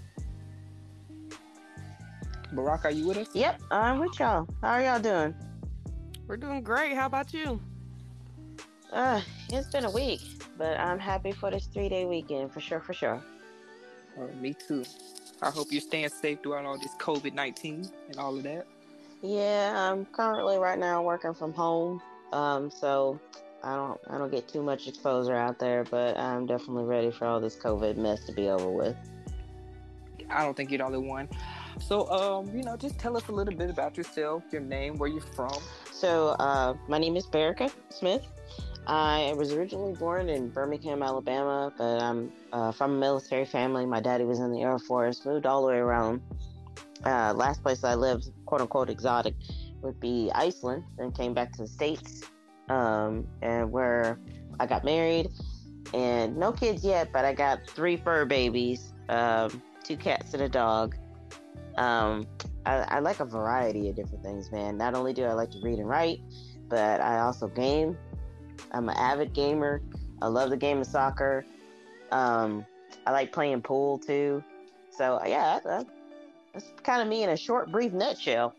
Berica, 2.54 2.86
are 2.86 2.92
you 2.92 3.08
with 3.08 3.18
us? 3.18 3.30
Yep, 3.34 3.62
I'm 3.72 4.00
with 4.00 4.20
y'all. 4.20 4.48
How 4.62 4.72
are 4.72 4.82
y'all 4.82 5.00
doing? 5.00 5.36
We're 6.28 6.38
doing 6.38 6.64
great. 6.64 6.94
How 6.94 7.06
about 7.06 7.34
you? 7.34 7.62
Uh, 8.92 9.22
it's 9.50 9.70
been 9.70 9.86
a 9.86 9.92
week, 9.92 10.22
but 10.58 10.80
I'm 10.80 11.00
happy 11.00 11.32
for 11.32 11.50
this 11.50 11.66
three 11.68 11.90
day 11.90 12.06
weekend 12.06 12.52
for 12.52 12.60
sure, 12.60 12.82
for 12.82 12.94
sure. 12.94 13.22
Uh, 14.18 14.28
me 14.42 14.54
too. 14.54 14.84
I 15.42 15.50
hope 15.50 15.68
you're 15.72 15.82
staying 15.82 16.10
safe 16.10 16.40
throughout 16.44 16.66
all 16.66 16.78
this 16.78 16.94
COVID 17.00 17.34
19 17.34 17.90
and 18.10 18.18
all 18.18 18.36
of 18.36 18.44
that. 18.44 18.68
Yeah, 19.22 19.74
I'm 19.76 20.06
currently 20.06 20.58
right 20.58 20.78
now 20.78 21.02
working 21.04 21.34
from 21.34 21.54
home. 21.54 22.02
Um, 22.34 22.70
so 22.70 23.20
I 23.64 23.76
don't 23.76 24.00
I 24.10 24.18
don't 24.18 24.32
get 24.32 24.48
too 24.48 24.64
much 24.64 24.88
exposure 24.88 25.36
out 25.36 25.60
there, 25.60 25.84
but 25.84 26.18
I'm 26.18 26.46
definitely 26.46 26.86
ready 26.86 27.12
for 27.12 27.26
all 27.26 27.40
this 27.40 27.56
COVID 27.56 27.98
mess 27.98 28.26
to 28.26 28.32
be 28.32 28.50
over 28.50 28.70
with. 28.70 28.96
I 30.30 30.44
don't 30.44 30.56
think 30.56 30.72
you're 30.72 30.80
the 30.80 30.86
only 30.86 31.00
one. 31.00 31.28
So, 31.80 32.10
um, 32.10 32.56
you 32.56 32.64
know, 32.64 32.78
just 32.78 33.00
tell 33.00 33.18
us 33.18 33.28
a 33.28 33.32
little 33.32 33.54
bit 33.54 33.70
about 33.70 33.98
yourself, 33.98 34.44
your 34.52 34.62
name, 34.62 34.98
where 34.98 35.10
you're 35.10 35.22
from. 35.22 35.54
So, 35.92 36.30
uh, 36.40 36.76
my 36.88 36.98
name 36.98 37.16
is 37.16 37.26
Berica 37.26 37.72
Smith. 37.90 38.26
I 38.88 39.34
was 39.38 39.54
originally 39.54 39.94
born 39.94 40.30
in 40.30 40.50
Birmingham, 40.50 41.04
Alabama, 41.04 41.72
but 41.78 42.02
I'm 42.02 42.32
uh, 42.52 42.72
from 42.72 42.96
a 42.96 42.98
military 42.98 43.46
family. 43.46 43.86
My 43.86 44.00
daddy 44.00 44.24
was 44.24 44.40
in 44.40 44.52
the 44.52 44.62
Air 44.62 44.80
Force, 44.80 45.24
moved 45.26 45.46
all 45.46 45.62
the 45.62 45.68
way 45.68 45.78
around. 45.78 46.22
Uh, 47.06 47.34
last 47.36 47.64
place 47.64 47.84
I 47.84 47.96
lived, 47.96 48.32
quote 48.46 48.62
unquote, 48.62 48.90
exotic, 48.90 49.36
would 49.82 50.00
be 50.00 50.32
Iceland. 50.34 50.84
Then 50.98 51.12
came 51.12 51.34
back 51.34 51.52
to 51.54 51.64
the 51.64 51.68
States, 51.68 52.22
um, 52.72 53.28
and 53.42 53.70
where 53.70 54.18
I 54.60 54.66
got 54.66 54.84
married. 54.84 55.30
And 55.94 56.38
no 56.38 56.52
kids 56.54 56.84
yet, 56.86 57.12
but 57.12 57.26
I 57.26 57.34
got 57.34 57.68
three 57.68 57.98
fur 57.98 58.24
babies, 58.24 58.94
um, 59.10 59.62
two 59.84 59.98
cats 59.98 60.34
and 60.34 60.44
a 60.44 60.50
dog. 60.50 60.96
Um, 61.78 62.26
I, 62.66 62.76
I 62.88 63.00
like 63.00 63.20
a 63.20 63.26
variety 63.26 63.90
of 63.90 63.96
different 63.96 64.24
things, 64.24 64.52
man. 64.52 64.78
Not 64.78 64.94
only 64.94 65.14
do 65.14 65.26
I 65.26 65.34
like 65.34 65.52
to 65.52 65.60
read 65.62 65.80
and 65.80 65.90
write, 65.90 66.22
but 66.70 67.02
I 67.02 67.20
also 67.20 67.48
game. 67.48 67.98
I'm 68.72 68.88
an 68.88 68.96
avid 68.98 69.34
gamer. 69.34 69.82
I 70.22 70.28
love 70.28 70.50
the 70.50 70.58
game 70.58 70.80
of 70.80 70.88
soccer. 70.88 71.46
Um, 72.12 72.66
I 73.06 73.12
like 73.12 73.34
playing 73.34 73.64
pool 73.64 73.98
too. 73.98 74.44
So 74.92 75.20
yeah, 75.26 75.60
that, 75.66 75.88
that's 76.54 76.72
kind 76.84 77.02
of 77.02 77.08
me 77.08 77.24
in 77.24 77.30
a 77.30 77.38
short, 77.38 77.70
brief 77.72 77.92
nutshell. 77.92 78.54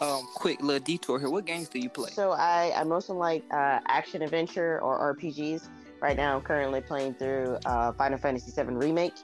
Um, 0.00 0.26
quick 0.34 0.60
little 0.60 0.84
detour 0.84 1.18
here. 1.18 1.30
What 1.30 1.44
games 1.44 1.68
do 1.68 1.78
you 1.78 1.88
play? 1.88 2.10
So 2.10 2.32
I, 2.32 2.72
I 2.76 2.84
mostly 2.84 3.16
like 3.16 3.44
uh, 3.50 3.80
action 3.86 4.22
adventure 4.22 4.80
or 4.80 5.14
RPGs. 5.14 5.68
Right 6.00 6.16
now, 6.16 6.36
I'm 6.36 6.42
currently 6.42 6.80
playing 6.80 7.14
through 7.14 7.58
uh, 7.64 7.92
Final 7.92 8.18
Fantasy 8.18 8.50
VII 8.50 8.74
Remake 8.74 9.14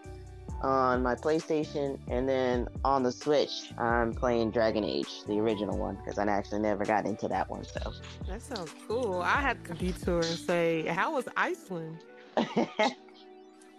on 0.63 1.03
my 1.03 1.15
PlayStation, 1.15 1.99
and 2.09 2.29
then 2.29 2.69
on 2.85 3.03
the 3.03 3.13
Switch, 3.13 3.73
I'm 3.79 4.15
playing 4.15 4.51
Dragon 4.51 4.85
Age, 4.85 5.25
the 5.27 5.39
original 5.41 5.79
one, 5.79 5.97
because 5.97 6.19
I 6.19 6.27
actually 6.27 6.61
never 6.61 6.85
got 6.85 7.07
into 7.07 7.29
that 7.29 7.49
one. 7.49 7.65
So 7.65 7.93
that 8.29 8.43
sounds 8.43 8.75
cool. 8.87 9.23
I 9.23 9.41
had 9.41 9.65
to 9.67 9.75
detour 9.75 10.19
and 10.19 10.39
say, 10.39 10.87
how 10.87 11.15
was 11.15 11.27
Iceland? 11.37 11.99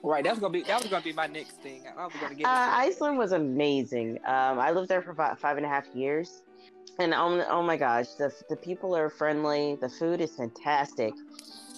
right, 0.04 0.24
that's 0.24 0.40
gonna 0.40 0.52
be 0.52 0.64
that 0.64 0.82
was 0.82 0.90
gonna 0.90 1.04
be 1.04 1.14
my 1.14 1.28
next 1.28 1.62
thing. 1.62 1.84
I 1.98 2.06
was 2.06 2.14
gonna 2.20 2.36
get. 2.36 2.46
Uh, 2.46 2.50
Iceland 2.50 3.18
was 3.18 3.32
amazing. 3.32 4.18
Um, 4.26 4.60
I 4.60 4.72
lived 4.72 4.90
there 4.90 5.02
for 5.02 5.12
about 5.12 5.40
five 5.40 5.58
and 5.58 5.66
a 5.66 5.70
half 5.70 5.88
years, 5.96 6.42
and 7.00 7.14
oh, 7.14 7.44
oh 7.50 7.64
my 7.64 7.78
gosh, 7.78 8.10
the 8.18 8.32
the 8.50 8.56
people 8.56 8.96
are 8.96 9.10
friendly. 9.10 9.78
The 9.80 9.90
food 9.90 10.22
is 10.22 10.36
fantastic. 10.36 11.14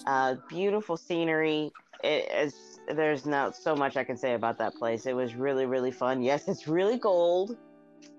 Uh, 0.06 0.36
beautiful 0.48 0.96
scenery. 0.96 1.72
It 2.02 2.30
is 2.32 2.80
there's 2.88 3.24
not 3.24 3.56
so 3.56 3.74
much 3.74 3.96
I 3.96 4.04
can 4.04 4.16
say 4.16 4.34
about 4.34 4.58
that 4.58 4.74
place. 4.74 5.06
It 5.06 5.14
was 5.14 5.34
really, 5.34 5.66
really 5.66 5.90
fun. 5.90 6.22
Yes, 6.22 6.48
it's 6.48 6.68
really 6.68 6.98
cold. 6.98 7.56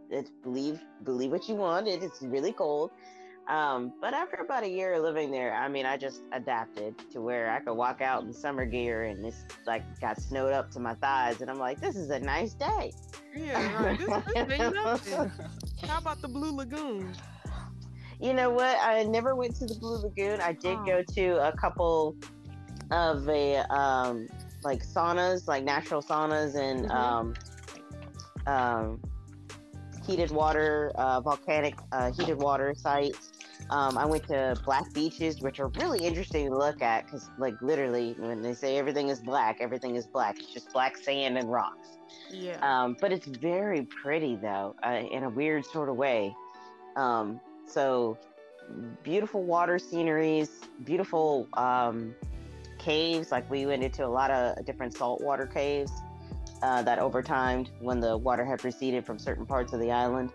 It's 0.10 0.32
believe 0.43 0.80
believe 1.04 1.32
what 1.32 1.47
you 1.47 1.56
want. 1.56 1.88
It 1.88 2.04
is 2.04 2.12
really 2.21 2.54
cold. 2.54 2.91
Um, 3.47 3.93
but 4.01 4.13
after 4.13 4.38
about 4.38 4.63
a 4.63 4.69
year 4.69 4.93
of 4.93 5.03
living 5.03 5.29
there, 5.29 5.53
I 5.53 5.67
mean, 5.67 5.86
I 5.86 5.97
just 5.97 6.23
adapted 6.31 6.95
to 7.12 7.21
where 7.21 7.51
I 7.51 7.60
could 7.60 7.75
walk 7.75 8.01
out 8.01 8.23
in 8.23 8.34
summer 8.34 8.65
gear 8.65 9.03
and 9.03 9.23
it's 9.23 9.45
like 9.67 9.84
got 10.01 10.19
snowed 10.19 10.51
up 10.51 10.71
to 10.71 10.79
my 10.79 10.95
thighs, 10.95 11.41
and 11.41 11.51
I'm 11.51 11.60
like, 11.60 11.79
this 11.79 11.95
is 11.95 12.10
a 12.10 12.19
nice 12.19 12.53
day. 12.53 12.91
Yeah, 13.36 13.84
right. 13.84 13.99
This, 13.99 15.01
this 15.03 15.31
How 15.89 15.99
about 15.99 16.21
the 16.21 16.27
Blue 16.27 16.55
Lagoon? 16.55 17.13
You 18.19 18.34
know 18.34 18.49
what? 18.49 18.77
I 18.81 19.03
never 19.03 19.36
went 19.36 19.55
to 19.58 19.65
the 19.65 19.75
Blue 19.75 19.97
Lagoon. 19.97 20.41
I 20.41 20.53
did 20.53 20.77
oh. 20.79 20.86
go 20.86 21.03
to 21.03 21.47
a 21.47 21.55
couple 21.55 22.15
of 22.91 23.27
a 23.29 23.58
um, 23.71 24.27
like 24.63 24.84
saunas, 24.84 25.47
like 25.47 25.63
natural 25.63 26.01
saunas 26.01 26.55
and 26.55 26.88
mm-hmm. 26.88 26.91
um, 26.91 27.34
um, 28.47 29.01
heated 30.05 30.31
water, 30.31 30.91
uh, 30.95 31.21
volcanic 31.21 31.75
uh, 31.91 32.12
heated 32.12 32.38
water 32.38 32.73
sites. 32.75 33.31
Um, 33.69 33.97
I 33.97 34.06
went 34.06 34.28
to 34.28 34.56
black 34.63 34.93
beaches, 34.93 35.41
which 35.41 35.60
are 35.60 35.69
really 35.69 35.99
interesting 35.99 36.49
to 36.49 36.56
look 36.56 36.82
at 36.82 37.06
because, 37.06 37.30
like, 37.39 37.56
literally, 37.62 38.15
when 38.17 38.41
they 38.41 38.54
say 38.54 38.78
everything 38.78 39.10
is 39.10 39.19
black, 39.19 39.58
everything 39.60 39.95
is 39.95 40.06
black. 40.06 40.38
It's 40.38 40.54
just 40.54 40.71
black 40.71 40.97
sand 40.97 41.38
and 41.38 41.51
rocks. 41.51 41.97
Yeah. 42.32 42.58
Um, 42.62 42.95
but 43.01 43.12
it's 43.12 43.25
very 43.25 43.84
pretty, 43.84 44.36
though, 44.36 44.75
uh, 44.86 45.01
in 45.12 45.23
a 45.23 45.30
weird 45.30 45.65
sort 45.65 45.89
of 45.89 45.95
way. 45.95 46.36
Um, 46.95 47.39
so, 47.67 48.19
beautiful 49.04 49.43
water 49.43 49.80
sceneries, 49.80 50.62
beautiful 50.84 51.47
um, 51.54 52.15
caves. 52.78 53.32
Like 53.32 53.49
we 53.49 53.65
went 53.65 53.84
into 53.84 54.06
a 54.06 54.08
lot 54.08 54.32
of 54.32 54.63
different 54.65 54.93
saltwater 54.93 55.45
caves 55.45 55.91
uh, 56.62 56.82
that 56.84 56.99
over 56.99 57.21
time, 57.21 57.65
when 57.80 57.99
the 57.99 58.17
water 58.17 58.45
had 58.45 58.63
receded 58.63 59.06
from 59.06 59.19
certain 59.19 59.45
parts 59.45 59.73
of 59.73 59.80
the 59.80 59.91
island, 59.91 60.32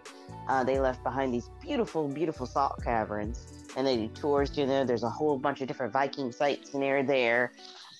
uh, 0.51 0.65
they 0.65 0.81
left 0.81 1.03
behind 1.05 1.33
these 1.33 1.49
beautiful, 1.63 2.09
beautiful 2.09 2.45
salt 2.45 2.83
caverns. 2.83 3.47
And 3.77 3.87
they 3.87 3.97
do 3.97 4.09
tours 4.09 4.51
to 4.51 4.67
them. 4.67 4.87
There's 4.87 5.05
a 5.05 5.09
whole 5.09 5.39
bunch 5.39 5.61
of 5.61 5.69
different 5.69 5.93
Viking 5.93 6.33
sites 6.33 6.75
near 6.75 7.05
there. 7.05 7.53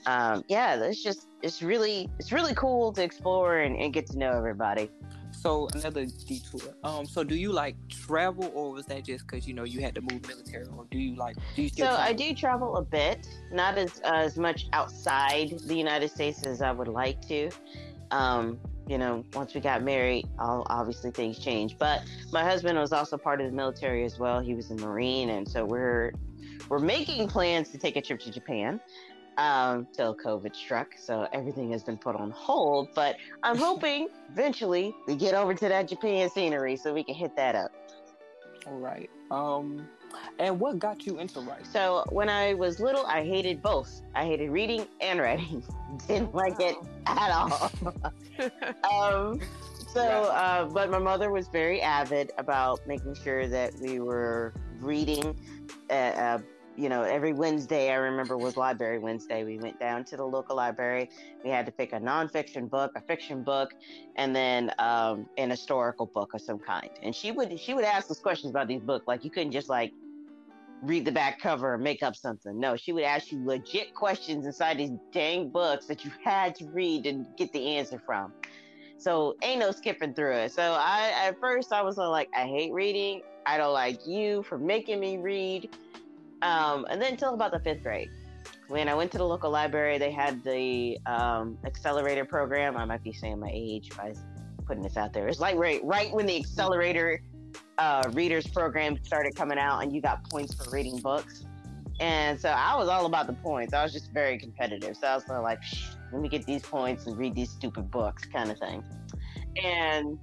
Um, 0.07 0.45
yeah, 0.49 0.75
it's 0.83 1.03
just 1.03 1.29
it's 1.43 1.63
really 1.63 2.11
it's 2.19 2.33
really 2.33 2.55
cool 2.55 2.93
to 2.95 3.03
explore 3.05 3.59
and, 3.59 3.77
and 3.77 3.93
get 3.93 4.07
to 4.09 4.19
know 4.19 4.33
everybody. 4.33 4.91
So 5.31 5.69
another 5.75 6.07
detour. 6.07 6.75
Um, 6.83 7.07
so 7.07 7.23
do 7.23 7.37
you 7.37 7.53
like 7.53 7.77
travel, 7.89 8.51
or 8.53 8.73
was 8.73 8.87
that 8.87 9.05
just 9.05 9.27
because 9.27 9.47
you 9.47 9.55
know 9.55 9.65
you 9.65 9.81
had 9.81 9.95
to 9.95 10.01
move 10.01 10.27
military, 10.27 10.67
or 10.77 10.87
do 10.91 10.99
you 10.99 11.15
like 11.15 11.37
do 11.55 11.63
you 11.63 11.69
still? 11.69 11.87
So 11.87 11.95
travel? 11.95 12.11
I 12.11 12.13
do 12.15 12.35
travel 12.35 12.77
a 12.79 12.83
bit, 12.83 13.29
not 13.53 13.79
as 13.79 14.01
uh, 14.05 14.15
as 14.15 14.37
much 14.37 14.67
outside 14.73 15.55
the 15.67 15.77
United 15.77 16.11
States 16.11 16.45
as 16.47 16.63
I 16.63 16.73
would 16.73 16.89
like 16.89 17.21
to. 17.29 17.51
Um, 18.11 18.59
you 18.91 18.99
know, 18.99 19.25
once 19.35 19.55
we 19.55 19.61
got 19.61 19.85
married, 19.85 20.27
all, 20.41 20.67
obviously 20.69 21.13
things 21.13 21.39
changed. 21.39 21.79
But 21.79 22.03
my 22.33 22.43
husband 22.43 22.77
was 22.77 22.93
also 22.93 23.17
part 23.17 23.41
of 23.41 23.49
the 23.49 23.57
military 23.57 24.05
as 24.05 24.19
well. 24.19 24.41
He 24.41 24.53
was 24.53 24.73
a 24.73 24.75
Marine, 24.75 25.31
and 25.31 25.49
so 25.49 25.65
we're 25.65 26.13
we're 26.69 26.81
making 26.81 27.29
plans 27.29 27.69
to 27.69 27.79
take 27.79 27.95
a 27.95 28.03
trip 28.03 28.19
to 28.21 28.33
Japan 28.33 28.81
um, 29.39 29.87
till 29.93 30.17
COVID 30.17 30.57
struck. 30.57 30.89
So 30.99 31.29
everything 31.33 31.71
has 31.71 31.85
been 31.85 31.99
put 31.99 32.17
on 32.17 32.33
hold. 32.33 32.89
But 32.93 33.17
I'm 33.45 33.57
hoping 33.69 34.09
eventually 34.29 34.93
we 35.07 35.15
get 35.15 35.35
over 35.35 35.55
to 35.55 35.69
that 35.69 35.87
Japan 35.87 36.29
scenery 36.29 36.75
so 36.75 36.93
we 36.93 37.05
can 37.05 37.15
hit 37.15 37.37
that 37.37 37.55
up. 37.55 37.71
All 38.67 38.79
right. 38.79 39.09
Um, 39.31 39.89
and 40.39 40.59
what 40.59 40.79
got 40.79 41.07
you 41.07 41.19
into 41.19 41.41
writing? 41.41 41.65
So 41.65 42.05
when 42.11 42.29
I 42.29 42.55
was 42.55 42.81
little, 42.81 43.05
I 43.07 43.25
hated 43.25 43.63
both. 43.63 44.03
I 44.15 44.25
hated 44.25 44.51
reading 44.51 44.87
and 45.01 45.21
writing. 45.21 45.63
Didn't 46.09 46.35
like 46.35 46.61
it 46.61 46.77
at 47.07 47.31
all. 47.31 47.71
um, 48.93 49.41
so, 49.93 50.03
uh, 50.03 50.67
but 50.67 50.91
my 50.91 50.99
mother 50.99 51.31
was 51.31 51.49
very 51.49 51.81
avid 51.83 52.33
about 52.39 52.87
making 52.87 53.15
sure 53.15 53.49
that 53.49 53.75
we 53.81 53.99
were 53.99 54.55
reading. 54.81 55.37
Uh, 55.91 55.93
uh, 55.93 56.39
you 56.81 56.89
know, 56.89 57.03
every 57.03 57.35
Wednesday, 57.35 57.91
I 57.91 57.97
remember 57.97 58.39
was 58.39 58.57
Library 58.57 58.99
Wednesday. 58.99 59.45
We 59.45 59.59
went 59.59 59.79
down 59.79 60.03
to 60.07 60.17
the 60.17 60.25
local 60.25 60.57
library. 60.57 61.11
We 61.45 61.51
had 61.51 61.67
to 61.67 61.73
pick 61.73 61.93
a 61.93 62.01
nonfiction 62.01 62.71
book, 62.71 62.93
a 62.97 63.03
fiction 63.03 63.43
book, 63.43 63.75
and 64.17 64.35
then 64.35 64.73
um, 64.79 65.27
an 65.37 65.51
historical 65.51 66.07
book 66.07 66.33
of 66.33 66.41
some 66.41 66.59
kind. 66.59 66.89
And 67.03 67.15
she 67.15 67.33
would 67.33 67.61
she 67.61 67.75
would 67.75 67.85
ask 67.85 68.11
us 68.11 68.19
questions 68.19 68.51
about 68.51 68.67
these 68.67 68.81
books. 68.81 69.07
Like 69.07 69.25
you 69.25 69.31
couldn't 69.31 69.53
just 69.53 69.69
like 69.69 69.93
read 70.83 71.05
the 71.05 71.13
back 71.13 71.39
cover 71.39 71.75
and 71.75 71.85
make 71.85 72.03
up 72.03 72.17
something. 72.17 72.59
No, 72.59 72.77
she 72.77 72.93
would 72.93 73.05
ask 73.05 73.31
you 73.31 73.45
legit 73.45 73.95
questions 73.95 74.47
inside 74.47 74.79
these 74.79 74.93
dang 75.13 75.51
books 75.51 75.85
that 75.87 76.03
you 76.03 76.11
had 76.25 76.55
to 76.57 76.67
read 76.69 77.05
and 77.05 77.27
get 77.37 77.53
the 77.53 77.77
answer 77.77 78.01
from. 78.07 78.33
So 78.97 79.37
ain't 79.43 79.61
no 79.61 79.71
skipping 79.71 80.15
through 80.15 80.37
it. 80.37 80.53
So 80.53 80.63
I 80.63 81.13
at 81.27 81.39
first 81.41 81.75
I 81.75 81.83
was 81.83 81.99
like, 81.99 82.31
I 82.35 82.47
hate 82.47 82.73
reading. 82.73 83.21
I 83.45 83.59
don't 83.59 83.75
like 83.75 84.07
you 84.07 84.43
for 84.45 84.57
making 84.57 84.99
me 84.99 85.19
read. 85.19 85.69
Um, 86.43 86.87
and 86.91 87.01
then 87.01 87.13
until 87.13 87.35
about 87.35 87.53
the 87.53 87.61
fifth 87.61 87.83
grade, 87.83 88.11
when 88.69 88.89
I 88.89 88.95
went 88.95 89.11
to 89.13 89.19
the 89.19 89.27
local 89.27 89.51
library, 89.51 89.99
they 89.99 90.11
had 90.13 90.43
the 90.45 90.99
um, 91.07 91.59
accelerator 91.65 92.25
program. 92.25 92.77
I 92.77 92.85
might 92.85 93.03
be 93.03 93.13
saying 93.13 93.41
my 93.41 93.51
age 93.53 93.91
by 93.97 94.15
putting 94.67 94.83
this 94.83 94.97
out 94.97 95.13
there. 95.13 95.27
It's 95.27 95.41
like 95.41 95.57
right, 95.57 95.81
right 95.85 96.13
when 96.13 96.27
the 96.27 96.37
accelerator 96.37 97.23
uh, 97.79 98.09
readers 98.13 98.47
program 98.47 98.99
started 99.03 99.35
coming 99.35 99.59
out, 99.59 99.83
and 99.83 99.93
you 99.93 100.01
got 100.01 100.29
points 100.31 100.55
for 100.55 100.71
reading 100.71 100.99
books. 100.99 101.45
And 101.99 102.41
so 102.41 102.49
I 102.49 102.77
was 102.77 102.89
all 102.89 103.07
about 103.07 103.27
the 103.27 103.35
points. 103.35 103.75
I 103.75 103.83
was 103.83 103.93
just 103.93 104.13
very 104.13 104.39
competitive. 104.39 104.97
So 104.97 105.07
I 105.07 105.15
was 105.17 105.29
like, 105.29 105.61
let 106.13 106.23
me 106.23 106.29
get 106.29 106.47
these 106.47 106.63
points 106.63 107.07
and 107.07 107.19
read 107.19 107.35
these 107.35 107.51
stupid 107.51 107.91
books, 107.91 108.25
kind 108.25 108.51
of 108.51 108.59
thing. 108.59 108.83
And 109.63 110.19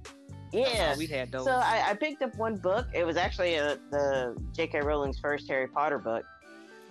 yeah, 0.52 0.96
we 0.96 1.06
had 1.06 1.30
those. 1.32 1.44
So 1.44 1.52
I, 1.52 1.90
I, 1.90 1.94
picked 1.94 2.22
up 2.22 2.36
one 2.36 2.56
book. 2.56 2.86
It 2.92 3.04
was 3.04 3.16
actually 3.16 3.54
a, 3.54 3.78
the 3.90 4.36
J.K. 4.54 4.80
Rowling's 4.80 5.18
first 5.18 5.48
Harry 5.48 5.68
Potter 5.68 5.98
book, 5.98 6.24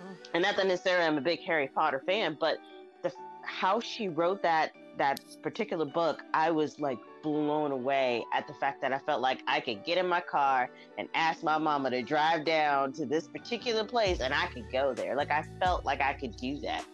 oh. 0.00 0.04
and 0.34 0.42
not 0.42 0.56
that 0.56 0.66
necessarily 0.66 1.06
I'm 1.06 1.18
a 1.18 1.20
big 1.20 1.40
Harry 1.40 1.68
Potter 1.68 2.02
fan, 2.06 2.36
but 2.38 2.58
the 3.02 3.12
how 3.42 3.80
she 3.80 4.08
wrote 4.08 4.42
that 4.42 4.72
that 4.98 5.20
particular 5.42 5.84
book, 5.84 6.22
I 6.34 6.50
was 6.50 6.78
like 6.78 6.98
blown 7.22 7.72
away 7.72 8.24
at 8.32 8.46
the 8.46 8.54
fact 8.54 8.80
that 8.82 8.92
I 8.92 8.98
felt 8.98 9.20
like 9.20 9.42
I 9.46 9.60
could 9.60 9.84
get 9.84 9.98
in 9.98 10.06
my 10.06 10.20
car 10.20 10.70
and 10.98 11.08
ask 11.14 11.42
my 11.42 11.58
mama 11.58 11.90
to 11.90 12.02
drive 12.02 12.44
down 12.44 12.92
to 12.94 13.06
this 13.06 13.28
particular 13.28 13.84
place, 13.84 14.20
and 14.20 14.34
I 14.34 14.46
could 14.46 14.70
go 14.70 14.94
there. 14.94 15.16
Like 15.16 15.30
I 15.30 15.44
felt 15.60 15.84
like 15.84 16.00
I 16.00 16.12
could 16.12 16.36
do 16.36 16.58
that, 16.60 16.84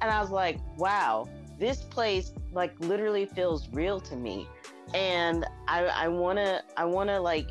and 0.00 0.10
I 0.10 0.20
was 0.20 0.30
like, 0.30 0.58
wow, 0.76 1.28
this 1.58 1.82
place 1.82 2.32
like 2.52 2.78
literally 2.80 3.26
feels 3.26 3.68
real 3.70 4.00
to 4.00 4.16
me 4.16 4.46
and 4.94 5.46
I 5.66 5.84
I 5.84 6.08
wanna 6.08 6.62
I 6.76 6.84
wanna 6.84 7.20
like 7.20 7.48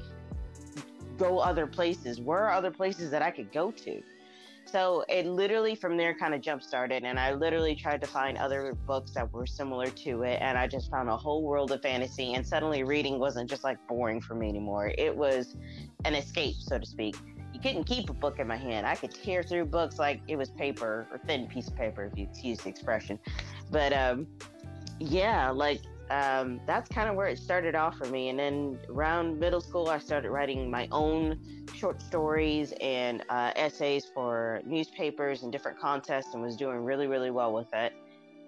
go 1.18 1.40
other 1.40 1.68
places. 1.68 2.22
Where 2.22 2.40
are 2.40 2.52
other 2.52 2.72
places 2.72 3.12
that 3.12 3.22
I 3.22 3.32
could 3.32 3.52
go 3.52 3.72
to? 3.72 4.02
So 4.66 5.06
it 5.08 5.26
literally 5.26 5.76
from 5.76 5.96
there 5.96 6.14
kind 6.14 6.34
of 6.34 6.42
jump 6.42 6.62
started, 6.62 7.04
and 7.06 7.18
I 7.18 7.34
literally 7.34 7.74
tried 7.74 8.02
to 8.02 8.08
find 8.08 8.38
other 8.38 8.74
books 8.86 9.12
that 9.12 9.32
were 9.32 9.46
similar 9.46 9.90
to 9.90 10.24
it, 10.24 10.40
and 10.42 10.58
I 10.58 10.68
just 10.68 10.92
found 10.92 11.10
a 11.10 11.16
whole 11.16 11.42
world 11.42 11.72
of 11.72 11.82
fantasy. 11.82 12.34
And 12.34 12.46
suddenly, 12.46 12.84
reading 12.84 13.18
wasn't 13.18 13.50
just 13.50 13.64
like 13.64 13.78
boring 13.88 14.20
for 14.20 14.36
me 14.36 14.50
anymore; 14.50 14.92
it 14.98 15.16
was 15.16 15.56
an 16.04 16.16
escape, 16.16 16.56
so 16.60 16.78
to 16.78 16.86
speak. 16.86 17.16
You 17.58 17.64
couldn't 17.64 17.86
keep 17.86 18.08
a 18.08 18.14
book 18.14 18.38
in 18.38 18.46
my 18.46 18.56
hand. 18.56 18.86
I 18.86 18.94
could 18.94 19.12
tear 19.12 19.42
through 19.42 19.66
books 19.66 19.98
like 19.98 20.22
it 20.28 20.36
was 20.36 20.52
paper 20.52 21.08
or 21.12 21.18
thin 21.26 21.48
piece 21.48 21.68
of 21.68 21.76
paper, 21.76 22.06
if 22.06 22.16
you 22.16 22.28
excuse 22.30 22.60
the 22.60 22.70
expression. 22.70 23.18
But 23.72 23.94
um, 23.94 24.28
yeah, 25.00 25.50
like 25.50 25.82
um, 26.12 26.62
that's 26.68 26.88
kind 26.88 27.10
of 27.10 27.16
where 27.16 27.26
it 27.26 27.40
started 27.40 27.74
off 27.74 27.98
for 27.98 28.06
me. 28.06 28.30
And 28.30 28.38
then 28.38 28.78
around 28.92 29.40
middle 29.40 29.60
school, 29.60 29.90
I 29.90 29.98
started 29.98 30.30
writing 30.30 30.70
my 30.70 30.88
own 30.92 31.40
short 31.74 32.00
stories 32.00 32.76
and 32.80 33.24
uh, 33.30 33.54
essays 33.56 34.06
for 34.06 34.62
newspapers 34.64 35.42
and 35.42 35.52
different 35.52 35.80
contests 35.80 36.36
and 36.36 36.44
was 36.44 36.56
doing 36.56 36.86
really, 36.86 37.08
really 37.08 37.32
well 37.32 37.52
with 37.54 37.74
it. 37.74 37.92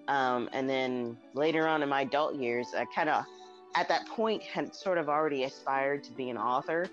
Um, 0.06 0.48
and 0.52 0.70
then 0.70 1.16
later 1.34 1.66
on 1.66 1.82
in 1.82 1.88
my 1.88 2.02
adult 2.02 2.36
years, 2.36 2.68
I 2.76 2.84
kind 2.94 3.08
of, 3.08 3.24
at 3.74 3.88
that 3.88 4.06
point, 4.06 4.44
had 4.44 4.72
sort 4.72 4.98
of 4.98 5.08
already 5.08 5.42
aspired 5.42 6.04
to 6.04 6.12
be 6.12 6.30
an 6.30 6.38
author, 6.38 6.88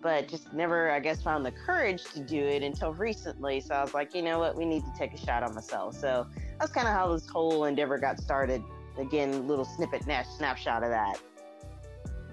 but 0.00 0.28
just 0.28 0.52
never, 0.52 0.90
I 0.90 1.00
guess, 1.00 1.22
found 1.22 1.44
the 1.44 1.50
courage 1.50 2.04
to 2.14 2.20
do 2.20 2.40
it 2.40 2.62
until 2.62 2.92
recently. 2.92 3.60
So 3.60 3.74
I 3.74 3.82
was 3.82 3.94
like, 3.94 4.14
you 4.14 4.22
know 4.22 4.38
what, 4.38 4.56
we 4.56 4.64
need 4.64 4.84
to 4.84 4.92
take 4.96 5.12
a 5.12 5.18
shot 5.18 5.42
on 5.42 5.54
myself. 5.54 5.94
So 5.96 6.26
that's 6.60 6.72
kind 6.72 6.86
of 6.86 6.94
how 6.94 7.12
this 7.12 7.28
whole 7.28 7.64
endeavor 7.64 7.98
got 7.98 8.18
started 8.20 8.62
again, 8.98 9.46
little 9.46 9.64
snippet 9.64 10.02
snapshot 10.02 10.82
of 10.82 10.90
that. 10.90 11.20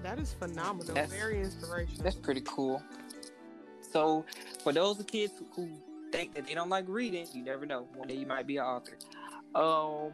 That 0.02 0.18
is 0.18 0.34
phenomenal. 0.34 0.94
That's, 0.94 1.12
Very 1.12 1.40
inspirational. 1.40 2.04
That's 2.04 2.16
pretty 2.16 2.42
cool. 2.42 2.82
So, 3.92 4.24
for 4.62 4.72
those 4.72 5.02
kids 5.06 5.32
who 5.54 5.68
think 6.12 6.34
that 6.34 6.46
they 6.46 6.54
don't 6.54 6.68
like 6.68 6.84
reading, 6.88 7.26
you 7.32 7.42
never 7.42 7.66
know. 7.66 7.86
One 7.94 8.08
day 8.08 8.14
you 8.14 8.26
might 8.26 8.46
be 8.46 8.58
an 8.58 8.64
author. 8.64 8.98
Um, 9.54 10.12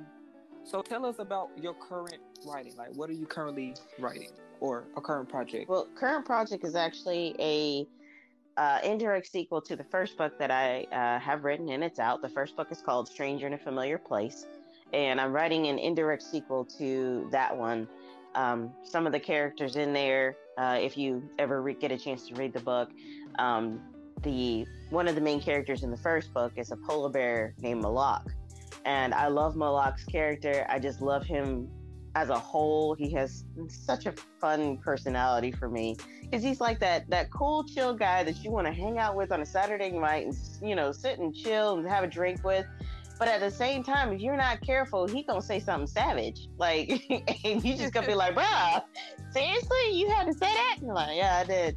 so 0.64 0.82
tell 0.82 1.04
us 1.04 1.16
about 1.18 1.50
your 1.60 1.74
current 1.74 2.18
writing. 2.46 2.76
Like, 2.76 2.94
what 2.94 3.10
are 3.10 3.14
you 3.14 3.26
currently 3.26 3.74
writing, 3.98 4.30
or 4.62 4.84
a 4.96 5.00
current 5.00 5.28
project? 5.28 5.68
Well, 5.68 5.88
current 5.94 6.24
project 6.24 6.64
is 6.64 6.74
actually 6.74 7.34
a 7.38 7.86
uh, 8.56 8.78
indirect 8.84 9.26
sequel 9.30 9.60
to 9.62 9.76
the 9.76 9.84
first 9.84 10.16
book 10.16 10.38
that 10.38 10.50
I 10.50 10.84
uh, 10.92 11.18
have 11.18 11.44
written, 11.44 11.68
and 11.70 11.82
it's 11.82 11.98
out. 11.98 12.22
The 12.22 12.28
first 12.28 12.56
book 12.56 12.68
is 12.70 12.80
called 12.80 13.08
Stranger 13.08 13.46
in 13.46 13.54
a 13.54 13.58
Familiar 13.58 13.98
Place 13.98 14.46
and 14.92 15.20
I'm 15.20 15.32
writing 15.32 15.66
an 15.66 15.78
indirect 15.78 16.22
sequel 16.22 16.64
to 16.78 17.28
that 17.30 17.56
one. 17.56 17.88
Um, 18.34 18.72
some 18.82 19.06
of 19.06 19.12
the 19.12 19.20
characters 19.20 19.76
in 19.76 19.92
there, 19.92 20.36
uh, 20.58 20.78
if 20.80 20.96
you 20.96 21.22
ever 21.38 21.62
re- 21.62 21.74
get 21.74 21.92
a 21.92 21.98
chance 21.98 22.28
to 22.28 22.34
read 22.34 22.52
the 22.52 22.60
book, 22.60 22.90
um, 23.38 23.80
the 24.22 24.66
one 24.90 25.08
of 25.08 25.14
the 25.14 25.20
main 25.20 25.40
characters 25.40 25.82
in 25.82 25.90
the 25.90 25.96
first 25.96 26.32
book 26.32 26.52
is 26.56 26.70
a 26.70 26.76
polar 26.76 27.10
bear 27.10 27.54
named 27.58 27.82
Malak, 27.82 28.26
and 28.84 29.12
I 29.14 29.28
love 29.28 29.56
Malak's 29.56 30.04
character. 30.04 30.66
I 30.68 30.78
just 30.78 31.00
love 31.00 31.24
him 31.24 31.68
as 32.14 32.28
a 32.28 32.38
whole. 32.38 32.94
He 32.94 33.10
has 33.12 33.44
such 33.68 34.06
a 34.06 34.14
fun 34.40 34.78
personality 34.78 35.52
for 35.52 35.68
me 35.68 35.96
because 36.22 36.42
he's 36.42 36.60
like 36.60 36.78
that 36.80 37.08
that 37.10 37.30
cool, 37.30 37.64
chill 37.64 37.94
guy 37.94 38.22
that 38.24 38.42
you 38.44 38.50
want 38.50 38.66
to 38.66 38.72
hang 38.72 38.98
out 38.98 39.16
with 39.16 39.32
on 39.32 39.40
a 39.40 39.46
Saturday 39.46 39.90
night 39.90 40.26
and 40.26 40.36
you 40.62 40.74
know 40.74 40.92
sit 40.92 41.18
and 41.18 41.34
chill 41.34 41.78
and 41.78 41.88
have 41.88 42.04
a 42.04 42.08
drink 42.08 42.44
with. 42.44 42.66
But 43.18 43.28
at 43.28 43.40
the 43.40 43.50
same 43.50 43.84
time, 43.84 44.12
if 44.12 44.20
you're 44.20 44.36
not 44.36 44.60
careful, 44.62 45.06
he 45.06 45.22
gonna 45.22 45.42
say 45.42 45.60
something 45.60 45.86
savage. 45.86 46.48
Like, 46.58 46.90
and 47.44 47.64
you 47.64 47.76
just 47.76 47.92
gonna 47.92 48.06
be 48.06 48.14
like, 48.14 48.34
"Bruh, 48.34 48.82
seriously, 49.30 49.90
you 49.92 50.08
had 50.08 50.26
to 50.26 50.32
say 50.32 50.46
that?" 50.46 50.78
And 50.80 50.88
like, 50.88 51.16
yeah, 51.16 51.42
I 51.42 51.44
did. 51.44 51.76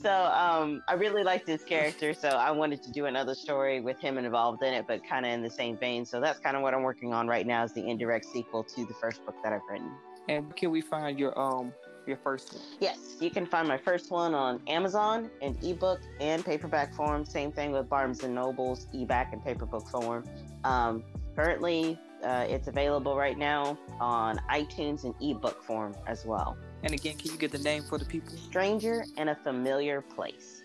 So 0.00 0.12
um, 0.12 0.80
I 0.86 0.94
really 0.94 1.24
like 1.24 1.44
this 1.44 1.64
character, 1.64 2.14
so 2.14 2.28
I 2.28 2.52
wanted 2.52 2.84
to 2.84 2.92
do 2.92 3.06
another 3.06 3.34
story 3.34 3.80
with 3.80 3.98
him 3.98 4.16
involved 4.16 4.62
in 4.62 4.72
it, 4.72 4.86
but 4.86 5.04
kind 5.04 5.26
of 5.26 5.32
in 5.32 5.42
the 5.42 5.50
same 5.50 5.76
vein. 5.76 6.04
So 6.06 6.20
that's 6.20 6.38
kind 6.38 6.56
of 6.56 6.62
what 6.62 6.72
I'm 6.72 6.82
working 6.82 7.12
on 7.12 7.26
right 7.26 7.44
now 7.44 7.64
is 7.64 7.72
the 7.72 7.84
indirect 7.84 8.26
sequel 8.26 8.62
to 8.62 8.86
the 8.86 8.94
first 8.94 9.24
book 9.26 9.34
that 9.42 9.52
I've 9.52 9.62
written. 9.68 9.90
And 10.28 10.54
can 10.54 10.70
we 10.70 10.82
find 10.82 11.18
your 11.18 11.36
um 11.38 11.72
your 12.06 12.16
first 12.16 12.54
one? 12.54 12.62
Yes, 12.80 13.16
you 13.20 13.30
can 13.30 13.44
find 13.44 13.66
my 13.66 13.76
first 13.76 14.12
one 14.12 14.34
on 14.34 14.60
Amazon 14.68 15.30
in 15.40 15.58
ebook 15.62 16.00
and 16.20 16.44
paperback 16.44 16.94
form. 16.94 17.24
Same 17.24 17.50
thing 17.50 17.72
with 17.72 17.88
Barnes 17.88 18.22
and 18.22 18.34
Nobles, 18.34 18.86
eBack 18.94 19.32
and 19.32 19.44
paperback 19.44 19.88
form. 19.88 20.24
Um, 20.62 21.02
currently, 21.34 21.98
uh, 22.22 22.46
it's 22.48 22.68
available 22.68 23.16
right 23.16 23.36
now 23.36 23.76
on 24.00 24.38
iTunes 24.50 25.04
and 25.04 25.14
ebook 25.20 25.62
form 25.62 25.94
as 26.06 26.24
well. 26.24 26.56
And 26.82 26.92
again, 26.92 27.16
can 27.16 27.32
you 27.32 27.38
get 27.38 27.50
the 27.50 27.58
name 27.58 27.82
for 27.82 27.98
the 27.98 28.04
people? 28.04 28.36
Stranger 28.36 29.04
in 29.16 29.28
a 29.28 29.34
Familiar 29.34 30.00
Place. 30.00 30.62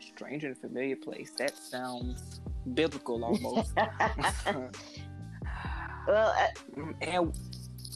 Stranger 0.00 0.48
in 0.48 0.52
a 0.52 0.56
Familiar 0.56 0.96
Place. 0.96 1.30
That 1.38 1.56
sounds 1.56 2.40
biblical 2.74 3.24
almost. 3.24 3.72
well, 6.06 6.34
uh, 6.36 6.48
and 7.00 7.32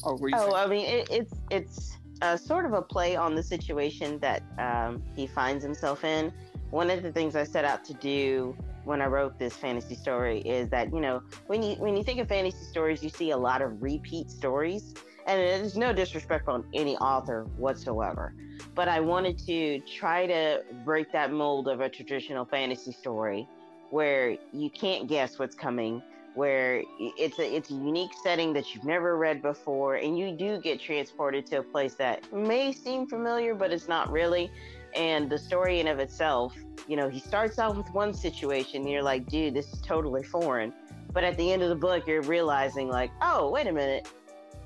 oh, 0.04 0.18
oh 0.34 0.54
I 0.54 0.66
mean, 0.66 0.86
it, 0.86 1.08
it's 1.10 1.34
it's 1.50 1.98
uh, 2.22 2.36
sort 2.36 2.64
of 2.64 2.72
a 2.72 2.82
play 2.82 3.16
on 3.16 3.34
the 3.34 3.42
situation 3.42 4.18
that 4.20 4.42
um, 4.58 5.02
he 5.14 5.26
finds 5.26 5.64
himself 5.64 6.04
in. 6.04 6.32
One 6.70 6.90
of 6.90 7.02
the 7.02 7.12
things 7.12 7.34
I 7.34 7.44
set 7.44 7.64
out 7.64 7.84
to 7.86 7.94
do 7.94 8.56
when 8.84 9.02
I 9.02 9.06
wrote 9.06 9.38
this 9.38 9.54
fantasy 9.54 9.94
story 9.94 10.40
is 10.40 10.68
that 10.70 10.92
you 10.92 11.00
know 11.00 11.22
when 11.46 11.62
you 11.62 11.74
when 11.76 11.96
you 11.96 12.04
think 12.04 12.20
of 12.20 12.28
fantasy 12.28 12.64
stories, 12.64 13.02
you 13.02 13.10
see 13.10 13.30
a 13.32 13.36
lot 13.36 13.60
of 13.60 13.82
repeat 13.82 14.30
stories, 14.30 14.94
and 15.28 15.38
there's 15.38 15.76
no 15.76 15.92
disrespect 15.92 16.48
on 16.48 16.64
any 16.72 16.96
author 16.96 17.44
whatsoever. 17.58 18.34
But 18.74 18.88
I 18.88 19.00
wanted 19.00 19.38
to 19.46 19.80
try 19.80 20.26
to 20.26 20.62
break 20.84 21.12
that 21.12 21.30
mold 21.32 21.68
of 21.68 21.80
a 21.80 21.88
traditional 21.88 22.46
fantasy 22.46 22.92
story, 22.92 23.46
where 23.90 24.36
you 24.52 24.70
can't 24.70 25.06
guess 25.06 25.38
what's 25.38 25.54
coming 25.54 26.02
where 26.34 26.84
it's 26.98 27.38
a 27.40 27.56
it's 27.56 27.70
a 27.70 27.74
unique 27.74 28.12
setting 28.22 28.52
that 28.52 28.72
you've 28.72 28.84
never 28.84 29.16
read 29.16 29.42
before 29.42 29.96
and 29.96 30.16
you 30.16 30.30
do 30.30 30.60
get 30.60 30.78
transported 30.80 31.44
to 31.44 31.58
a 31.58 31.62
place 31.62 31.94
that 31.94 32.32
may 32.32 32.70
seem 32.70 33.08
familiar 33.08 33.56
but 33.56 33.72
it's 33.72 33.88
not 33.88 34.08
really 34.12 34.48
and 34.94 35.28
the 35.28 35.38
story 35.38 35.80
in 35.80 35.88
of 35.88 35.98
itself 35.98 36.54
you 36.86 36.96
know 36.96 37.08
he 37.08 37.18
starts 37.18 37.58
out 37.58 37.76
with 37.76 37.90
one 37.92 38.14
situation 38.14 38.82
and 38.82 38.90
you're 38.90 39.02
like 39.02 39.26
dude 39.26 39.52
this 39.52 39.72
is 39.72 39.80
totally 39.80 40.22
foreign 40.22 40.72
but 41.12 41.24
at 41.24 41.36
the 41.38 41.52
end 41.52 41.60
of 41.60 41.70
the 41.70 41.74
book 41.74 42.06
you're 42.06 42.22
realizing 42.22 42.88
like 42.88 43.10
oh 43.20 43.50
wait 43.50 43.66
a 43.66 43.72
minute 43.72 44.06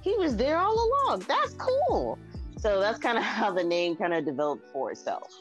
he 0.03 0.17
was 0.17 0.37
there 0.37 0.59
all 0.59 0.75
along 0.75 1.25
that's 1.29 1.55
cool 1.55 2.19
so 2.59 2.81
that's 2.81 2.99
kind 2.99 3.19
of 3.19 3.25
how 3.39 3.51
the 3.51 3.65
name 3.65 3.97
kind 3.97 4.13
of 4.13 4.25
developed 4.25 4.67
for 4.73 4.91
itself 4.91 5.41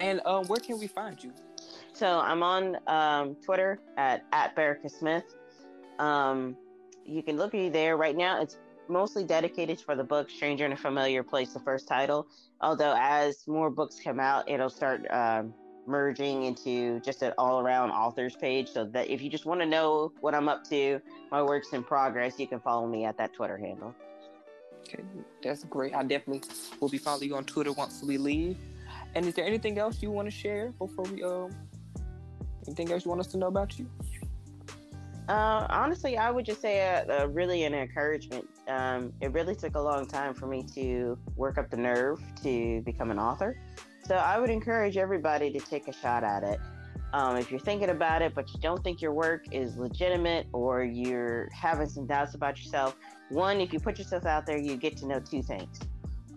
and 0.00 0.20
um, 0.26 0.44
where 0.46 0.60
can 0.60 0.78
we 0.78 0.86
find 0.86 1.22
you 1.22 1.32
so 1.96 2.20
I'm 2.20 2.42
on 2.42 2.76
um, 2.86 3.36
Twitter 3.36 3.78
at 3.96 4.22
at 4.30 4.54
Berica 4.54 4.90
Smith. 4.90 5.24
Um, 5.98 6.54
you 7.06 7.22
can 7.22 7.38
look 7.38 7.54
at 7.54 7.58
me 7.58 7.70
there 7.70 7.96
right 7.96 8.14
now. 8.14 8.42
It's 8.42 8.58
mostly 8.88 9.24
dedicated 9.24 9.80
for 9.80 9.96
the 9.96 10.04
book 10.04 10.28
Stranger 10.28 10.66
in 10.66 10.72
a 10.72 10.76
Familiar 10.76 11.22
Place, 11.22 11.54
the 11.54 11.60
first 11.60 11.88
title. 11.88 12.26
Although 12.60 12.94
as 12.98 13.48
more 13.48 13.70
books 13.70 13.98
come 13.98 14.20
out, 14.20 14.46
it'll 14.46 14.68
start 14.68 15.10
um, 15.10 15.54
merging 15.86 16.44
into 16.44 17.00
just 17.00 17.22
an 17.22 17.32
all-around 17.38 17.90
authors 17.90 18.36
page. 18.36 18.68
So 18.68 18.84
that 18.86 19.08
if 19.08 19.22
you 19.22 19.30
just 19.30 19.46
want 19.46 19.60
to 19.60 19.66
know 19.66 20.12
what 20.20 20.34
I'm 20.34 20.48
up 20.48 20.64
to, 20.70 21.00
my 21.30 21.42
works 21.42 21.72
in 21.72 21.82
progress, 21.82 22.38
you 22.38 22.46
can 22.46 22.60
follow 22.60 22.86
me 22.86 23.04
at 23.04 23.16
that 23.18 23.32
Twitter 23.32 23.56
handle. 23.56 23.94
Okay, 24.88 25.02
that's 25.42 25.64
great. 25.64 25.94
I 25.94 26.02
definitely 26.02 26.48
will 26.80 26.88
be 26.88 26.98
following 26.98 27.28
you 27.28 27.36
on 27.36 27.44
Twitter 27.44 27.72
once 27.72 28.02
we 28.02 28.18
leave. 28.18 28.56
And 29.14 29.26
is 29.26 29.34
there 29.34 29.44
anything 29.44 29.78
else 29.78 30.02
you 30.02 30.10
want 30.10 30.26
to 30.26 30.30
share 30.30 30.72
before 30.78 31.04
we 31.06 31.22
um? 31.22 31.50
Anything 32.66 32.92
else 32.92 33.04
you 33.04 33.10
want 33.10 33.20
us 33.20 33.28
to 33.28 33.38
know 33.38 33.46
about 33.46 33.78
you? 33.78 33.88
Uh, 35.28 35.66
honestly, 35.70 36.16
I 36.16 36.30
would 36.30 36.44
just 36.44 36.60
say 36.60 36.78
a, 36.78 37.24
a 37.24 37.28
really 37.28 37.64
an 37.64 37.74
encouragement. 37.74 38.46
Um, 38.68 39.12
it 39.20 39.32
really 39.32 39.56
took 39.56 39.74
a 39.74 39.80
long 39.80 40.06
time 40.06 40.34
for 40.34 40.46
me 40.46 40.62
to 40.74 41.18
work 41.36 41.58
up 41.58 41.68
the 41.70 41.76
nerve 41.76 42.20
to 42.42 42.80
become 42.82 43.10
an 43.10 43.18
author. 43.18 43.58
So 44.06 44.14
I 44.14 44.38
would 44.38 44.50
encourage 44.50 44.96
everybody 44.96 45.50
to 45.50 45.58
take 45.58 45.88
a 45.88 45.92
shot 45.92 46.22
at 46.22 46.44
it. 46.44 46.60
Um, 47.12 47.36
if 47.36 47.50
you're 47.50 47.58
thinking 47.58 47.90
about 47.90 48.22
it, 48.22 48.36
but 48.36 48.52
you 48.54 48.60
don't 48.60 48.82
think 48.84 49.02
your 49.02 49.12
work 49.12 49.46
is 49.50 49.76
legitimate 49.76 50.46
or 50.52 50.84
you're 50.84 51.48
having 51.52 51.88
some 51.88 52.06
doubts 52.06 52.36
about 52.36 52.56
yourself, 52.56 52.96
one, 53.30 53.60
if 53.60 53.72
you 53.72 53.80
put 53.80 53.98
yourself 53.98 54.24
out 54.24 54.46
there, 54.46 54.58
you 54.58 54.76
get 54.76 54.96
to 54.98 55.08
know 55.08 55.18
two 55.18 55.42
things. 55.42 55.80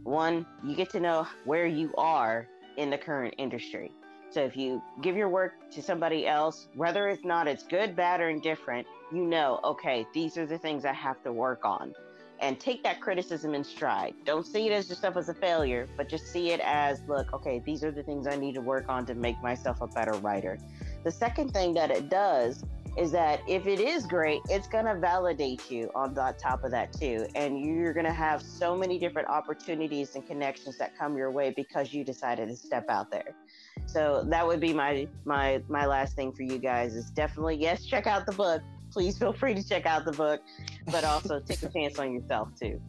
One, 0.01 0.47
you 0.63 0.75
get 0.75 0.89
to 0.91 0.99
know 0.99 1.27
where 1.45 1.67
you 1.67 1.93
are 1.95 2.47
in 2.77 2.89
the 2.89 2.97
current 2.97 3.35
industry. 3.37 3.91
So 4.31 4.41
if 4.41 4.57
you 4.57 4.81
give 5.01 5.15
your 5.15 5.29
work 5.29 5.69
to 5.69 5.83
somebody 5.83 6.25
else, 6.25 6.69
whether 6.73 7.07
it's 7.07 7.23
not 7.23 7.47
it's 7.47 7.63
good, 7.63 7.95
bad, 7.95 8.19
or 8.19 8.29
indifferent, 8.29 8.87
you 9.11 9.25
know, 9.25 9.59
okay, 9.63 10.07
these 10.15 10.39
are 10.39 10.47
the 10.47 10.57
things 10.57 10.85
I 10.85 10.93
have 10.93 11.21
to 11.21 11.31
work 11.31 11.65
on. 11.65 11.93
And 12.41 12.59
take 12.59 12.83
that 12.83 13.01
criticism 13.01 13.53
in 13.53 13.63
stride. 13.63 14.13
Don't 14.25 14.45
see 14.45 14.67
it 14.67 14.71
as 14.71 14.89
yourself 14.89 15.17
as 15.17 15.27
a 15.27 15.33
failure, 15.33 15.87
but 15.97 16.07
just 16.07 16.27
see 16.27 16.51
it 16.51 16.61
as, 16.61 17.01
look, 17.07 17.33
okay, 17.33 17.61
these 17.65 17.83
are 17.83 17.91
the 17.91 18.03
things 18.03 18.27
I 18.27 18.37
need 18.37 18.55
to 18.55 18.61
work 18.61 18.85
on 18.87 19.05
to 19.07 19.13
make 19.13 19.41
myself 19.41 19.81
a 19.81 19.87
better 19.87 20.13
writer. 20.13 20.57
The 21.03 21.11
second 21.11 21.53
thing 21.53 21.73
that 21.73 21.91
it 21.91 22.09
does 22.09 22.63
is 22.97 23.11
that 23.11 23.41
if 23.47 23.67
it 23.67 23.79
is 23.79 24.05
great, 24.05 24.41
it's 24.49 24.67
going 24.67 24.85
to 24.85 24.95
validate 24.95 25.69
you 25.69 25.89
on 25.95 26.13
the 26.13 26.35
top 26.37 26.63
of 26.63 26.71
that 26.71 26.91
too. 26.91 27.27
And 27.35 27.63
you're 27.63 27.93
going 27.93 28.05
to 28.05 28.11
have 28.11 28.41
so 28.41 28.75
many 28.75 28.99
different 28.99 29.27
opportunities 29.29 30.15
and 30.15 30.25
connections 30.25 30.77
that 30.77 30.97
come 30.97 31.17
your 31.17 31.31
way 31.31 31.53
because 31.55 31.93
you 31.93 32.03
decided 32.03 32.49
to 32.49 32.55
step 32.55 32.89
out 32.89 33.11
there. 33.11 33.35
So 33.85 34.23
that 34.27 34.45
would 34.45 34.59
be 34.59 34.73
my 34.73 35.07
my 35.25 35.61
my 35.67 35.85
last 35.85 36.15
thing 36.15 36.31
for 36.31 36.43
you 36.43 36.57
guys 36.57 36.95
is 36.95 37.09
definitely 37.09 37.55
yes, 37.55 37.85
check 37.85 38.05
out 38.05 38.25
the 38.25 38.33
book. 38.33 38.61
Please 38.91 39.17
feel 39.17 39.33
free 39.33 39.53
to 39.53 39.67
check 39.67 39.85
out 39.85 40.05
the 40.05 40.11
book, 40.11 40.41
but 40.91 41.03
also 41.03 41.39
take 41.39 41.61
a 41.63 41.69
chance 41.69 41.99
on 41.99 42.13
yourself 42.13 42.49
too. 42.59 42.81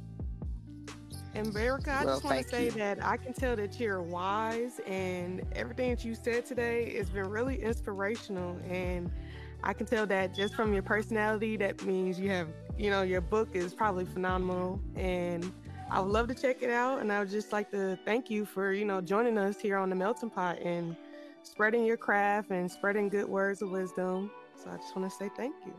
And 1.35 1.47
Berica, 1.49 1.89
I 1.89 2.05
well, 2.05 2.17
just 2.17 2.25
want 2.25 2.43
to 2.43 2.49
say 2.49 2.65
you. 2.67 2.71
that 2.73 3.05
I 3.05 3.17
can 3.17 3.33
tell 3.33 3.55
that 3.55 3.79
you're 3.79 4.03
wise 4.03 4.81
and 4.87 5.43
everything 5.53 5.91
that 5.91 6.05
you 6.05 6.15
said 6.15 6.45
today 6.45 6.97
has 6.97 7.09
been 7.09 7.29
really 7.29 7.63
inspirational. 7.63 8.59
And 8.69 9.11
I 9.63 9.73
can 9.73 9.87
tell 9.87 10.07
that 10.07 10.35
just 10.35 10.55
from 10.55 10.73
your 10.73 10.83
personality, 10.83 11.57
that 11.59 11.85
means 11.85 12.19
you 12.19 12.31
have, 12.31 12.49
you 12.77 12.91
know, 12.91 13.03
your 13.03 13.21
book 13.21 13.51
is 13.55 13.75
probably 13.75 14.07
phenomenal. 14.07 14.81
And 14.97 15.53
I 15.89 16.01
would 16.01 16.11
love 16.11 16.27
to 16.29 16.35
check 16.35 16.63
it 16.63 16.71
out. 16.71 17.01
And 17.01 17.13
I 17.13 17.21
would 17.21 17.31
just 17.31 17.53
like 17.53 17.71
to 17.71 17.97
thank 18.05 18.29
you 18.29 18.45
for, 18.45 18.73
you 18.73 18.85
know, 18.85 19.01
joining 19.01 19.39
us 19.39 19.61
here 19.61 19.77
on 19.77 19.89
the 19.89 19.97
Melting 19.97 20.31
Pot 20.31 20.59
and 20.61 20.97
spreading 21.45 21.85
your 21.85 21.97
craft 21.97 22.51
and 22.51 22.71
spreading 22.71 23.09
good 23.09 23.29
words 23.29 23.63
of 23.63 23.71
wisdom. 23.71 24.33
So 24.57 24.69
I 24.69 24.77
just 24.79 24.97
want 24.97 25.09
to 25.09 25.17
say 25.17 25.31
thank 25.37 25.55
you. 25.65 25.73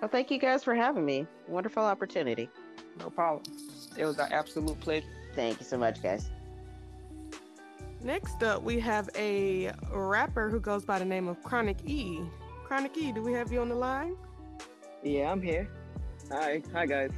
Well, 0.00 0.08
thank 0.08 0.30
you 0.30 0.38
guys 0.38 0.64
for 0.64 0.74
having 0.74 1.04
me. 1.04 1.26
Wonderful 1.48 1.82
opportunity. 1.82 2.48
No 2.98 3.10
problem. 3.10 3.42
It 3.96 4.04
was 4.04 4.18
an 4.18 4.32
absolute 4.32 4.78
pleasure. 4.80 5.06
Thank 5.34 5.60
you 5.60 5.66
so 5.66 5.78
much, 5.78 6.02
guys. 6.02 6.30
Next 8.02 8.42
up, 8.42 8.62
we 8.62 8.80
have 8.80 9.08
a 9.14 9.72
rapper 9.92 10.50
who 10.50 10.58
goes 10.58 10.84
by 10.84 10.98
the 10.98 11.04
name 11.04 11.28
of 11.28 11.42
Chronic 11.42 11.78
E. 11.86 12.20
Chronic 12.64 12.96
E, 12.96 13.12
do 13.12 13.22
we 13.22 13.32
have 13.32 13.52
you 13.52 13.60
on 13.60 13.68
the 13.68 13.74
line? 13.76 14.16
Yeah, 15.04 15.30
I'm 15.30 15.40
here. 15.40 15.68
Hi. 16.30 16.62
Hi, 16.72 16.86
guys. 16.86 17.10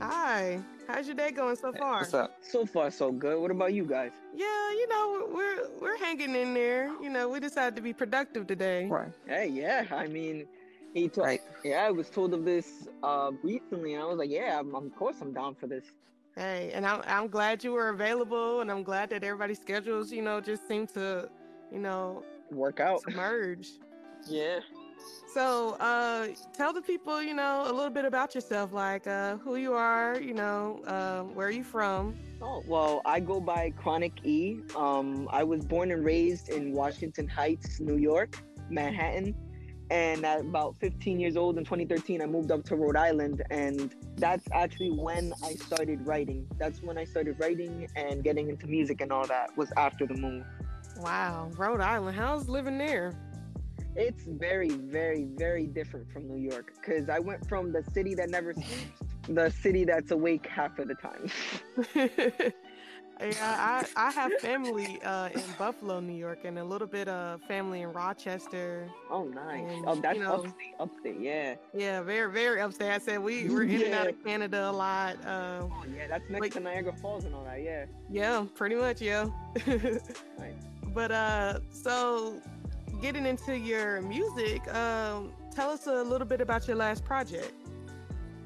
Hi. 0.00 0.60
How's 0.86 1.06
your 1.06 1.16
day 1.16 1.30
going 1.30 1.56
so 1.56 1.72
far? 1.72 2.00
What's 2.00 2.14
up? 2.14 2.36
So 2.40 2.66
far, 2.66 2.90
so 2.90 3.12
good. 3.12 3.40
What 3.40 3.50
about 3.50 3.72
you 3.72 3.84
guys? 3.84 4.12
Yeah, 4.34 4.70
you 4.72 4.88
know, 4.88 5.28
we're 5.32 5.68
we're 5.80 5.96
hanging 5.98 6.34
in 6.34 6.54
there. 6.54 6.90
You 7.00 7.10
know, 7.10 7.28
we 7.28 7.38
decided 7.38 7.76
to 7.76 7.82
be 7.82 7.92
productive 7.92 8.46
today. 8.46 8.86
Right. 8.86 9.12
Hey, 9.26 9.48
yeah. 9.48 9.86
I 9.90 10.06
mean, 10.08 10.46
he 10.94 11.08
told. 11.08 11.26
Right. 11.26 11.42
Yeah, 11.64 11.86
I 11.86 11.90
was 11.90 12.08
told 12.10 12.34
of 12.34 12.44
this 12.44 12.88
uh 13.02 13.30
recently, 13.42 13.94
and 13.94 14.02
I 14.02 14.06
was 14.06 14.18
like, 14.18 14.30
yeah, 14.30 14.58
I'm, 14.58 14.74
of 14.74 14.94
course 14.96 15.16
I'm 15.20 15.32
down 15.32 15.54
for 15.54 15.66
this. 15.66 15.84
Hey, 16.36 16.70
and 16.74 16.86
I'm 16.86 17.02
I'm 17.06 17.28
glad 17.28 17.62
you 17.64 17.72
were 17.72 17.88
available, 17.90 18.60
and 18.60 18.70
I'm 18.70 18.82
glad 18.82 19.10
that 19.10 19.24
everybody's 19.24 19.60
schedules, 19.60 20.12
you 20.12 20.22
know, 20.22 20.40
just 20.40 20.66
seem 20.68 20.86
to, 20.88 21.28
you 21.72 21.78
know, 21.78 22.24
work 22.50 22.80
out, 22.80 23.02
merge. 23.14 23.68
yeah. 24.26 24.60
So, 25.32 25.76
uh, 25.80 26.28
tell 26.52 26.72
the 26.72 26.82
people, 26.82 27.22
you 27.22 27.34
know, 27.34 27.62
a 27.66 27.72
little 27.72 27.90
bit 27.90 28.04
about 28.04 28.34
yourself, 28.34 28.72
like 28.72 29.06
uh, 29.06 29.36
who 29.38 29.56
you 29.56 29.72
are, 29.72 30.20
you 30.20 30.34
know, 30.34 30.82
uh, 30.86 31.22
where 31.22 31.46
are 31.46 31.52
you 31.52 31.64
from? 31.64 32.16
Oh, 32.42 32.62
well, 32.66 33.00
I 33.04 33.20
go 33.20 33.40
by 33.40 33.70
Chronic 33.70 34.12
E. 34.24 34.60
Um, 34.76 35.28
I 35.30 35.42
was 35.44 35.64
born 35.64 35.90
and 35.92 36.04
raised 36.04 36.48
in 36.48 36.72
Washington 36.72 37.28
Heights, 37.28 37.80
New 37.80 37.96
York, 37.96 38.42
Manhattan. 38.68 39.34
And 39.90 40.24
at 40.24 40.40
about 40.40 40.76
15 40.80 41.18
years 41.18 41.36
old 41.36 41.58
in 41.58 41.64
2013, 41.64 42.22
I 42.22 42.26
moved 42.26 42.50
up 42.52 42.64
to 42.64 42.76
Rhode 42.76 42.96
Island. 42.96 43.42
And 43.50 43.94
that's 44.16 44.46
actually 44.52 44.90
when 44.90 45.32
I 45.42 45.54
started 45.54 46.06
writing. 46.06 46.46
That's 46.58 46.82
when 46.82 46.96
I 46.96 47.04
started 47.04 47.40
writing 47.40 47.88
and 47.96 48.22
getting 48.22 48.48
into 48.48 48.66
music 48.66 49.00
and 49.00 49.10
all 49.10 49.26
that 49.26 49.56
was 49.56 49.72
after 49.76 50.06
the 50.06 50.14
move. 50.14 50.44
Wow, 50.98 51.50
Rhode 51.56 51.80
Island. 51.80 52.16
How's 52.16 52.48
living 52.48 52.78
there? 52.78 53.14
it's 53.96 54.22
very, 54.24 54.70
very, 54.70 55.24
very 55.36 55.66
different 55.66 56.10
from 56.12 56.28
New 56.28 56.36
York 56.36 56.72
because 56.76 57.08
I 57.08 57.18
went 57.18 57.46
from 57.48 57.72
the 57.72 57.82
city 57.92 58.14
that 58.14 58.30
never 58.30 58.52
sleeps, 58.54 59.02
the 59.28 59.50
city 59.50 59.84
that's 59.84 60.10
awake 60.10 60.46
half 60.46 60.78
of 60.78 60.88
the 60.88 60.94
time. 60.94 61.30
yeah, 63.22 63.84
I, 63.96 64.08
I 64.08 64.10
have 64.10 64.32
family 64.40 65.00
uh, 65.02 65.28
in 65.34 65.42
Buffalo, 65.58 66.00
New 66.00 66.14
York, 66.14 66.40
and 66.44 66.58
a 66.58 66.64
little 66.64 66.86
bit 66.86 67.08
of 67.08 67.42
family 67.42 67.82
in 67.82 67.92
Rochester. 67.92 68.88
Oh, 69.10 69.24
nice. 69.24 69.64
And, 69.68 69.84
oh, 69.86 69.94
that's 69.96 70.16
you 70.16 70.24
know, 70.24 70.34
upstate, 70.34 70.74
upstate, 70.78 71.20
yeah. 71.20 71.54
Yeah, 71.74 72.02
very, 72.02 72.32
very 72.32 72.60
upstate. 72.60 72.90
I 72.90 72.98
said 72.98 73.20
we, 73.20 73.48
we're 73.48 73.64
in 73.64 73.80
yeah. 73.80 73.86
and 73.86 73.94
out 73.94 74.06
of 74.08 74.24
Canada 74.24 74.70
a 74.70 74.72
lot. 74.72 75.16
Uh, 75.24 75.62
oh, 75.62 75.84
yeah, 75.94 76.08
that's 76.08 76.28
next 76.30 76.40
like, 76.40 76.52
to 76.54 76.60
Niagara 76.60 76.94
Falls 76.94 77.24
and 77.24 77.34
all 77.34 77.44
that, 77.44 77.62
yeah. 77.62 77.84
Yeah, 78.10 78.46
pretty 78.54 78.76
much, 78.76 79.00
yeah. 79.00 79.28
nice. 79.66 80.00
But 80.92 81.12
uh, 81.12 81.60
so 81.70 82.42
getting 83.00 83.24
into 83.24 83.56
your 83.56 84.02
music, 84.02 84.66
um, 84.74 85.32
tell 85.54 85.70
us 85.70 85.86
a 85.86 86.02
little 86.02 86.26
bit 86.26 86.40
about 86.40 86.66
your 86.66 86.76
last 86.76 87.04
project. 87.04 87.52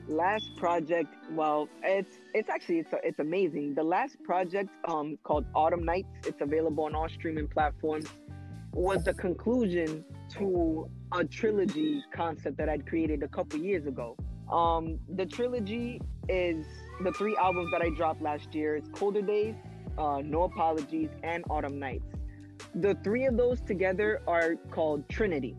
Last 0.06 0.54
project, 0.56 1.14
well, 1.30 1.68
it's 1.82 2.18
it's 2.34 2.50
actually 2.50 2.80
it's 2.80 2.90
it's 3.02 3.18
amazing. 3.18 3.74
The 3.74 3.82
last 3.82 4.22
project, 4.22 4.68
um, 4.86 5.18
called 5.22 5.46
Autumn 5.54 5.84
Nights, 5.84 6.08
it's 6.26 6.40
available 6.40 6.84
on 6.84 6.94
all 6.94 7.08
streaming 7.08 7.48
platforms, 7.48 8.06
was 8.72 9.04
the 9.04 9.14
conclusion 9.14 10.04
to 10.30 10.90
a 11.12 11.24
trilogy 11.24 12.02
concept 12.12 12.58
that 12.58 12.68
I'd 12.68 12.86
created 12.86 13.22
a 13.22 13.28
couple 13.28 13.58
years 13.60 13.86
ago. 13.86 14.16
Um, 14.50 14.98
the 15.08 15.24
trilogy 15.24 16.00
is 16.28 16.66
the 17.02 17.12
three 17.12 17.36
albums 17.36 17.70
that 17.72 17.80
I 17.80 17.88
dropped 17.96 18.20
last 18.20 18.54
year. 18.54 18.76
It's 18.76 18.88
Colder 18.90 19.22
Days, 19.22 19.54
uh, 19.96 20.20
No 20.22 20.42
Apologies, 20.42 21.10
and 21.22 21.44
Autumn 21.48 21.78
Nights 21.78 22.04
the 22.74 22.96
three 23.04 23.26
of 23.26 23.36
those 23.36 23.60
together 23.60 24.22
are 24.26 24.56
called 24.70 25.08
Trinity. 25.08 25.56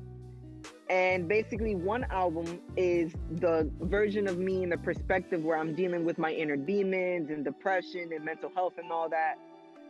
And 0.90 1.28
basically, 1.28 1.74
one 1.74 2.06
album 2.12 2.62
is 2.78 3.12
the 3.32 3.72
version 3.82 4.28
of 4.28 4.38
me 4.38 4.62
in 4.62 4.70
the 4.70 4.78
perspective 4.78 5.44
where 5.44 5.58
I'm 5.58 5.74
dealing 5.74 6.06
with 6.06 6.20
my 6.20 6.32
inner 6.32 6.56
demons 6.56 7.32
and 7.32 7.44
depression 7.44 8.12
and 8.14 8.24
mental 8.24 8.52
health 8.54 8.74
and 8.78 8.92
all 8.92 9.10
that. 9.10 9.36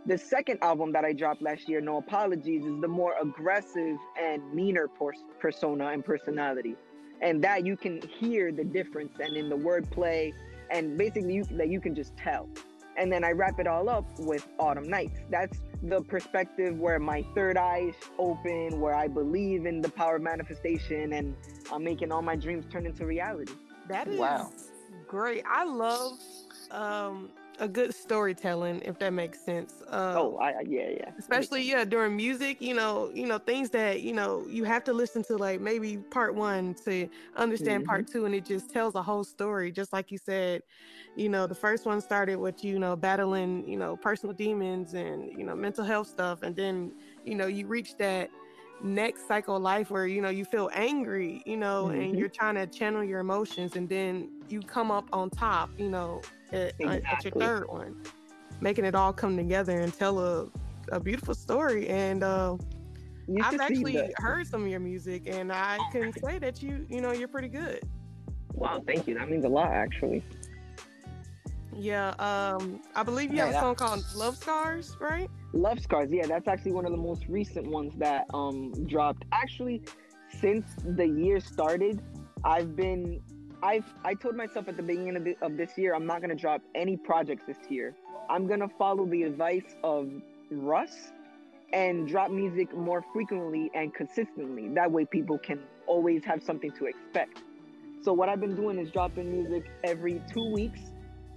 The 0.05 0.17
second 0.17 0.60
album 0.62 0.93
that 0.93 1.03
I 1.03 1.12
dropped 1.13 1.41
last 1.41 1.67
year, 1.67 1.81
No 1.81 1.97
Apologies, 1.97 2.63
is 2.63 2.79
the 2.79 2.88
more 2.88 3.15
aggressive 3.21 3.97
and 4.21 4.53
meaner 4.53 4.88
persona 5.39 5.88
and 5.88 6.05
personality. 6.05 6.75
And 7.21 7.43
that 7.43 7.65
you 7.65 7.75
can 7.75 8.01
hear 8.19 8.51
the 8.51 8.63
difference 8.63 9.13
and 9.19 9.36
in 9.36 9.49
the 9.49 9.55
wordplay, 9.55 10.31
and 10.69 10.97
basically 10.97 11.34
you, 11.34 11.43
that 11.51 11.69
you 11.69 11.81
can 11.81 11.95
just 11.95 12.15
tell. 12.15 12.47
And 12.97 13.12
then 13.12 13.25
I 13.25 13.31
wrap 13.31 13.60
it 13.60 13.67
all 13.67 13.89
up 13.89 14.05
with 14.19 14.47
Autumn 14.60 14.88
Nights. 14.88 15.19
That's 15.29 15.60
the 15.89 16.01
perspective 16.01 16.77
where 16.79 16.99
my 16.99 17.23
third 17.36 17.57
eye 17.57 17.89
is 17.89 17.95
open, 18.17 18.79
where 18.79 18.95
I 18.95 19.07
believe 19.07 19.65
in 19.65 19.81
the 19.81 19.89
power 19.89 20.15
of 20.15 20.21
manifestation 20.21 21.13
and 21.13 21.36
I'm 21.71 21.83
making 21.83 22.11
all 22.11 22.21
my 22.21 22.36
dreams 22.36 22.65
turn 22.71 22.86
into 22.86 23.05
reality. 23.05 23.53
That 23.88 24.07
is 24.07 24.19
wow. 24.19 24.51
great. 25.07 25.43
I 25.47 25.63
love 25.63 26.13
um 26.71 27.29
a 27.60 27.68
good 27.68 27.93
storytelling, 27.93 28.82
if 28.84 28.99
that 28.99 29.14
makes 29.14 29.43
sense. 29.43 29.82
Um, 29.88 30.18
oh, 30.18 30.38
I, 30.38 30.62
yeah, 30.68 30.89
yeah. 30.89 31.12
Especially 31.18 31.62
yeah 31.62 31.86
during 31.86 32.16
music, 32.16 32.62
you 32.62 32.74
know, 32.74 33.12
you 33.14 33.26
know 33.26 33.38
things 33.38 33.70
that 33.72 34.01
you 34.01 34.14
know 34.14 34.45
you 34.47 34.64
have 34.64 34.84
to 34.86 34.93
listen 34.93 35.24
to 35.26 35.38
like 35.38 35.62
maybe 35.62 35.97
part 35.97 36.36
one 36.36 36.76
to 36.86 37.10
understand 37.36 37.84
mm-hmm. 37.84 37.89
part 37.89 38.08
two, 38.08 38.26
and 38.26 38.36
it 38.36 38.45
just 38.45 38.72
tells 38.72 38.95
a 38.95 39.01
whole 39.01 39.24
story. 39.24 39.72
Just 39.72 39.93
like 39.93 40.12
you 40.12 40.18
said, 40.18 40.64
you 41.16 41.30
know, 41.30 41.47
the 41.47 41.56
first 41.56 41.86
one 41.86 42.01
started 42.01 42.38
with 42.38 42.64
you 42.64 42.80
know 42.80 42.95
battling 42.95 43.68
you 43.68 43.78
know 43.78 43.95
personal 43.97 44.34
demons 44.34 44.93
and 44.93 45.32
you 45.38 45.45
know 45.45 45.56
mental 45.56 45.84
health 45.84 46.08
stuff, 46.08 46.43
and 46.43 46.56
then 46.56 46.91
you 47.24 47.36
know 47.36 47.47
you 47.47 47.68
reach 47.68 47.97
that 47.97 48.30
next 48.84 49.28
cycle 49.28 49.55
of 49.55 49.61
life 49.61 49.89
where 49.89 50.05
you 50.05 50.21
know 50.21 50.30
you 50.30 50.45
feel 50.45 50.69
angry 50.73 51.41
you 51.45 51.57
know 51.57 51.86
mm-hmm. 51.86 52.01
and 52.01 52.19
you're 52.19 52.30
trying 52.30 52.55
to 52.55 52.67
channel 52.67 53.03
your 53.03 53.19
emotions 53.19 53.76
and 53.76 53.88
then 53.89 54.30
you 54.49 54.61
come 54.61 54.91
up 54.91 55.07
on 55.13 55.30
top 55.30 55.69
you 55.78 55.89
know 55.89 56.21
at, 56.51 56.73
exactly. 56.80 57.03
at 57.05 57.26
your 57.26 57.32
third 57.34 57.67
one 57.67 57.95
making 58.61 58.86
it 58.86 58.93
all 58.93 59.13
come 59.13 59.36
together 59.38 59.80
and 59.80 59.93
tell 59.97 60.19
a 60.19 60.47
a 60.91 60.99
beautiful 60.99 61.34
story, 61.34 61.88
and 61.88 62.23
uh, 62.23 62.57
I've 63.41 63.59
actually 63.59 64.11
heard 64.17 64.47
some 64.47 64.63
of 64.63 64.67
your 64.69 64.80
music, 64.80 65.23
and 65.28 65.51
I 65.51 65.78
can 65.91 66.13
say 66.13 66.39
that 66.39 66.61
you 66.61 66.86
you 66.89 67.01
know 67.01 67.11
you're 67.11 67.28
pretty 67.28 67.47
good. 67.47 67.82
Wow, 68.53 68.82
thank 68.86 69.07
you. 69.07 69.15
That 69.15 69.30
means 69.30 69.45
a 69.45 69.49
lot, 69.49 69.71
actually. 69.71 70.23
Yeah, 71.78 72.09
um, 72.19 72.82
I 72.95 73.03
believe 73.03 73.32
you 73.32 73.38
Yeah, 73.38 73.47
have 73.47 73.55
a 73.55 73.59
song 73.59 73.76
called 73.76 74.05
Love 74.15 74.38
Scars, 74.38 74.95
right? 75.01 75.30
Love 75.56 75.80
Scars, 75.80 76.12
yeah, 76.12 76.28
that's 76.28 76.49
actually 76.49 76.74
one 76.74 76.86
of 76.86 76.91
the 76.91 76.97
most 76.97 77.24
recent 77.30 77.66
ones 77.66 77.93
that 77.97 78.26
um 78.34 78.74
dropped. 78.88 79.24
Actually, 79.32 79.82
since 80.41 80.66
the 80.84 81.08
year 81.08 81.39
started, 81.39 82.01
I've 82.43 82.76
been 82.76 83.22
I've 83.64 83.86
I 84.03 84.16
told 84.16 84.36
myself 84.36 84.68
at 84.68 84.76
the 84.76 84.84
beginning 84.84 85.16
of, 85.16 85.24
the, 85.24 85.38
of 85.41 85.56
this 85.56 85.78
year 85.78 85.95
I'm 85.95 86.06
not 86.06 86.20
gonna 86.20 86.36
drop 86.36 86.62
any 86.76 86.97
projects 86.97 87.45
this 87.47 87.58
year. 87.70 87.95
I'm 88.30 88.47
gonna 88.47 88.68
follow 88.78 89.06
the 89.06 89.24
advice 89.24 89.78
of 89.82 90.12
Russ 90.51 91.14
and 91.72 92.06
drop 92.06 92.32
music 92.32 92.76
more 92.76 93.06
frequently 93.14 93.72
and 93.74 93.93
consistently. 93.93 94.68
That 94.76 94.91
way 94.91 95.06
people 95.06 95.38
can 95.38 95.62
always 95.88 96.26
have 96.26 96.43
something 96.43 96.72
to 96.74 96.86
expect. 96.86 97.43
So 98.01 98.12
what 98.12 98.28
I've 98.28 98.41
been 98.41 98.58
doing 98.58 98.78
is 98.78 98.91
dropping 98.91 99.32
music 99.32 99.72
every 99.86 100.22
two 100.34 100.51
weeks 100.51 100.82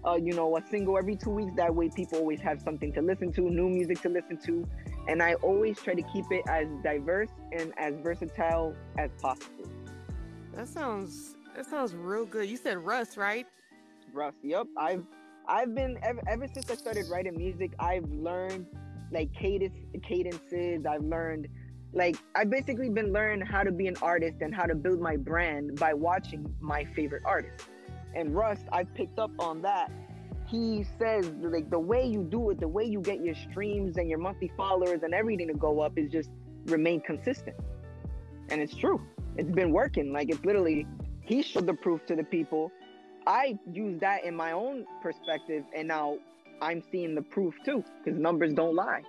uh, 0.06 0.14
you 0.14 0.32
know, 0.32 0.56
a 0.56 0.62
single 0.70 0.96
every 0.98 1.16
two 1.16 1.30
weeks. 1.30 1.52
That 1.56 1.74
way, 1.74 1.90
people 1.94 2.18
always 2.18 2.40
have 2.40 2.60
something 2.60 2.92
to 2.92 3.02
listen 3.02 3.32
to, 3.32 3.42
new 3.42 3.68
music 3.68 4.00
to 4.02 4.08
listen 4.08 4.38
to, 4.46 4.66
and 5.08 5.22
I 5.22 5.34
always 5.34 5.78
try 5.78 5.94
to 5.94 6.02
keep 6.02 6.26
it 6.30 6.44
as 6.48 6.66
diverse 6.82 7.30
and 7.52 7.72
as 7.78 7.94
versatile 8.02 8.74
as 8.98 9.10
possible. 9.20 9.64
That 10.54 10.68
sounds 10.68 11.36
that 11.56 11.66
sounds 11.66 11.94
real 11.94 12.24
good. 12.24 12.48
You 12.48 12.56
said 12.56 12.78
Russ, 12.78 13.16
right? 13.16 13.46
Russ, 14.12 14.34
yep. 14.42 14.66
I've 14.76 15.04
I've 15.48 15.74
been 15.74 15.98
ever, 16.02 16.20
ever 16.28 16.46
since 16.46 16.70
I 16.70 16.74
started 16.74 17.06
writing 17.10 17.36
music. 17.36 17.72
I've 17.78 18.08
learned 18.10 18.66
like 19.10 19.32
cadence, 19.34 19.76
cadences. 20.06 20.84
I've 20.86 21.04
learned 21.04 21.48
like 21.92 22.16
I've 22.34 22.50
basically 22.50 22.90
been 22.90 23.12
learning 23.12 23.46
how 23.46 23.62
to 23.62 23.72
be 23.72 23.86
an 23.86 23.96
artist 24.02 24.36
and 24.40 24.54
how 24.54 24.66
to 24.66 24.74
build 24.74 25.00
my 25.00 25.16
brand 25.16 25.78
by 25.78 25.94
watching 25.94 26.54
my 26.60 26.84
favorite 26.84 27.22
artists. 27.24 27.68
And 28.14 28.34
Russ, 28.34 28.60
I 28.72 28.84
picked 28.84 29.18
up 29.18 29.30
on 29.38 29.62
that. 29.62 29.90
He 30.46 30.84
says 30.98 31.30
like 31.40 31.68
the 31.70 31.78
way 31.78 32.06
you 32.06 32.22
do 32.22 32.50
it, 32.50 32.60
the 32.60 32.68
way 32.68 32.84
you 32.84 33.00
get 33.00 33.20
your 33.20 33.34
streams 33.34 33.98
and 33.98 34.08
your 34.08 34.18
monthly 34.18 34.50
followers 34.56 35.02
and 35.02 35.12
everything 35.12 35.48
to 35.48 35.54
go 35.54 35.80
up 35.80 35.98
is 35.98 36.10
just 36.10 36.30
remain 36.66 37.00
consistent. 37.00 37.56
And 38.50 38.60
it's 38.60 38.74
true. 38.74 39.00
It's 39.36 39.50
been 39.50 39.72
working. 39.72 40.12
Like 40.12 40.30
it's 40.30 40.44
literally 40.44 40.86
he 41.20 41.42
showed 41.42 41.66
the 41.66 41.74
proof 41.74 42.06
to 42.06 42.16
the 42.16 42.24
people. 42.24 42.72
I 43.26 43.58
use 43.70 44.00
that 44.00 44.24
in 44.24 44.34
my 44.34 44.52
own 44.52 44.86
perspective, 45.02 45.64
and 45.76 45.86
now 45.86 46.16
I'm 46.62 46.82
seeing 46.90 47.14
the 47.14 47.20
proof 47.20 47.54
too, 47.62 47.84
because 48.02 48.18
numbers 48.18 48.54
don't 48.54 48.74
lie. 48.74 49.02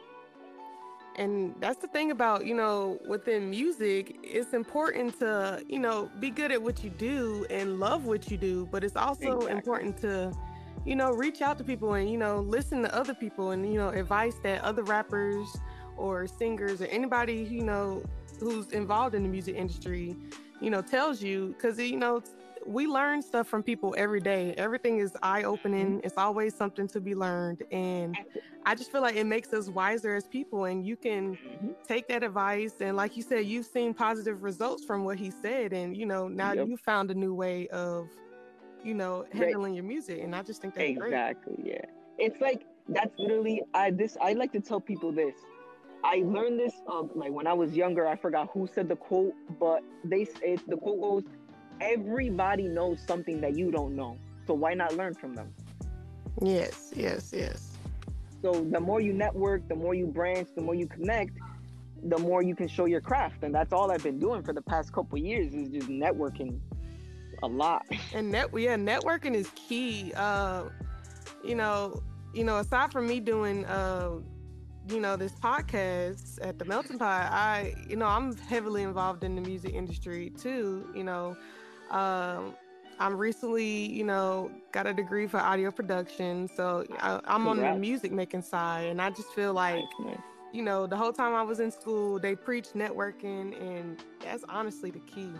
And 1.19 1.55
that's 1.59 1.79
the 1.79 1.87
thing 1.87 2.11
about, 2.11 2.45
you 2.45 2.55
know, 2.55 2.97
within 3.05 3.49
music, 3.49 4.17
it's 4.23 4.53
important 4.53 5.19
to, 5.19 5.61
you 5.67 5.79
know, 5.79 6.09
be 6.19 6.31
good 6.31 6.51
at 6.51 6.61
what 6.61 6.83
you 6.83 6.89
do 6.89 7.45
and 7.49 7.79
love 7.79 8.05
what 8.05 8.31
you 8.31 8.37
do, 8.37 8.67
but 8.71 8.85
it's 8.85 8.95
also 8.95 9.47
Exactly. 9.47 9.51
important 9.51 9.97
to, 9.99 10.33
you 10.85 10.95
know, 10.95 11.11
reach 11.11 11.41
out 11.41 11.57
to 11.59 11.65
people 11.65 11.95
and, 11.95 12.09
you 12.09 12.17
know, 12.17 12.39
listen 12.39 12.81
to 12.83 12.95
other 12.95 13.13
people 13.13 13.51
and, 13.51 13.67
you 13.67 13.77
know, 13.77 13.89
advice 13.89 14.35
that 14.43 14.63
other 14.63 14.83
rappers 14.83 15.61
or 15.97 16.25
singers 16.25 16.81
or 16.81 16.85
anybody, 16.85 17.35
you 17.35 17.63
know, 17.63 18.07
who's 18.39 18.71
involved 18.71 19.13
in 19.13 19.23
the 19.23 19.29
music 19.29 19.55
industry, 19.55 20.15
you 20.61 20.69
know, 20.69 20.81
tells 20.81 21.21
you 21.21 21.53
cuz 21.59 21.77
you 21.79 21.97
know, 21.97 22.23
we 22.65 22.87
learn 22.87 23.21
stuff 23.21 23.47
from 23.47 23.63
people 23.63 23.95
every 23.97 24.19
day. 24.19 24.53
Everything 24.57 24.99
is 24.99 25.15
eye-opening. 25.23 26.01
It's 26.03 26.17
always 26.17 26.55
something 26.55 26.87
to 26.89 26.99
be 27.01 27.15
learned 27.15 27.63
and 27.71 28.15
I 28.65 28.75
just 28.75 28.91
feel 28.91 29.01
like 29.01 29.15
it 29.15 29.23
makes 29.25 29.53
us 29.53 29.69
wiser 29.69 30.15
as 30.15 30.27
people, 30.27 30.65
and 30.65 30.85
you 30.85 30.95
can 30.97 31.37
Mhm. 31.37 31.75
take 31.87 32.07
that 32.09 32.23
advice. 32.23 32.73
And 32.81 32.95
like 32.97 33.15
you 33.15 33.23
said, 33.23 33.45
you've 33.45 33.65
seen 33.65 33.93
positive 33.93 34.43
results 34.43 34.83
from 34.83 35.05
what 35.05 35.17
he 35.17 35.31
said, 35.31 35.71
and 35.73 35.95
you 35.95 36.05
know 36.05 36.27
now 36.27 36.51
Yep. 36.51 36.67
you 36.67 36.77
found 36.77 37.09
a 37.09 37.13
new 37.15 37.33
way 37.33 37.67
of, 37.69 38.09
you 38.83 38.93
know, 38.93 39.21
Right. 39.33 39.49
handling 39.49 39.73
your 39.73 39.85
music, 39.85 40.21
and 40.21 40.35
I 40.35 40.43
just 40.43 40.61
think 40.61 40.75
that's 40.75 40.91
great. 40.97 41.13
Exactly. 41.13 41.55
Yeah. 41.63 41.85
It's 42.17 42.39
like 42.41 42.65
that's 42.89 43.17
literally 43.17 43.63
I 43.73 43.91
this 43.91 44.17
I 44.21 44.33
like 44.33 44.51
to 44.51 44.59
tell 44.59 44.81
people 44.81 45.11
this. 45.13 45.35
I 46.03 46.21
learned 46.25 46.59
this 46.59 46.73
um, 46.87 47.09
like 47.15 47.31
when 47.31 47.47
I 47.47 47.53
was 47.53 47.75
younger. 47.75 48.07
I 48.07 48.17
forgot 48.17 48.49
who 48.53 48.67
said 48.67 48.87
the 48.89 48.95
quote, 48.97 49.33
but 49.59 49.81
they 50.03 50.27
it, 50.43 50.61
the 50.67 50.77
quote 50.77 51.01
goes, 51.01 51.23
"Everybody 51.81 52.67
knows 52.67 52.99
something 53.07 53.41
that 53.41 53.55
you 53.55 53.71
don't 53.71 53.95
know, 53.95 54.17
so 54.47 54.53
why 54.53 54.73
not 54.73 54.95
learn 54.95 55.13
from 55.13 55.35
them?" 55.35 55.53
Yes, 56.41 56.91
yes, 56.95 57.31
yes. 57.35 57.77
So 58.41 58.53
the 58.53 58.79
more 58.79 59.01
you 59.01 59.13
network, 59.13 59.67
the 59.67 59.75
more 59.75 59.93
you 59.93 60.07
branch, 60.07 60.47
the 60.55 60.61
more 60.61 60.75
you 60.75 60.87
connect, 60.87 61.37
the 62.03 62.17
more 62.17 62.41
you 62.41 62.55
can 62.55 62.67
show 62.67 62.85
your 62.85 63.01
craft. 63.01 63.43
And 63.43 63.53
that's 63.53 63.73
all 63.73 63.91
I've 63.91 64.03
been 64.03 64.19
doing 64.19 64.43
for 64.43 64.53
the 64.53 64.61
past 64.61 64.93
couple 64.93 65.17
years 65.17 65.53
is 65.53 65.69
just 65.69 65.89
networking 65.89 66.59
a 67.43 67.47
lot. 67.47 67.85
And 68.13 68.31
net, 68.31 68.47
yeah, 68.53 68.75
networking 68.75 69.35
is 69.35 69.49
key. 69.55 70.13
Uh, 70.15 70.65
you 71.43 71.55
know, 71.55 72.01
you 72.33 72.43
know, 72.43 72.57
aside 72.57 72.91
from 72.91 73.07
me 73.07 73.19
doing, 73.19 73.65
uh, 73.65 74.19
you 74.87 74.99
know, 74.99 75.15
this 75.15 75.33
podcast 75.33 76.39
at 76.41 76.57
the 76.57 76.65
Melting 76.65 76.97
Pot, 76.97 77.31
I, 77.31 77.75
you 77.87 77.95
know, 77.95 78.05
I'm 78.05 78.35
heavily 78.37 78.83
involved 78.83 79.23
in 79.23 79.35
the 79.35 79.41
music 79.41 79.73
industry 79.73 80.31
too. 80.31 80.89
You 80.95 81.03
know, 81.03 81.37
um, 81.91 82.55
I'm 82.99 83.15
recently, 83.17 83.89
you 83.91 84.03
know, 84.03 84.51
got 84.71 84.85
a 84.85 84.93
degree 84.93 85.27
for 85.27 85.37
audio 85.39 85.71
production, 85.71 86.49
so 86.55 86.85
I, 86.99 87.19
I'm 87.25 87.47
on 87.47 87.57
the 87.57 87.73
music 87.75 88.11
making 88.11 88.41
side, 88.41 88.87
and 88.87 89.01
I 89.01 89.09
just 89.09 89.29
feel 89.29 89.53
like, 89.53 89.85
you 90.51 90.61
know, 90.61 90.85
the 90.85 90.97
whole 90.97 91.13
time 91.13 91.33
I 91.33 91.43
was 91.43 91.59
in 91.59 91.71
school, 91.71 92.19
they 92.19 92.35
preached 92.35 92.73
networking, 92.73 93.59
and 93.61 94.03
that's 94.21 94.43
honestly 94.49 94.91
the 94.91 94.99
key. 94.99 95.31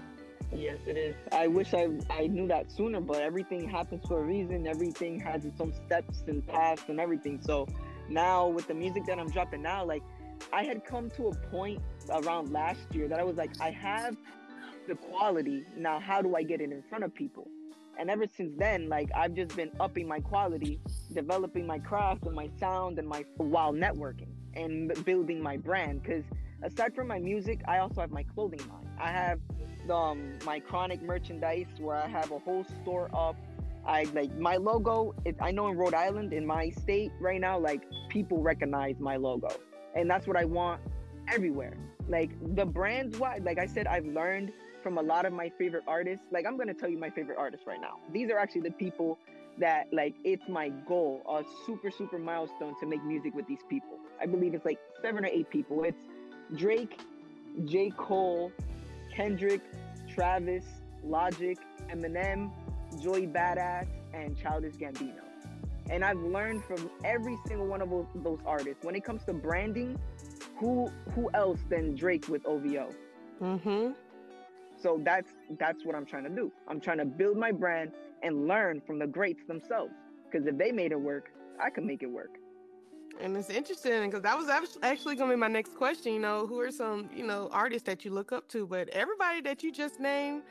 Yes, 0.56 0.78
it 0.88 0.98
is. 0.98 1.16
I 1.32 1.48
wish 1.48 1.74
I 1.74 1.90
I 2.10 2.28
knew 2.28 2.48
that 2.48 2.72
sooner, 2.72 3.02
but 3.02 3.22
everything 3.22 3.70
happens 3.70 4.04
for 4.08 4.20
a 4.20 4.24
reason. 4.24 4.66
Everything 4.66 5.20
has 5.20 5.46
its 5.46 5.62
own 5.62 5.74
steps 5.86 6.24
and 6.28 6.46
paths 6.48 6.84
and 6.88 7.00
everything. 7.00 7.40
So 7.42 7.68
now 8.10 8.48
with 8.48 8.68
the 8.68 8.74
music 8.74 9.06
that 9.06 9.20
I'm 9.20 9.30
dropping 9.30 9.62
now, 9.62 9.86
like 9.86 10.02
I 10.52 10.64
had 10.64 10.86
come 10.86 11.12
to 11.12 11.28
a 11.28 11.36
point 11.36 11.82
around 12.10 12.52
last 12.52 12.80
year 12.94 13.08
that 13.08 13.20
I 13.20 13.24
was 13.24 13.38
like, 13.38 13.52
I 13.62 13.70
have 13.72 14.18
the 14.90 14.96
quality. 14.96 15.64
Now 15.78 16.00
how 16.00 16.22
do 16.22 16.36
I 16.36 16.44
get 16.44 16.60
it 16.60 16.72
in 16.72 16.84
front 16.90 17.04
of 17.04 17.14
people? 17.14 17.48
And 17.98 18.10
ever 18.10 18.26
since 18.28 18.54
then, 18.58 18.90
like 18.90 19.10
I've 19.16 19.34
just 19.34 19.56
been 19.56 19.72
upping 19.80 20.08
my 20.08 20.20
quality, 20.20 20.80
developing 21.14 21.68
my 21.68 21.80
craft 21.80 22.26
and 22.26 22.36
my 22.36 22.50
sound 22.60 22.98
and 22.98 23.08
my 23.08 23.24
while 23.38 23.74
networking 23.74 24.32
and 24.56 24.92
building 25.06 25.42
my 25.42 25.58
brand. 25.58 26.02
Because 26.02 26.24
aside 26.64 26.96
from 26.96 27.08
my 27.08 27.20
music, 27.20 27.62
I 27.68 27.80
also 27.80 28.02
have 28.02 28.12
my 28.12 28.24
clothing 28.24 28.62
line. 28.68 28.90
I 29.00 29.12
have 29.12 29.40
um 29.90 30.34
my 30.46 30.60
chronic 30.60 31.02
merchandise 31.02 31.68
where 31.80 31.96
I 31.96 32.08
have 32.08 32.32
a 32.32 32.40
whole 32.40 32.66
store 32.82 33.10
up. 33.14 33.36
I 33.86 34.04
like 34.14 34.36
my 34.38 34.58
logo. 34.58 35.14
It, 35.26 35.36
I 35.40 35.52
know 35.52 35.68
in 35.68 35.78
Rhode 35.78 35.94
Island, 35.94 36.34
in 36.34 36.46
my 36.46 36.70
state 36.70 37.12
right 37.20 37.40
now, 37.40 37.60
like 37.60 37.84
people 38.10 38.42
recognize 38.42 39.00
my 39.00 39.18
logo, 39.18 39.50
and 39.96 40.10
that's 40.10 40.26
what 40.28 40.38
I 40.38 40.46
want 40.46 40.82
everywhere. 41.28 41.78
Like 42.08 42.32
the 42.56 42.66
brands, 42.66 43.20
wide. 43.20 43.44
Like 43.44 43.60
I 43.60 43.66
said, 43.66 43.88
I've 43.88 44.06
learned 44.06 44.52
from 44.82 44.98
a 44.98 45.02
lot 45.02 45.26
of 45.26 45.34
my 45.34 45.52
favorite 45.58 45.84
artists. 45.88 46.26
Like 46.32 46.46
I'm 46.46 46.58
gonna 46.58 46.74
tell 46.74 46.90
you 46.90 46.98
my 46.98 47.10
favorite 47.10 47.38
artists 47.38 47.66
right 47.68 47.82
now. 47.82 47.98
These 48.12 48.30
are 48.30 48.38
actually 48.38 48.62
the 48.62 48.72
people 48.72 49.18
that 49.60 49.88
like 49.92 50.16
it's 50.24 50.48
my 50.48 50.70
goal, 50.70 51.22
a 51.28 51.44
super 51.66 51.92
super 51.92 52.18
milestone 52.18 52.76
to 52.80 52.86
make 52.86 53.04
music 53.04 53.34
with 53.36 53.48
these 53.48 53.64
people. 53.70 53.98
I 54.22 54.26
believe 54.26 54.54
it's 54.54 54.66
like 54.66 54.80
seven 55.02 55.26
or 55.26 55.30
eight 55.30 55.50
people. 55.50 55.84
It's 55.84 56.04
Drake, 56.56 57.00
J. 57.66 57.92
Cole, 57.96 58.52
Kendrick, 59.14 59.62
Travis, 60.14 60.66
Logic, 61.04 61.58
Eminem, 61.90 62.52
Joey 63.02 63.28
Badass, 63.28 63.88
and 64.14 64.38
Childish 64.38 64.76
Gambino. 64.76 65.22
And 65.90 66.04
I've 66.04 66.20
learned 66.20 66.64
from 66.66 66.90
every 67.04 67.38
single 67.48 67.66
one 67.66 67.82
of 67.82 67.90
those, 67.90 68.06
those 68.16 68.40
artists. 68.46 68.84
When 68.84 68.96
it 68.96 69.04
comes 69.04 69.24
to 69.26 69.34
branding, 69.34 69.98
who 70.58 70.92
who 71.16 71.30
else 71.34 71.60
than 71.70 71.96
Drake 71.96 72.28
with 72.28 72.46
OVO? 72.46 72.90
Mm-hmm. 73.42 73.92
So 74.82 75.02
that's 75.04 75.32
that's 75.60 75.86
what 75.86 75.96
I'm 75.96 76.06
trying 76.06 76.24
to 76.24 76.30
do. 76.30 76.52
I'm 76.68 76.80
trying 76.80 77.00
to 77.00 77.06
build 77.06 77.38
my 77.38 77.52
brand 77.52 77.92
and 78.24 78.48
learn 78.48 78.82
from 78.86 79.00
the 79.00 79.08
greats 79.08 79.44
themselves. 79.48 79.94
Because 80.30 80.48
if 80.48 80.58
they 80.58 80.72
made 80.72 80.92
it 80.92 81.00
work, 81.00 81.32
I 81.62 81.70
can 81.70 81.86
make 81.86 82.04
it 82.04 82.10
work. 82.10 82.38
And 83.20 83.36
it's 83.36 83.50
interesting 83.50 84.06
because 84.06 84.22
that 84.22 84.38
was 84.38 84.48
actually 84.82 85.16
going 85.16 85.30
to 85.30 85.36
be 85.36 85.40
my 85.40 85.48
next 85.48 85.76
question. 85.76 86.14
You 86.14 86.20
know, 86.20 86.48
who 86.48 86.60
are 86.60 86.72
some, 86.72 87.10
you 87.14 87.26
know, 87.26 87.50
artists 87.52 87.86
that 87.88 88.06
you 88.06 88.12
look 88.12 88.32
up 88.32 88.48
to? 88.50 88.66
But 88.66 88.88
everybody 88.90 89.42
that 89.42 89.62
you 89.64 89.72
just 89.72 90.00
named, 90.00 90.44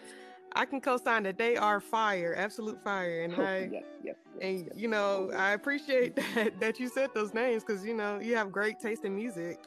I 0.52 0.64
can 0.66 0.80
co-sign 0.80 1.22
that 1.22 1.38
they 1.38 1.56
are 1.56 1.80
fire, 1.80 2.34
absolute 2.36 2.82
fire. 2.82 3.22
And 3.22 3.34
I, 3.40 3.70
yes, 3.70 3.70
yes, 3.72 3.84
yes, 4.04 4.16
and 4.42 4.58
yes. 4.66 4.72
you 4.76 4.88
know, 4.88 5.30
I 5.34 5.52
appreciate 5.52 6.16
that 6.34 6.60
that 6.60 6.80
you 6.80 6.88
said 6.88 7.10
those 7.14 7.32
names 7.32 7.64
because 7.64 7.84
you 7.84 7.94
know 7.94 8.18
you 8.18 8.36
have 8.36 8.52
great 8.52 8.80
taste 8.80 9.04
in 9.04 9.14
music. 9.14 9.60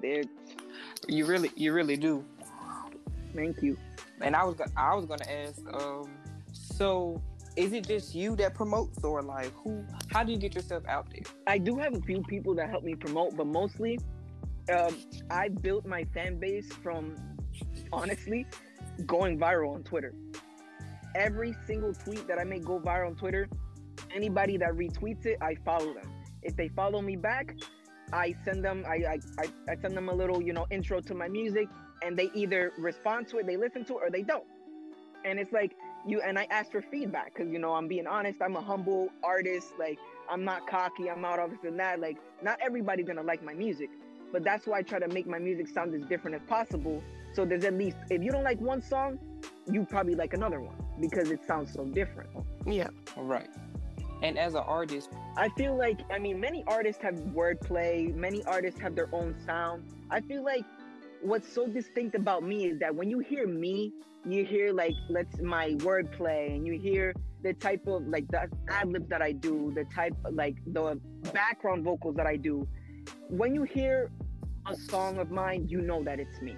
They're, 0.00 0.22
You 1.08 1.26
really, 1.26 1.50
you 1.56 1.72
really 1.72 1.96
do. 1.96 2.24
Thank 3.38 3.62
you. 3.62 3.78
And 4.20 4.34
I 4.34 4.44
was, 4.44 4.56
go- 4.56 4.64
I 4.76 4.94
was 4.94 5.06
gonna 5.06 5.30
ask. 5.30 5.60
Um, 5.72 6.10
so 6.52 7.22
is 7.56 7.72
it 7.72 7.86
just 7.86 8.14
you 8.14 8.36
that 8.36 8.54
promotes 8.54 9.02
or 9.04 9.22
like 9.22 9.52
who 9.54 9.84
how 10.12 10.22
do 10.22 10.32
you 10.32 10.38
get 10.38 10.54
yourself 10.54 10.84
out 10.86 11.08
there 11.10 11.22
I 11.46 11.58
do 11.58 11.76
have 11.76 11.94
a 11.94 12.00
few 12.00 12.22
people 12.22 12.54
that 12.54 12.70
help 12.70 12.84
me 12.84 12.94
promote, 12.94 13.36
but 13.36 13.46
mostly 13.46 13.98
um, 14.72 14.96
I 15.30 15.48
built 15.48 15.86
my 15.86 16.04
fan 16.14 16.38
base 16.38 16.72
from 16.82 17.16
honestly 17.92 18.46
going 19.06 19.38
viral 19.38 19.74
on 19.74 19.82
Twitter. 19.82 20.14
Every 21.14 21.54
single 21.66 21.94
tweet 21.94 22.28
that 22.28 22.38
I 22.38 22.44
make 22.44 22.64
go 22.64 22.78
viral 22.78 23.08
on 23.08 23.16
Twitter, 23.16 23.48
anybody 24.14 24.56
that 24.58 24.72
retweets 24.72 25.24
it, 25.26 25.38
I 25.40 25.54
follow 25.64 25.94
them. 25.94 26.10
If 26.42 26.54
they 26.54 26.68
follow 26.68 27.00
me 27.00 27.16
back, 27.16 27.56
I 28.12 28.34
send 28.44 28.64
them 28.64 28.84
I, 28.86 28.96
I, 29.14 29.18
I, 29.38 29.72
I 29.72 29.76
send 29.80 29.96
them 29.96 30.08
a 30.08 30.14
little, 30.14 30.42
you 30.42 30.52
know, 30.52 30.66
intro 30.70 31.00
to 31.00 31.14
my 31.14 31.28
music 31.28 31.68
and 32.02 32.16
they 32.16 32.30
either 32.34 32.72
respond 32.78 33.28
to 33.28 33.38
it, 33.38 33.46
they 33.46 33.56
listen 33.56 33.84
to 33.86 33.94
it, 33.94 34.00
or 34.02 34.10
they 34.10 34.22
don't. 34.22 34.44
And 35.24 35.38
it's 35.38 35.52
like 35.52 35.74
you 36.06 36.20
and 36.20 36.38
I 36.38 36.46
ask 36.50 36.70
for 36.70 36.82
feedback 36.82 37.34
because 37.34 37.52
you 37.52 37.58
know 37.58 37.72
I'm 37.74 37.88
being 37.88 38.06
honest. 38.06 38.40
I'm 38.40 38.56
a 38.56 38.60
humble 38.60 39.08
artist. 39.22 39.74
Like 39.78 39.98
I'm 40.30 40.44
not 40.44 40.66
cocky. 40.66 41.10
I'm 41.10 41.20
not 41.20 41.38
obvious 41.38 41.60
than 41.62 41.76
that. 41.78 42.00
Like 42.00 42.16
not 42.42 42.58
everybody's 42.60 43.06
gonna 43.06 43.22
like 43.22 43.42
my 43.42 43.54
music, 43.54 43.90
but 44.32 44.44
that's 44.44 44.66
why 44.66 44.78
I 44.78 44.82
try 44.82 44.98
to 44.98 45.08
make 45.08 45.26
my 45.26 45.38
music 45.38 45.68
sound 45.68 45.94
as 45.94 46.08
different 46.08 46.36
as 46.36 46.42
possible. 46.48 47.02
So 47.34 47.44
there's 47.44 47.64
at 47.64 47.74
least 47.74 47.96
if 48.10 48.22
you 48.22 48.30
don't 48.30 48.44
like 48.44 48.60
one 48.60 48.80
song, 48.80 49.18
you 49.70 49.84
probably 49.84 50.14
like 50.14 50.34
another 50.34 50.60
one 50.60 50.76
because 51.00 51.30
it 51.30 51.44
sounds 51.44 51.72
so 51.72 51.84
different. 51.84 52.30
Yeah. 52.66 52.88
all 53.16 53.24
right 53.24 53.48
and 54.22 54.38
as 54.38 54.54
an 54.54 54.64
artist 54.66 55.10
I 55.36 55.48
feel 55.50 55.76
like 55.76 56.00
I 56.10 56.18
mean 56.18 56.40
many 56.40 56.64
artists 56.66 57.02
have 57.02 57.14
wordplay, 57.14 58.14
many 58.14 58.42
artists 58.44 58.80
have 58.80 58.94
their 58.94 59.08
own 59.14 59.34
sound. 59.46 59.84
I 60.10 60.20
feel 60.20 60.42
like 60.44 60.64
what's 61.22 61.52
so 61.52 61.66
distinct 61.66 62.14
about 62.14 62.42
me 62.42 62.66
is 62.66 62.78
that 62.80 62.94
when 62.94 63.10
you 63.10 63.18
hear 63.18 63.46
me, 63.46 63.92
you 64.26 64.44
hear 64.44 64.72
like 64.72 64.94
let's 65.08 65.40
my 65.40 65.70
wordplay 65.76 66.54
and 66.54 66.66
you 66.66 66.78
hear 66.78 67.14
the 67.42 67.52
type 67.54 67.86
of 67.86 68.06
like 68.06 68.26
the 68.28 68.48
ad 68.68 68.88
libs 68.88 69.08
that 69.08 69.22
I 69.22 69.32
do, 69.32 69.72
the 69.74 69.84
type 69.94 70.14
like 70.30 70.56
the 70.66 71.00
background 71.32 71.84
vocals 71.84 72.16
that 72.16 72.26
I 72.26 72.36
do. 72.36 72.66
When 73.28 73.54
you 73.54 73.62
hear 73.62 74.10
a 74.66 74.76
song 74.76 75.18
of 75.18 75.30
mine, 75.30 75.66
you 75.68 75.80
know 75.80 76.02
that 76.04 76.20
it's 76.20 76.40
me. 76.40 76.56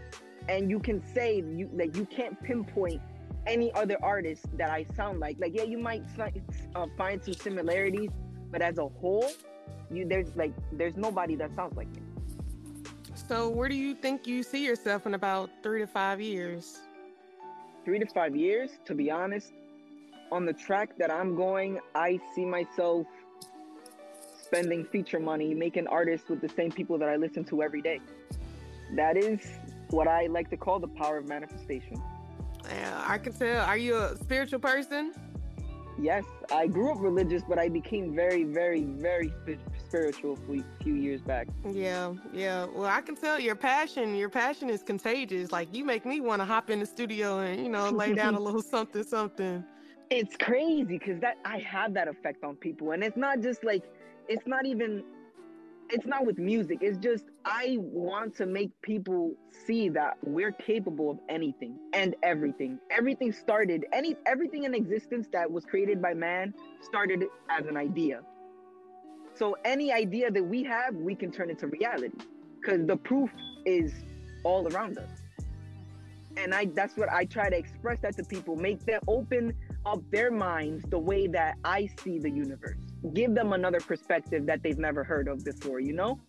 And 0.49 0.71
you 0.71 0.81
can 0.81 1.03
say 1.15 1.37
you 1.37 1.71
like 1.73 1.97
you 1.97 2.07
can't 2.07 2.41
pinpoint 2.43 3.01
any 3.47 3.73
other 3.75 3.97
artist 4.03 4.47
that 4.57 4.71
I 4.71 4.85
sound 4.97 5.21
like. 5.21 5.37
Like 5.39 5.55
yeah, 5.55 5.65
you 5.65 5.79
might 5.79 6.03
uh, 6.75 6.87
find 6.97 7.23
some 7.23 7.35
similarities, 7.35 8.11
but 8.51 8.63
as 8.63 8.79
a 8.79 8.89
whole, 8.89 9.31
you 9.91 10.07
there's 10.07 10.35
like 10.35 10.55
there's 10.73 10.97
nobody 10.97 11.37
that 11.37 11.55
sounds 11.55 11.77
like 11.77 11.89
me. 11.89 12.03
So 13.31 13.49
where 13.49 13.68
do 13.68 13.76
you 13.76 13.95
think 13.95 14.26
you 14.26 14.43
see 14.43 14.66
yourself 14.66 15.07
in 15.07 15.14
about 15.14 15.51
three 15.62 15.78
to 15.78 15.87
five 15.87 16.20
years? 16.20 16.81
Three 17.85 18.01
to 18.01 18.07
five 18.07 18.35
years, 18.35 18.72
to 18.87 18.93
be 18.93 19.09
honest, 19.09 19.53
on 20.33 20.45
the 20.45 20.53
track 20.53 20.99
that 20.99 21.12
I'm 21.12 21.37
going, 21.37 21.78
I 21.95 22.18
see 22.35 22.45
myself 22.45 23.07
spending 24.43 24.85
feature 24.85 25.20
money, 25.20 25.55
making 25.55 25.87
artists 25.87 26.28
with 26.28 26.41
the 26.41 26.49
same 26.49 26.72
people 26.72 26.99
that 26.99 27.09
I 27.09 27.14
listen 27.14 27.45
to 27.45 27.62
every 27.62 27.81
day. 27.81 28.01
That 28.97 29.16
is 29.16 29.39
what 29.91 30.09
I 30.09 30.26
like 30.26 30.51
to 30.51 30.57
call 30.57 30.81
the 30.81 30.89
power 30.89 31.18
of 31.18 31.28
manifestation. 31.28 32.03
Yeah, 32.68 33.05
I 33.07 33.18
can 33.18 33.33
tell. 33.33 33.64
Are 33.64 33.76
you 33.76 33.97
a 33.97 34.16
spiritual 34.16 34.59
person? 34.59 35.14
Yes, 36.01 36.24
I 36.51 36.66
grew 36.66 36.91
up 36.91 36.99
religious, 36.99 37.45
but 37.49 37.61
I 37.61 37.68
became 37.68 38.12
very, 38.12 38.43
very, 38.43 38.83
very 38.83 39.33
spiritual 39.91 40.34
a 40.34 40.36
few- 40.36 40.64
few 40.82 40.95
years 40.95 41.20
back. 41.20 41.49
Yeah, 41.68 42.14
yeah. 42.32 42.64
Well, 42.64 42.86
I 42.86 43.01
can 43.01 43.16
tell 43.16 43.41
your 43.41 43.57
passion. 43.57 44.14
Your 44.14 44.28
passion 44.28 44.70
is 44.70 44.82
contagious. 44.82 45.51
Like 45.51 45.74
you 45.74 45.84
make 45.84 46.07
me 46.07 46.20
want 46.20 46.41
to 46.41 46.47
hop 46.47 46.70
in 46.70 46.78
the 46.78 46.86
studio 46.86 47.41
and 47.41 47.61
you 47.62 47.68
know 47.68 47.91
lay 47.91 48.14
down 48.14 48.34
a 48.34 48.41
little 48.49 48.62
something, 48.62 49.03
something. 49.03 49.64
It's 50.11 50.36
crazy 50.36 50.84
because 50.84 51.20
that 51.20 51.38
I 51.45 51.59
have 51.59 51.95
that 51.95 52.09
effect 52.09 52.45
on 52.45 52.55
people, 52.57 52.93
and 52.93 53.03
it's 53.03 53.16
not 53.16 53.41
just 53.41 53.64
like 53.64 53.82
it's 54.28 54.47
not 54.47 54.64
even 54.64 55.03
it's 55.93 56.07
not 56.07 56.24
with 56.24 56.38
music. 56.38 56.78
It's 56.82 56.99
just 56.99 57.24
I 57.45 57.76
want 57.80 58.36
to 58.36 58.47
make 58.47 58.70
people 58.82 59.34
see 59.66 59.88
that 59.88 60.18
we're 60.22 60.53
capable 60.53 61.11
of 61.11 61.18
anything 61.28 61.74
and 61.93 62.14
everything. 62.22 62.78
Everything 62.91 63.32
started 63.32 63.86
any 63.93 64.14
everything 64.24 64.64
in 64.64 64.74
existence 64.74 65.26
that 65.32 65.51
was 65.51 65.64
created 65.64 66.01
by 66.01 66.14
man 66.14 66.55
started 66.80 67.24
as 67.49 67.66
an 67.66 67.76
idea. 67.76 68.20
So 69.41 69.57
any 69.64 69.91
idea 69.91 70.30
that 70.30 70.45
we 70.45 70.62
have, 70.64 70.95
we 70.95 71.14
can 71.14 71.32
turn 71.32 71.49
into 71.49 71.66
reality 71.66 72.11
because 72.61 72.86
the 72.86 72.99
proof 72.99 73.30
is 73.64 73.91
all 74.45 74.68
around 74.68 74.99
us. 74.99 75.09
And 76.36 76.55
I 76.55 76.66
that's 76.66 76.95
what 76.99 77.11
I 77.11 77.24
try 77.24 77.49
to 77.49 77.57
express 77.57 78.01
that 78.03 78.18
to 78.18 78.22
people, 78.22 78.55
make 78.55 78.84
them 78.84 79.01
open 79.09 79.55
up 79.86 80.03
their 80.11 80.30
minds 80.30 80.84
the 80.91 80.99
way 80.99 81.26
that 81.28 81.57
I 81.64 81.88
see 82.05 82.18
the 82.18 82.28
universe. 82.28 82.76
Give 83.14 83.34
them 83.34 83.55
another 83.55 83.80
perspective 83.80 84.45
that 84.45 84.62
they've 84.62 84.78
never 84.78 85.03
heard 85.03 85.26
of 85.26 85.43
before, 85.43 85.80
you 85.80 85.95
know? 85.95 86.20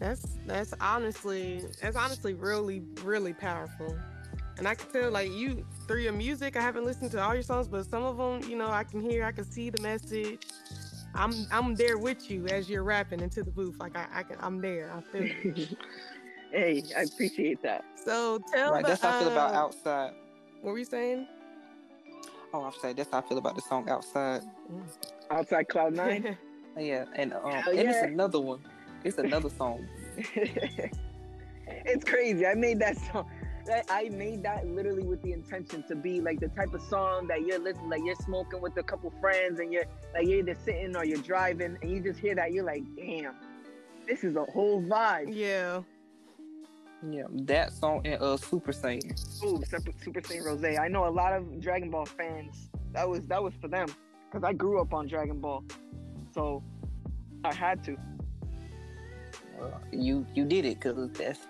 That's 0.00 0.36
that's 0.46 0.74
honestly 0.80 1.62
that's 1.80 1.96
honestly 1.96 2.34
really 2.34 2.82
really 3.04 3.34
powerful. 3.34 3.96
And 4.58 4.66
I 4.66 4.74
can 4.74 4.90
tell 4.90 5.12
like 5.12 5.30
you 5.30 5.64
through 5.86 6.00
your 6.00 6.12
music. 6.12 6.56
I 6.56 6.60
haven't 6.60 6.86
listened 6.86 7.12
to 7.12 7.22
all 7.22 7.34
your 7.34 7.44
songs, 7.44 7.68
but 7.68 7.86
some 7.86 8.02
of 8.02 8.16
them, 8.16 8.50
you 8.50 8.58
know, 8.58 8.68
I 8.68 8.82
can 8.82 9.00
hear, 9.00 9.24
I 9.24 9.30
can 9.30 9.44
see 9.44 9.70
the 9.70 9.80
message. 9.80 10.40
I'm 11.14 11.46
I'm 11.50 11.74
there 11.74 11.98
with 11.98 12.30
you 12.30 12.46
as 12.46 12.68
you're 12.70 12.84
rapping 12.84 13.20
into 13.20 13.42
the 13.42 13.50
booth. 13.50 13.78
Like 13.80 13.96
I, 13.96 14.06
I 14.12 14.22
can, 14.22 14.36
I'm 14.40 14.60
there. 14.60 14.92
I 14.92 15.00
feel. 15.12 15.30
it. 15.30 15.76
hey, 16.52 16.82
I 16.96 17.02
appreciate 17.02 17.62
that. 17.62 17.84
So 18.04 18.40
tell 18.52 18.72
right 18.72 18.82
the, 18.82 18.88
that's 18.90 19.02
how 19.02 19.16
i 19.16 19.20
feel 19.20 19.32
about 19.32 19.54
uh, 19.54 19.58
outside 19.58 20.12
What 20.62 20.72
were 20.72 20.78
you 20.78 20.84
saying? 20.84 21.26
oh 22.52 22.64
i'm 22.64 22.72
saying 22.80 22.96
that's 22.96 23.10
how 23.10 23.18
i 23.18 23.20
feel 23.20 23.38
about 23.38 23.54
the 23.54 23.62
song 23.62 23.88
outside 23.88 24.42
Outside 25.30 25.68
Cloud 25.68 25.94
Nine. 25.94 26.36
yeah 26.78 27.04
and 27.14 27.32
um 27.34 27.50
Hell 27.52 27.78
and 27.78 27.88
it's 27.88 28.02
another 28.02 28.40
one 28.40 28.60
it's 29.04 29.18
another 29.18 29.50
song 29.50 29.86
it's 30.36 32.04
crazy. 32.04 32.46
I 32.46 32.54
made 32.54 32.78
that 32.80 32.96
song. 32.98 33.30
I- 33.68 33.84
I 33.88 34.08
made 34.10 34.42
that 34.44 34.66
literally 34.66 35.02
with 35.04 35.22
the 35.22 35.32
intention 35.32 35.82
to 35.88 35.94
be 35.96 36.20
like 36.20 36.40
the 36.40 36.48
type 36.48 36.72
of 36.74 36.82
song 36.82 37.26
that 37.28 37.42
you're 37.42 37.58
listening, 37.58 37.90
like 37.90 38.02
you're 38.04 38.14
smoking 38.16 38.60
with 38.60 38.76
a 38.76 38.82
couple 38.82 39.12
friends, 39.20 39.60
and 39.60 39.72
you're 39.72 39.84
like 40.14 40.26
you're 40.26 40.38
either 40.40 40.56
sitting 40.64 40.96
or 40.96 41.04
you're 41.04 41.18
driving, 41.22 41.76
and 41.82 41.90
you 41.90 42.00
just 42.00 42.18
hear 42.18 42.34
that, 42.34 42.52
you're 42.52 42.64
like, 42.64 42.82
damn, 42.96 43.34
this 44.06 44.24
is 44.24 44.36
a 44.36 44.44
whole 44.44 44.82
vibe. 44.82 45.28
Yeah. 45.34 45.82
yeah 47.10 47.22
that 47.30 47.72
song 47.72 48.02
and 48.04 48.20
uh 48.22 48.36
super 48.36 48.72
saiyan 48.72 49.10
Ooh, 49.44 49.62
Super, 49.64 49.92
Super 50.04 50.20
Saiyan 50.20 50.44
Rose. 50.44 50.64
I 50.78 50.88
know 50.88 51.06
a 51.06 51.14
lot 51.22 51.32
of 51.32 51.60
Dragon 51.60 51.90
Ball 51.90 52.04
fans. 52.06 52.68
That 52.92 53.08
was 53.08 53.20
that 53.28 53.42
was 53.42 53.54
for 53.60 53.68
them 53.68 53.88
because 54.26 54.44
I 54.44 54.52
grew 54.52 54.80
up 54.80 54.92
on 54.92 55.06
Dragon 55.06 55.40
Ball, 55.40 55.64
so 56.34 56.62
I 57.44 57.54
had 57.54 57.82
to. 57.84 57.96
uh, 59.60 59.78
you 59.92 60.26
you 60.34 60.44
did 60.44 60.64
it 60.64 60.80
because 60.80 61.10
that's 61.12 61.40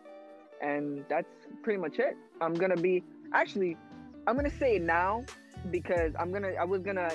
and 0.61 1.05
that's 1.07 1.47
pretty 1.63 1.79
much 1.79 1.97
it. 1.99 2.17
I'm 2.41 2.53
gonna 2.53 2.77
be 2.77 3.03
actually, 3.33 3.77
I'm 4.27 4.35
gonna 4.35 4.57
say 4.57 4.75
it 4.77 4.81
now 4.81 5.23
because 5.71 6.13
I'm 6.19 6.31
gonna 6.31 6.53
I 6.59 6.63
was 6.63 6.81
gonna 6.81 7.11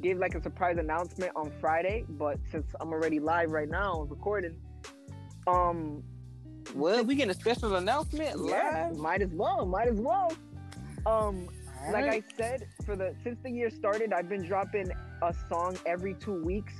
give 0.00 0.18
like 0.18 0.34
a 0.34 0.42
surprise 0.42 0.76
announcement 0.78 1.32
on 1.34 1.52
Friday, 1.60 2.04
but 2.08 2.38
since 2.50 2.66
I'm 2.80 2.92
already 2.92 3.20
live 3.20 3.50
right 3.50 3.68
now 3.68 4.02
recording, 4.02 4.56
um, 5.46 6.02
well 6.74 7.02
we 7.04 7.14
getting 7.14 7.30
a 7.30 7.34
special 7.34 7.76
announcement 7.76 8.38
yeah, 8.44 8.88
live 8.88 8.96
might 8.98 9.22
as 9.22 9.30
well, 9.30 9.64
might 9.66 9.88
as 9.88 10.00
well. 10.00 10.32
Um, 11.06 11.48
like 11.90 12.04
I 12.06 12.22
said, 12.36 12.68
for 12.84 12.96
the 12.96 13.14
since 13.22 13.38
the 13.42 13.50
year 13.50 13.70
started, 13.70 14.12
I've 14.12 14.28
been 14.28 14.44
dropping 14.44 14.90
a 15.22 15.34
song 15.48 15.78
every 15.86 16.14
two 16.14 16.42
weeks. 16.44 16.74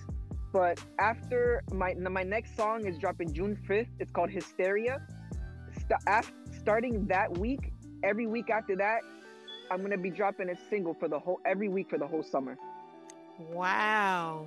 But 0.53 0.83
after 0.99 1.63
my 1.73 1.95
my 1.95 2.23
next 2.23 2.57
song 2.57 2.87
is 2.87 2.99
dropping 2.99 3.33
June 3.33 3.57
fifth. 3.67 3.89
It's 3.99 4.11
called 4.11 4.31
Hysteria. 4.31 5.01
St- 5.73 6.01
af- 6.07 6.33
starting 6.59 7.07
that 7.07 7.37
week, 7.39 7.73
every 8.03 8.27
week 8.27 8.51
after 8.51 8.77
that, 8.77 9.01
I'm 9.71 9.83
gonna 9.83 9.99
be 9.99 10.11
dropping 10.11 10.49
a 10.51 10.55
single 10.71 10.95
for 10.95 11.09
the 11.09 11.19
whole 11.19 11.41
every 11.45 11.69
week 11.69 11.91
for 11.91 11.99
the 11.99 12.07
whole 12.07 12.23
summer. 12.23 12.57
Wow. 13.53 14.47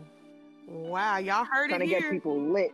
Wow. 0.68 1.18
Y'all 1.18 1.46
heard 1.46 1.70
Trying 1.70 1.82
it 1.82 1.88
here. 1.88 2.00
Trying 2.00 2.10
to 2.12 2.16
get 2.16 2.24
people 2.24 2.40
lit. 2.42 2.72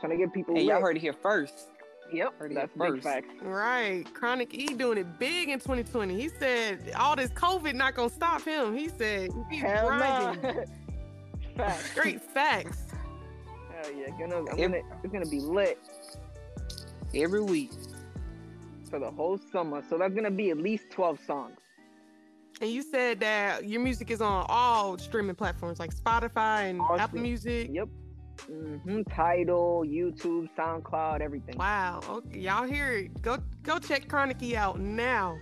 Trying 0.00 0.10
to 0.12 0.16
get 0.18 0.32
people 0.32 0.54
hey 0.54 0.62
lit. 0.62 0.68
y'all 0.70 0.80
heard 0.80 0.96
it 0.96 1.00
here 1.00 1.12
first 1.12 1.68
Yep, 2.12 2.38
Heard 2.38 2.52
it 2.52 2.54
that's 2.54 2.72
first. 2.76 3.02
facts. 3.02 3.28
Right. 3.42 4.04
Chronic 4.12 4.52
E 4.54 4.66
doing 4.74 4.98
it 4.98 5.18
big 5.18 5.48
in 5.48 5.58
2020. 5.58 6.14
He 6.20 6.28
said 6.28 6.92
all 6.96 7.16
this 7.16 7.30
COVID 7.30 7.74
not 7.74 7.94
gonna 7.94 8.10
stop 8.10 8.42
him. 8.42 8.76
He 8.76 8.88
said 8.90 9.30
he's 9.50 9.62
Hell 9.62 9.86
grinding. 9.88 10.42
nah. 10.42 10.52
facts. 11.56 11.90
Straight 11.92 12.22
facts. 12.22 12.84
Hell 13.72 13.92
yeah, 13.92 14.10
gonna, 14.18 14.36
I'm 14.50 14.58
Yep. 14.58 14.70
gonna, 14.70 14.82
it's 15.02 15.12
gonna 15.12 15.26
be 15.26 15.40
lit 15.40 15.78
Every 17.14 17.40
week. 17.42 17.70
For 18.90 18.98
the 18.98 19.10
whole 19.10 19.38
summer. 19.52 19.82
So 19.88 19.98
that's 19.98 20.14
gonna 20.14 20.30
be 20.30 20.50
at 20.50 20.58
least 20.58 20.90
12 20.90 21.18
songs. 21.26 21.56
And 22.60 22.70
you 22.70 22.82
said 22.82 23.18
that 23.20 23.64
your 23.68 23.80
music 23.80 24.10
is 24.10 24.20
on 24.20 24.46
all 24.48 24.96
streaming 24.98 25.34
platforms 25.34 25.80
like 25.80 25.92
Spotify 25.94 26.70
and 26.70 26.80
All 26.80 26.94
Apple 26.94 27.08
stream- 27.08 27.22
Music. 27.22 27.70
Yep. 27.72 27.88
hmm 28.46 29.02
Tidal, 29.10 29.84
YouTube, 29.86 30.48
SoundCloud, 30.56 31.20
everything. 31.20 31.56
Wow. 31.58 32.00
Okay, 32.08 32.38
y'all 32.38 32.64
hear 32.64 32.92
it. 32.92 33.22
Go 33.22 33.38
go 33.62 33.78
check 33.78 34.08
Chronic 34.08 34.42
E 34.42 34.54
out 34.56 34.78
now. 34.78 35.36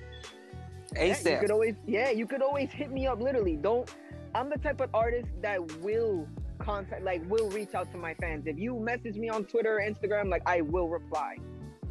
Yeah, 0.94 1.16
you 1.18 1.38
could 1.38 1.50
always, 1.50 1.74
yeah, 1.86 2.10
you 2.10 2.26
could 2.26 2.42
always 2.42 2.70
hit 2.70 2.90
me 2.90 3.06
up. 3.06 3.20
Literally, 3.20 3.56
don't. 3.56 3.88
I'm 4.34 4.48
the 4.50 4.58
type 4.58 4.80
of 4.80 4.90
artist 4.94 5.28
that 5.42 5.60
will 5.80 6.26
contact, 6.58 7.02
like, 7.02 7.22
will 7.30 7.50
reach 7.50 7.74
out 7.74 7.90
to 7.92 7.98
my 7.98 8.14
fans. 8.14 8.46
If 8.46 8.58
you 8.58 8.78
message 8.78 9.16
me 9.16 9.28
on 9.28 9.44
Twitter 9.44 9.78
or 9.78 9.80
Instagram, 9.80 10.30
like, 10.30 10.42
I 10.46 10.60
will 10.62 10.88
reply. 10.88 11.36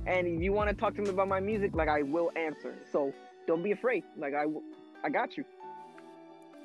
And 0.05 0.27
if 0.27 0.41
you 0.41 0.51
want 0.51 0.69
to 0.69 0.75
talk 0.75 0.95
to 0.95 1.01
me 1.01 1.09
about 1.09 1.27
my 1.27 1.39
music, 1.39 1.75
like, 1.75 1.87
I 1.87 2.01
will 2.01 2.31
answer. 2.35 2.75
So 2.91 3.13
don't 3.47 3.63
be 3.63 3.71
afraid. 3.71 4.03
Like, 4.17 4.33
I, 4.33 4.41
w- 4.43 4.63
I 5.03 5.09
got 5.09 5.37
you. 5.37 5.45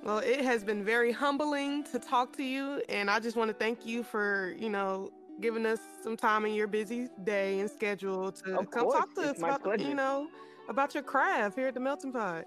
Well, 0.03 0.19
it 0.19 0.41
has 0.43 0.63
been 0.63 0.85
very 0.85 1.13
humbling 1.13 1.85
to 1.85 1.99
talk 1.99 2.37
to 2.37 2.43
you, 2.45 2.81
and 2.89 3.11
I 3.11 3.19
just 3.19 3.37
want 3.37 3.49
to 3.49 3.55
thank 3.55 3.85
you 3.85 4.03
for, 4.03 4.55
you 4.59 4.69
know, 4.71 5.11
giving 5.41 5.67
us 5.67 5.81
some 6.03 6.17
time 6.17 6.47
in 6.47 6.55
your 6.55 6.67
busy 6.67 7.09
day 7.25 7.61
and 7.61 7.71
schedule 7.71 8.33
to 8.33 8.59
Of 8.59 8.71
come 8.71 8.85
course, 8.85 8.95
talk 8.99 9.15
to 9.15 9.21
it's 9.23 9.31
us 9.33 9.39
about, 9.39 9.63
pleasure. 9.63 9.89
you 9.89 9.95
know, 9.95 10.29
about 10.69 10.95
your 10.95 11.03
craft 11.03 11.57
here 11.57 11.69
at 11.69 11.75
the 11.75 11.81
Melting 11.81 12.13
Pot. 12.13 12.45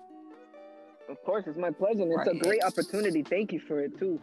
Of 1.09 1.21
course, 1.23 1.43
it's 1.47 1.57
my 1.57 1.71
pleasure. 1.71 2.03
And 2.03 2.13
it's 2.13 2.27
a 2.27 2.35
great 2.35 2.63
opportunity. 2.63 3.23
Thank 3.23 3.51
you 3.51 3.59
for 3.67 3.81
it 3.81 3.97
too. 3.97 4.19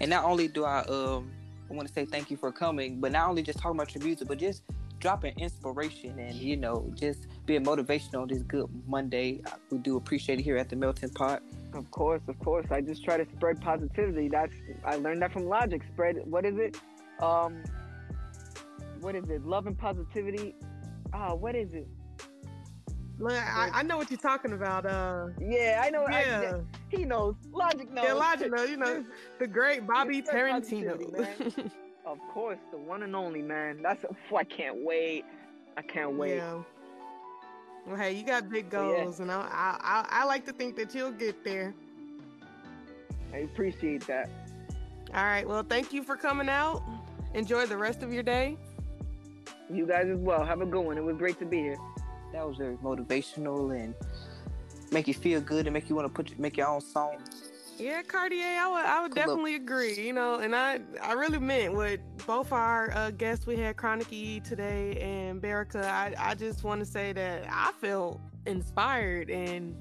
And 0.00 0.10
not 0.10 0.24
only 0.24 0.48
do 0.48 0.64
I 0.64 0.80
um 0.86 1.30
I 1.70 1.74
want 1.74 1.86
to 1.86 1.94
say 1.94 2.04
thank 2.04 2.30
you 2.30 2.36
for 2.36 2.50
coming, 2.50 3.00
but 3.00 3.12
not 3.12 3.28
only 3.28 3.42
just 3.42 3.60
talking 3.60 3.78
about 3.78 3.94
your 3.94 4.02
music, 4.02 4.26
but 4.26 4.38
just 4.38 4.62
dropping 5.00 5.34
inspiration 5.38 6.18
and 6.18 6.34
you 6.36 6.56
know 6.56 6.92
just 6.94 7.26
being 7.46 7.64
motivational 7.64 8.28
this 8.28 8.42
good 8.42 8.68
Monday. 8.86 9.40
Uh, 9.46 9.56
We 9.70 9.78
do 9.78 9.96
appreciate 9.96 10.38
it 10.38 10.42
here 10.42 10.56
at 10.56 10.68
the 10.68 10.76
Melting 10.76 11.10
Pot. 11.10 11.42
Of 11.74 11.90
course, 11.90 12.22
of 12.28 12.38
course. 12.38 12.66
I 12.70 12.80
just 12.80 13.02
try 13.04 13.16
to 13.16 13.26
spread 13.36 13.60
positivity. 13.60 14.28
That's 14.28 14.52
I 14.84 14.96
learned 14.96 15.22
that 15.22 15.32
from 15.32 15.46
Logic. 15.46 15.82
Spread 15.92 16.16
what 16.26 16.44
is 16.44 16.56
it? 16.58 16.76
Um, 17.20 17.62
what 19.00 19.14
is 19.14 19.24
it? 19.30 19.44
Love 19.44 19.66
and 19.66 19.76
positivity. 19.76 20.54
Ah, 21.12 21.34
what 21.34 21.56
is 21.56 21.72
it? 21.72 21.88
Look, 23.18 23.32
I, 23.32 23.68
I 23.74 23.82
know 23.82 23.98
what 23.98 24.10
you're 24.10 24.18
talking 24.18 24.52
about. 24.52 24.86
Uh, 24.86 25.28
Yeah, 25.40 25.82
I 25.84 25.90
know. 25.90 26.04
I- 26.04 26.20
yeah, 26.22 26.58
he 26.88 27.04
knows. 27.04 27.34
Logic 27.52 27.90
knows. 27.90 28.04
yeah, 28.06 28.12
logical. 28.14 28.66
You 28.66 28.76
know, 28.78 29.04
the 29.38 29.46
great 29.46 29.86
Bobby 29.86 30.22
spread 30.24 30.62
Tarantino. 30.64 31.70
Of 32.06 32.18
course, 32.32 32.58
the 32.70 32.78
one 32.78 33.02
and 33.02 33.14
only 33.14 33.42
man. 33.42 33.82
That's. 33.82 34.00
phew, 34.00 34.16
oh, 34.32 34.36
I 34.36 34.44
can't 34.44 34.84
wait. 34.84 35.24
I 35.76 35.82
can't 35.82 36.16
wait. 36.16 36.36
Yeah. 36.36 36.62
Well, 37.86 37.96
hey, 37.96 38.12
you 38.12 38.24
got 38.24 38.48
big 38.50 38.70
So, 38.70 38.90
yeah. 38.90 39.04
goals, 39.04 39.20
and 39.20 39.30
I, 39.30 39.40
I, 39.40 39.78
I, 39.82 40.22
I 40.22 40.24
like 40.24 40.44
to 40.46 40.52
think 40.52 40.76
that 40.76 40.94
you'll 40.94 41.12
get 41.12 41.42
there. 41.44 41.74
I 43.32 43.38
appreciate 43.38 44.06
that. 44.06 44.28
All 45.14 45.24
right. 45.24 45.46
Well, 45.46 45.62
thank 45.62 45.92
you 45.92 46.02
for 46.02 46.16
coming 46.16 46.48
out. 46.48 46.82
Enjoy 47.34 47.66
the 47.66 47.76
rest 47.76 48.02
of 48.02 48.12
your 48.12 48.22
day. 48.22 48.56
You 49.72 49.86
guys 49.86 50.08
as 50.08 50.18
well. 50.18 50.44
Have 50.44 50.60
a 50.60 50.66
good 50.66 50.84
one. 50.84 50.98
It 50.98 51.04
was 51.04 51.16
great 51.16 51.38
to 51.38 51.44
be 51.46 51.58
here. 51.58 51.76
That 52.32 52.46
was 52.46 52.56
very 52.56 52.76
motivational 52.76 53.74
and 53.78 53.94
make 54.92 55.08
you 55.08 55.14
feel 55.14 55.40
good 55.40 55.66
and 55.66 55.74
make 55.74 55.88
you 55.88 55.94
want 55.96 56.06
to 56.06 56.12
put 56.12 56.36
make 56.38 56.56
your 56.56 56.68
own 56.68 56.80
song. 56.80 57.16
Yeah, 57.80 58.02
Cartier, 58.02 58.44
I 58.44 58.68
would, 58.68 58.84
I 58.84 59.02
would 59.02 59.14
definitely 59.14 59.54
agree. 59.54 59.94
You 59.94 60.12
know, 60.12 60.40
and 60.40 60.54
I, 60.54 60.80
I 61.02 61.14
really 61.14 61.38
meant 61.38 61.74
what 61.74 61.98
both 62.26 62.52
our 62.52 62.92
uh, 62.92 63.10
guests 63.10 63.46
we 63.46 63.56
had, 63.56 63.78
Chronic 63.78 64.12
E 64.12 64.40
today 64.40 64.98
and 65.00 65.40
Berica. 65.40 65.84
I, 65.84 66.14
I 66.18 66.34
just 66.34 66.62
want 66.62 66.80
to 66.80 66.86
say 66.86 67.14
that 67.14 67.46
I 67.50 67.72
felt 67.80 68.20
inspired, 68.44 69.30
and 69.30 69.74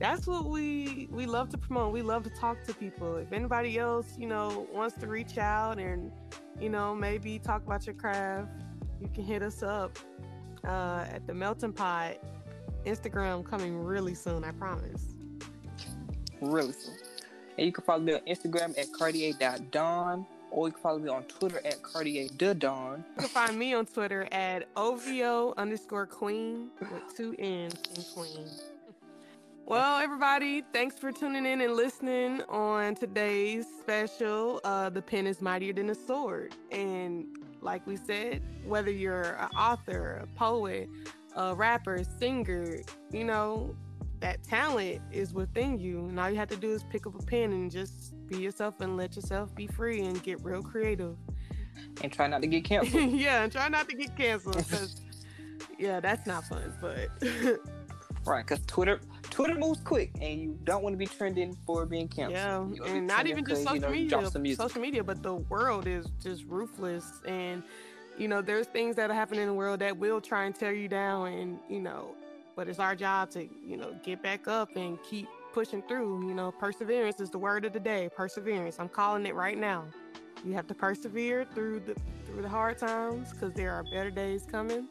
that's 0.00 0.26
what 0.26 0.46
we 0.46 1.08
we 1.12 1.26
love 1.26 1.48
to 1.50 1.58
promote. 1.58 1.92
We 1.92 2.02
love 2.02 2.24
to 2.24 2.30
talk 2.30 2.64
to 2.64 2.74
people. 2.74 3.16
If 3.16 3.32
anybody 3.32 3.78
else, 3.78 4.16
you 4.18 4.26
know, 4.26 4.66
wants 4.72 4.98
to 4.98 5.06
reach 5.06 5.38
out 5.38 5.78
and, 5.78 6.10
you 6.60 6.70
know, 6.70 6.92
maybe 6.92 7.38
talk 7.38 7.64
about 7.64 7.86
your 7.86 7.94
craft, 7.94 8.50
you 9.00 9.08
can 9.14 9.22
hit 9.22 9.42
us 9.42 9.62
up 9.62 9.96
uh, 10.64 11.04
at 11.08 11.24
the 11.28 11.34
Melting 11.34 11.72
Pot 11.72 12.16
Instagram 12.84 13.44
coming 13.44 13.78
really 13.78 14.14
soon. 14.14 14.42
I 14.42 14.50
promise. 14.50 15.14
Really 16.40 16.72
soon. 16.72 16.96
And 17.58 17.66
you 17.66 17.72
can 17.72 17.82
follow 17.82 18.00
me 18.00 18.14
on 18.14 18.20
Instagram 18.20 18.78
at 18.78 18.92
cartier.don 18.92 20.24
or 20.50 20.68
you 20.68 20.72
can 20.72 20.82
follow 20.82 20.98
me 20.98 21.08
on 21.08 21.24
Twitter 21.24 21.60
at 21.64 21.82
cartier.don. 21.82 23.04
You 23.16 23.20
can 23.20 23.28
find 23.28 23.58
me 23.58 23.74
on 23.74 23.84
Twitter 23.84 24.28
at 24.32 24.68
OVO 24.76 25.54
underscore 25.56 26.06
queen 26.06 26.70
with 26.80 27.16
two 27.16 27.34
N's 27.38 27.74
in 27.96 28.02
queen. 28.14 28.46
Well, 29.66 30.00
everybody, 30.00 30.62
thanks 30.72 30.98
for 30.98 31.12
tuning 31.12 31.44
in 31.44 31.60
and 31.60 31.74
listening 31.74 32.42
on 32.48 32.94
today's 32.94 33.66
special. 33.80 34.60
Uh, 34.64 34.88
the 34.88 35.02
pen 35.02 35.26
is 35.26 35.42
mightier 35.42 35.74
than 35.74 35.90
a 35.90 35.94
sword. 35.94 36.54
And 36.70 37.26
like 37.60 37.86
we 37.86 37.96
said, 37.96 38.40
whether 38.64 38.90
you're 38.90 39.34
an 39.34 39.50
author, 39.56 40.22
a 40.22 40.38
poet, 40.38 40.88
a 41.36 41.54
rapper, 41.54 42.02
singer, 42.18 42.78
you 43.12 43.24
know, 43.24 43.74
that 44.20 44.42
talent 44.42 45.00
is 45.12 45.32
within 45.32 45.78
you. 45.78 46.00
And 46.06 46.18
all 46.18 46.28
you 46.30 46.36
have 46.36 46.48
to 46.48 46.56
do 46.56 46.72
is 46.72 46.82
pick 46.84 47.06
up 47.06 47.14
a 47.18 47.22
pen 47.24 47.52
and 47.52 47.70
just 47.70 48.14
be 48.28 48.38
yourself 48.38 48.80
and 48.80 48.96
let 48.96 49.16
yourself 49.16 49.54
be 49.54 49.66
free 49.66 50.00
and 50.02 50.22
get 50.22 50.42
real 50.44 50.62
creative. 50.62 51.16
And 52.02 52.12
try 52.12 52.26
not 52.26 52.40
to 52.42 52.46
get 52.48 52.64
canceled. 52.64 53.12
yeah, 53.12 53.42
and 53.44 53.52
try 53.52 53.68
not 53.68 53.88
to 53.88 53.96
get 53.96 54.16
canceled. 54.16 54.56
'cause, 54.68 55.00
yeah, 55.78 56.00
that's 56.00 56.26
not 56.26 56.44
fun. 56.44 56.72
But 56.80 57.08
right, 58.26 58.44
because 58.46 58.64
Twitter 58.66 59.00
Twitter 59.30 59.54
moves 59.54 59.80
quick 59.80 60.10
and 60.20 60.40
you 60.40 60.58
don't 60.64 60.82
want 60.82 60.94
to 60.94 60.98
be 60.98 61.06
trending 61.06 61.56
for 61.66 61.86
being 61.86 62.08
canceled. 62.08 62.32
yeah, 62.36 62.58
You 62.74 62.82
wanna 62.82 62.92
be 62.92 62.98
and 62.98 63.06
not 63.06 63.26
even 63.28 63.44
just 63.44 63.64
'cause, 63.64 63.74
you 63.74 63.80
social 63.80 63.80
know, 63.80 63.90
media, 63.94 64.08
drop 64.08 64.26
some 64.32 64.42
music. 64.42 64.60
social 64.62 64.80
media, 64.80 65.04
but 65.04 65.22
the 65.22 65.34
world 65.36 65.86
is 65.86 66.06
just 66.22 66.44
ruthless. 66.46 67.20
And 67.26 67.62
you 68.18 68.26
know, 68.26 68.42
there's 68.42 68.66
things 68.66 68.96
that 68.96 69.10
are 69.10 69.14
happening 69.14 69.42
in 69.42 69.46
the 69.46 69.54
world 69.54 69.78
that 69.78 69.96
will 69.96 70.20
try 70.20 70.44
and 70.46 70.54
tear 70.54 70.72
you 70.72 70.88
down. 70.88 71.28
And 71.28 71.58
you 71.68 71.78
know, 71.80 72.16
but 72.58 72.68
it's 72.68 72.80
our 72.80 72.96
job 72.96 73.30
to 73.30 73.48
you 73.64 73.76
know 73.76 73.94
get 74.02 74.20
back 74.20 74.48
up 74.48 74.74
and 74.74 74.98
keep 75.08 75.28
pushing 75.52 75.80
through. 75.82 76.26
You 76.26 76.34
know, 76.34 76.50
perseverance 76.50 77.20
is 77.20 77.30
the 77.30 77.38
word 77.38 77.64
of 77.64 77.72
the 77.72 77.78
day. 77.78 78.10
Perseverance. 78.16 78.80
I'm 78.80 78.88
calling 78.88 79.24
it 79.26 79.34
right 79.36 79.56
now. 79.56 79.84
You 80.44 80.54
have 80.54 80.66
to 80.66 80.74
persevere 80.74 81.46
through 81.54 81.80
the 81.86 81.94
through 82.26 82.42
the 82.42 82.48
hard 82.48 82.76
times 82.76 83.32
because 83.32 83.52
there 83.54 83.72
are 83.72 83.84
better 83.84 84.10
days 84.10 84.44
coming. 84.44 84.88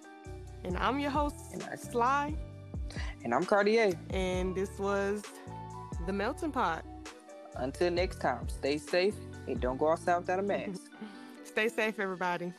And 0.63 0.78
I'm 0.78 0.97
your 0.97 1.11
host, 1.11 1.36
And 1.51 1.61
I- 1.63 1.76
Sly. 1.76 2.36
And 3.26 3.34
I'm 3.36 3.43
Cartier. 3.43 3.91
And 4.11 4.55
this 4.55 4.80
was 4.80 5.24
the 6.05 6.13
melting 6.13 6.53
pot. 6.53 6.86
Until 7.57 7.91
next 7.91 8.22
time, 8.22 8.47
stay 8.47 8.78
safe 8.78 9.15
and 9.45 9.59
don't 9.59 9.78
go 9.78 9.91
outside 9.91 10.20
without 10.20 10.39
a 10.39 10.43
mask. 10.43 10.84
Stay 11.43 11.70
safe, 11.70 11.99
everybody. 11.99 12.53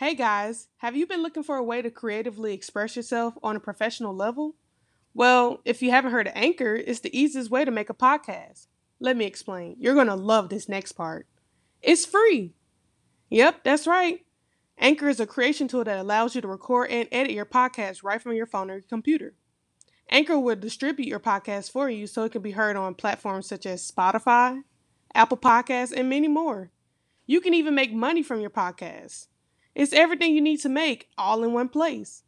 Hey 0.00 0.14
guys, 0.14 0.68
have 0.78 0.96
you 0.96 1.06
been 1.06 1.22
looking 1.22 1.42
for 1.42 1.56
a 1.56 1.62
way 1.62 1.82
to 1.82 1.90
creatively 1.90 2.54
express 2.54 2.96
yourself 2.96 3.34
on 3.42 3.54
a 3.54 3.60
professional 3.60 4.16
level? 4.16 4.54
Well, 5.12 5.60
if 5.66 5.82
you 5.82 5.90
haven't 5.90 6.12
heard 6.12 6.26
of 6.26 6.32
Anchor, 6.34 6.74
it's 6.74 7.00
the 7.00 7.14
easiest 7.14 7.50
way 7.50 7.66
to 7.66 7.70
make 7.70 7.90
a 7.90 7.94
podcast. 7.94 8.68
Let 8.98 9.18
me 9.18 9.26
explain. 9.26 9.76
You're 9.78 9.92
going 9.92 10.06
to 10.06 10.14
love 10.14 10.48
this 10.48 10.70
next 10.70 10.92
part. 10.92 11.26
It's 11.82 12.06
free. 12.06 12.54
Yep, 13.28 13.62
that's 13.62 13.86
right. 13.86 14.24
Anchor 14.78 15.10
is 15.10 15.20
a 15.20 15.26
creation 15.26 15.68
tool 15.68 15.84
that 15.84 15.98
allows 15.98 16.34
you 16.34 16.40
to 16.40 16.48
record 16.48 16.90
and 16.90 17.06
edit 17.12 17.32
your 17.32 17.44
podcast 17.44 18.02
right 18.02 18.22
from 18.22 18.32
your 18.32 18.46
phone 18.46 18.70
or 18.70 18.76
your 18.76 18.82
computer. 18.88 19.34
Anchor 20.08 20.38
will 20.38 20.56
distribute 20.56 21.08
your 21.08 21.20
podcast 21.20 21.70
for 21.70 21.90
you 21.90 22.06
so 22.06 22.24
it 22.24 22.32
can 22.32 22.40
be 22.40 22.52
heard 22.52 22.74
on 22.74 22.94
platforms 22.94 23.48
such 23.48 23.66
as 23.66 23.92
Spotify, 23.92 24.62
Apple 25.14 25.36
Podcasts, 25.36 25.92
and 25.94 26.08
many 26.08 26.26
more. 26.26 26.70
You 27.26 27.42
can 27.42 27.52
even 27.52 27.74
make 27.74 27.92
money 27.92 28.22
from 28.22 28.40
your 28.40 28.48
podcast. 28.48 29.26
It's 29.74 29.92
everything 29.92 30.34
you 30.34 30.40
need 30.40 30.60
to 30.60 30.68
make 30.68 31.08
all 31.16 31.44
in 31.44 31.52
one 31.52 31.68
place. 31.68 32.22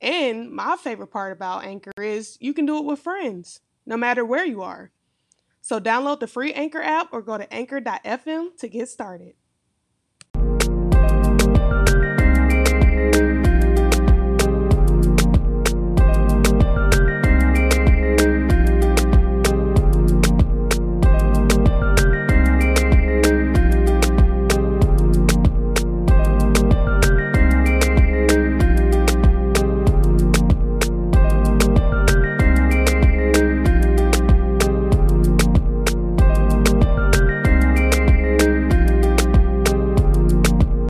And 0.00 0.50
my 0.50 0.76
favorite 0.76 1.08
part 1.08 1.32
about 1.32 1.64
Anchor 1.64 1.92
is 1.96 2.36
you 2.40 2.52
can 2.52 2.66
do 2.66 2.78
it 2.78 2.84
with 2.84 2.98
friends, 2.98 3.60
no 3.86 3.96
matter 3.96 4.24
where 4.24 4.44
you 4.44 4.62
are. 4.62 4.90
So 5.60 5.78
download 5.78 6.20
the 6.20 6.26
free 6.26 6.52
Anchor 6.52 6.82
app 6.82 7.12
or 7.12 7.22
go 7.22 7.38
to 7.38 7.52
anchor.fm 7.52 8.56
to 8.58 8.68
get 8.68 8.88
started. 8.88 9.34